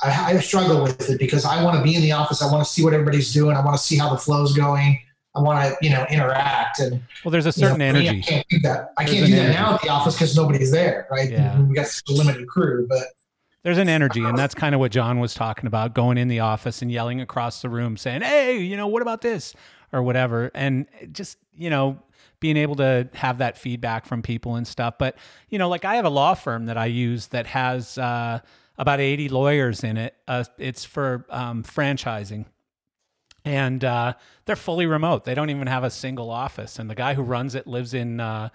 [0.02, 2.42] I, I struggle with it because I want to be in the office.
[2.42, 3.56] I want to see what everybody's doing.
[3.56, 5.00] I want to see how the flow's going.
[5.34, 7.02] I want to, you know, interact and.
[7.24, 8.18] Well, there's a certain you know, energy.
[8.18, 8.92] I can't do that.
[8.98, 9.58] I there's can't do that energy.
[9.58, 11.30] now at the office because nobody's there, right?
[11.30, 11.60] Yeah.
[11.60, 13.04] We got a limited crew, but.
[13.62, 16.40] There's an energy, and that's kind of what John was talking about: going in the
[16.40, 19.54] office and yelling across the room, saying, "Hey, you know, what about this?"
[19.92, 21.98] or whatever, and just you know,
[22.40, 24.94] being able to have that feedback from people and stuff.
[24.98, 25.16] But
[25.50, 28.40] you know, like I have a law firm that I use that has uh,
[28.78, 30.14] about 80 lawyers in it.
[30.26, 32.46] Uh, it's for um, franchising
[33.44, 34.14] and uh,
[34.44, 35.24] they're fully remote.
[35.24, 36.78] They don't even have a single office.
[36.78, 38.50] And the guy who runs it lives in uh,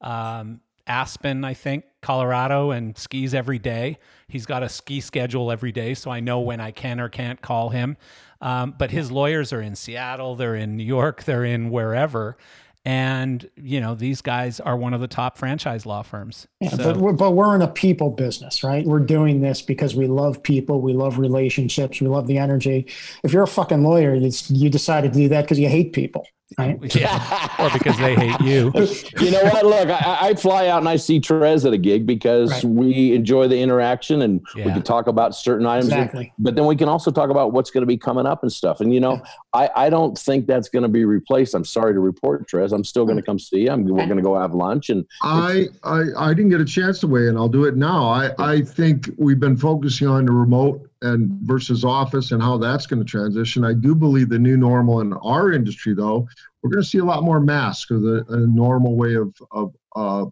[0.00, 3.98] um, Aspen, I think, Colorado, and skis every day.
[4.28, 7.40] He's got a ski schedule every day, so I know when I can or can't
[7.40, 7.96] call him.
[8.40, 12.38] Um, but his lawyers are in Seattle, they're in New York, they're in wherever.
[12.86, 16.46] And you know these guys are one of the top franchise law firms.
[16.60, 16.76] Yeah, so.
[16.78, 18.86] but we're, but we're in a people business, right?
[18.86, 22.86] We're doing this because we love people, we love relationships, we love the energy.
[23.22, 26.26] If you're a fucking lawyer, you, you decided to do that because you hate people.
[26.58, 26.94] Right.
[27.00, 27.48] Yeah.
[27.58, 28.72] or because they hate you.
[29.20, 29.64] you know what?
[29.64, 32.64] Look, I, I fly out and I see Tres at a gig because Right.
[32.64, 35.92] we enjoy the interaction and we can talk about certain items.
[35.92, 36.32] Exactly.
[36.38, 38.80] But then we can also talk about what's going to be coming up and stuff.
[38.80, 39.22] And you know,
[39.52, 41.54] I, I don't think that's going to be replaced.
[41.54, 42.72] I'm sorry to report, Tres.
[42.72, 43.26] I'm still going to mm.
[43.26, 43.70] come see you.
[43.70, 46.98] I'm, we're going to go have lunch and I, I I didn't get a chance
[47.00, 47.36] to weigh in.
[47.36, 48.08] I'll do it now.
[48.08, 52.86] I, I think we've been focusing on the remote and versus office and how that's
[52.86, 53.64] going to transition.
[53.64, 56.28] I do believe the new normal in our industry, though,
[56.62, 59.74] we're going to see a lot more masks as a, a normal way of of
[59.96, 60.26] uh,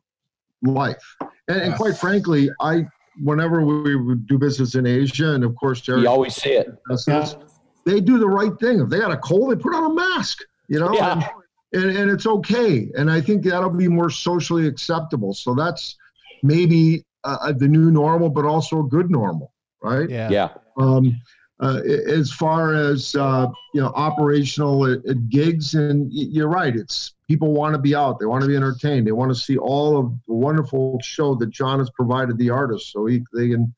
[0.63, 1.17] life.
[1.49, 2.87] And, and quite frankly, I
[3.23, 6.69] whenever we would do business in Asia, and of course, Jerry you always see it.
[6.89, 7.37] does this,
[7.85, 8.81] they do the right thing.
[8.81, 10.39] If they got a cold, they put on a mask.
[10.69, 10.93] You know.
[10.93, 11.13] Yeah.
[11.15, 11.25] And,
[11.73, 12.89] and, and it's okay.
[12.97, 15.35] And I think that'll be more socially acceptable.
[15.35, 15.97] So that's
[16.43, 19.53] maybe uh, the new normal, but also a good normal,
[19.83, 20.09] right?
[20.09, 20.31] Yeah.
[20.31, 20.49] Yeah.
[20.77, 21.21] Um,
[21.61, 26.77] uh, as far as uh, you know, operational at, at gigs, and you're right.
[26.77, 28.21] It's people want to be out.
[28.21, 29.07] They want to be entertained.
[29.07, 32.93] They want to see all of the wonderful show that John has provided the artists,
[32.93, 33.75] so he, they can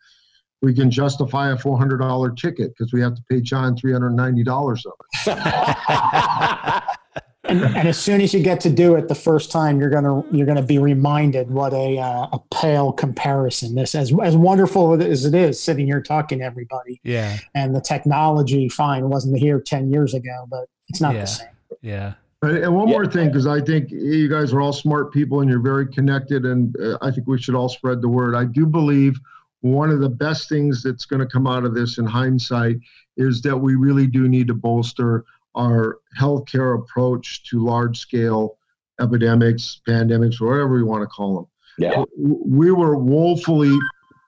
[0.61, 3.93] we can justify a four hundred dollar ticket because we have to pay John three
[3.93, 4.93] hundred ninety dollars of
[5.27, 6.83] it.
[7.45, 10.23] And, and as soon as you get to do it the first time, you're gonna
[10.31, 15.25] you're gonna be reminded what a uh, a pale comparison this as as wonderful as
[15.25, 17.39] it is sitting here talking to everybody Yeah.
[17.55, 21.21] and the technology fine wasn't here ten years ago, but it's not Yeah.
[21.23, 21.49] the same.
[21.81, 22.13] Yeah.
[22.43, 22.95] And and one Yeah.
[22.95, 26.45] more thing, because I think you guys are all smart people and you're very connected,
[26.45, 28.35] and uh, I think we should all spread the word.
[28.35, 29.19] I do believe
[29.63, 32.77] one of the best things that's going to come out of this in hindsight
[33.17, 35.25] is that we really do need to bolster
[35.55, 38.57] our healthcare approach to large scale
[39.01, 41.47] epidemics, pandemics, or whatever we want to call them.
[41.79, 42.05] Yeah.
[42.19, 43.77] We were woefully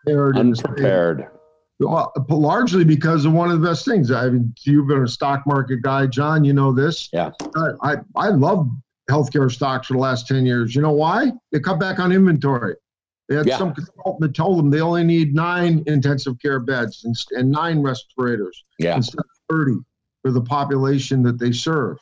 [0.05, 0.39] prepared.
[0.39, 1.27] in the state- Unprepared.
[1.81, 4.11] well, uh, largely because of one of the best things.
[4.11, 6.45] I mean, you've been a stock market guy, John.
[6.45, 7.09] You know this.
[7.13, 7.31] Yeah.
[7.57, 8.69] I I, I love
[9.11, 10.75] healthcare stocks for the last ten years.
[10.75, 11.33] You know why?
[11.51, 12.77] They cut back on inventory.
[13.29, 13.59] They had Yeah.
[13.59, 17.83] some consultant that told them they only need nine intensive care beds and, and nine
[17.83, 18.97] respirators Yeah.
[18.97, 19.75] instead of thirty
[20.23, 21.99] for the population that they serve.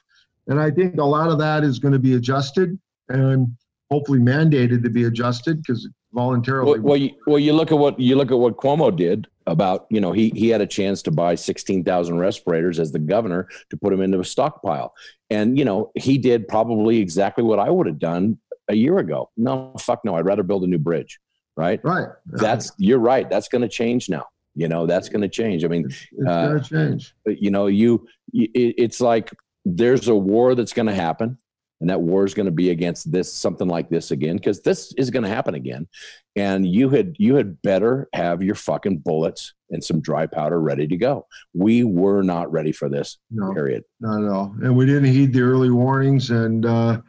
[0.46, 2.78] And I think a lot of that is going to be adjusted
[3.08, 3.56] and
[3.90, 6.78] hopefully mandated to be adjusted because voluntarily.
[6.78, 9.86] Well, well, you, well, you look at what you look at what Cuomo did about
[9.90, 13.48] you know he he had a chance to buy sixteen thousand respirators as the governor
[13.70, 14.94] to put them into a stockpile,
[15.28, 18.38] and you know he did probably exactly what I would have done
[18.68, 19.30] a year ago.
[19.36, 21.18] No, fuck no, I'd rather build a new bridge,
[21.56, 21.80] right?
[21.82, 22.08] right.
[22.26, 23.28] That's you're right.
[23.28, 24.26] That's going to change now.
[24.54, 25.64] You know that's going to change.
[25.64, 27.14] I mean, it's uh, going to change.
[27.26, 29.30] you know you it, it's like
[29.64, 31.36] there's a war that's going to happen
[31.80, 34.92] and that war is going to be against this something like this again because this
[34.96, 35.86] is going to happen again
[36.36, 40.86] and you had you had better have your fucking bullets and some dry powder ready
[40.86, 43.52] to go we were not ready for this No.
[43.52, 44.54] period Not at all.
[44.62, 46.30] And we didn't heed the early warnings.
[46.30, 47.00] And, uh,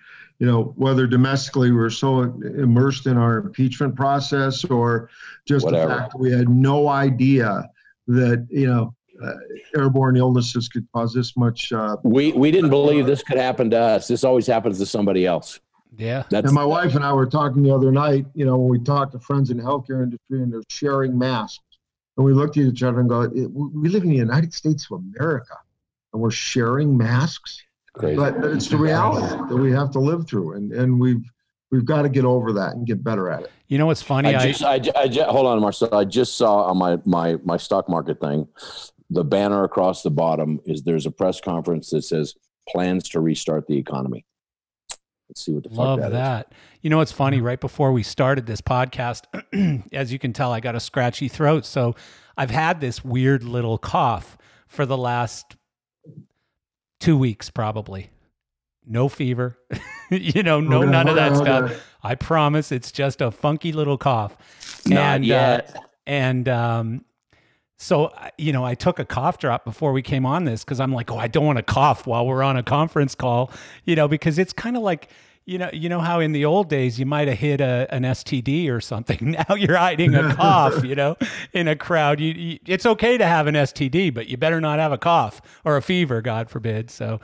[0.42, 5.08] you know, whether domestically we're so immersed in our impeachment process or
[5.46, 5.94] just Whatever.
[5.94, 7.70] the fact that we had no idea
[8.08, 9.34] that, you know, uh,
[9.78, 11.72] airborne illnesses could cause this much.
[11.72, 15.28] Uh, we we didn't believe this could happen to us this always happens to somebody
[15.28, 15.60] else
[15.96, 16.24] Yeah.
[16.32, 18.80] that's and my wife and I were talking the other night, you know, when we
[18.84, 21.64] talked to friends in the healthcare industry and they're sharing masks.
[22.18, 25.02] And we looked at each other and go, we live in the United States of
[25.16, 25.54] America
[26.14, 27.62] and we're sharing masks.
[27.94, 31.24] Crazy but, but it's the reality that we have to live through and and we've
[31.72, 34.36] we've got to get over that and get better at it You know what's funny?
[34.36, 35.94] I I, just, I, ju- I ju- hold on, Marcel.
[35.96, 38.48] I just saw on my my my stock market thing,
[39.10, 42.36] the banner across the bottom is there's a press conference that says
[42.68, 44.26] plans to restart the economy.
[45.30, 46.48] Let's see what the fuck love that that.
[46.52, 46.58] is.
[46.82, 47.40] You know what's funny?
[47.40, 49.24] Right before we started this podcast,
[49.94, 51.66] as you can tell, I got a scratchy throat.
[51.66, 51.96] So
[52.36, 54.38] I've had this weird little cough
[54.68, 55.56] for the last
[57.02, 58.10] two weeks, probably.
[58.86, 59.58] No fever,
[60.10, 61.86] you know, no none of that stuff.
[62.02, 64.36] I promise it's just a funky little cough.
[64.88, 65.62] Not and, uh,
[66.08, 67.06] and um,
[67.78, 70.94] so, you know, I took a cough drop before we came on this because I'm
[70.94, 73.52] like, oh, I don't want to cough while we're on a conference call,
[73.86, 75.10] you know, because it's kind of like,
[75.46, 78.04] you know, you know how in the old days you might have hit a, an
[78.04, 79.36] STD or something.
[79.42, 81.16] Now you're hiding a cough, you know,
[81.54, 82.20] in a crowd.
[82.20, 85.42] You, you, it's okay to have an STD, but you better not have a cough
[85.64, 86.92] or a fever, God forbid.
[86.92, 87.22] So,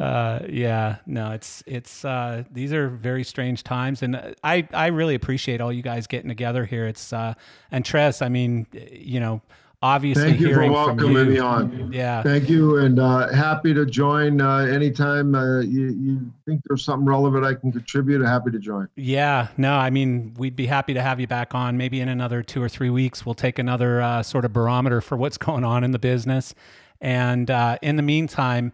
[0.00, 4.88] uh, yeah, no, it's it's uh, these are very strange times, and uh, I I
[4.88, 6.86] really appreciate all you guys getting together here.
[6.86, 7.34] It's uh,
[7.70, 9.40] and Tres, I mean, you know,
[9.84, 14.40] obviously thank you for welcoming me on yeah, thank you and uh, happy to join
[14.40, 18.88] uh, anytime uh, you, you think there's something relevant i can contribute happy to join
[18.96, 21.76] yeah, no, I mean, we'd be happy to have you back on.
[21.76, 25.16] Maybe in another two or three weeks, we'll take another uh, sort of barometer for
[25.16, 26.54] what's going on in the business,
[27.00, 28.72] and uh, in the meantime.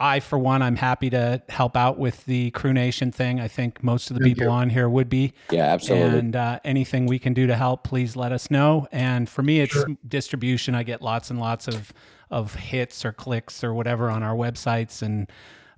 [0.00, 3.38] I, for one, I'm happy to help out with the Crew Nation thing.
[3.38, 4.58] I think most of the Thank people you.
[4.58, 5.34] on here would be.
[5.50, 6.18] Yeah, absolutely.
[6.18, 8.88] And uh, anything we can do to help, please let us know.
[8.90, 9.86] And for me, it's Sure.
[10.08, 10.74] distribution.
[10.74, 11.92] I get lots and lots of
[12.30, 15.28] of hits or clicks or whatever on our websites and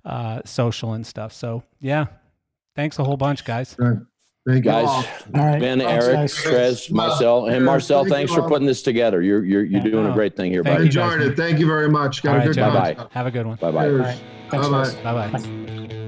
[0.05, 1.33] uh, social and stuff.
[1.33, 2.05] So yeah,
[2.75, 3.75] thanks a whole bunch, guys.
[3.77, 3.97] Right.
[4.45, 4.95] Thank you Guys, all.
[4.95, 5.59] All right.
[5.61, 6.35] Ben, Thanks, Eric, guys.
[6.35, 8.49] Tres, Marcel, and Yeah, Marcel, thank you, thanks for Bob.
[8.49, 9.21] putting this together.
[9.21, 9.89] You're you're you're Yeah.
[9.91, 10.87] doing a great thing here, thank buddy.
[10.87, 11.13] you, guys.
[11.13, 11.37] Enjoyed it.
[11.37, 12.21] Thank you very much.
[12.23, 12.73] Got All a right, good Jeff.
[12.73, 12.95] time.
[12.95, 13.07] Bye-bye.
[13.11, 13.55] Have a good one.
[13.57, 13.83] Bye bye.
[13.85, 13.99] Cheers.
[14.01, 14.19] All right.
[14.51, 14.83] Thanks, Bye-bye.
[14.83, 15.39] guys.
[15.41, 16.02] Bye bye.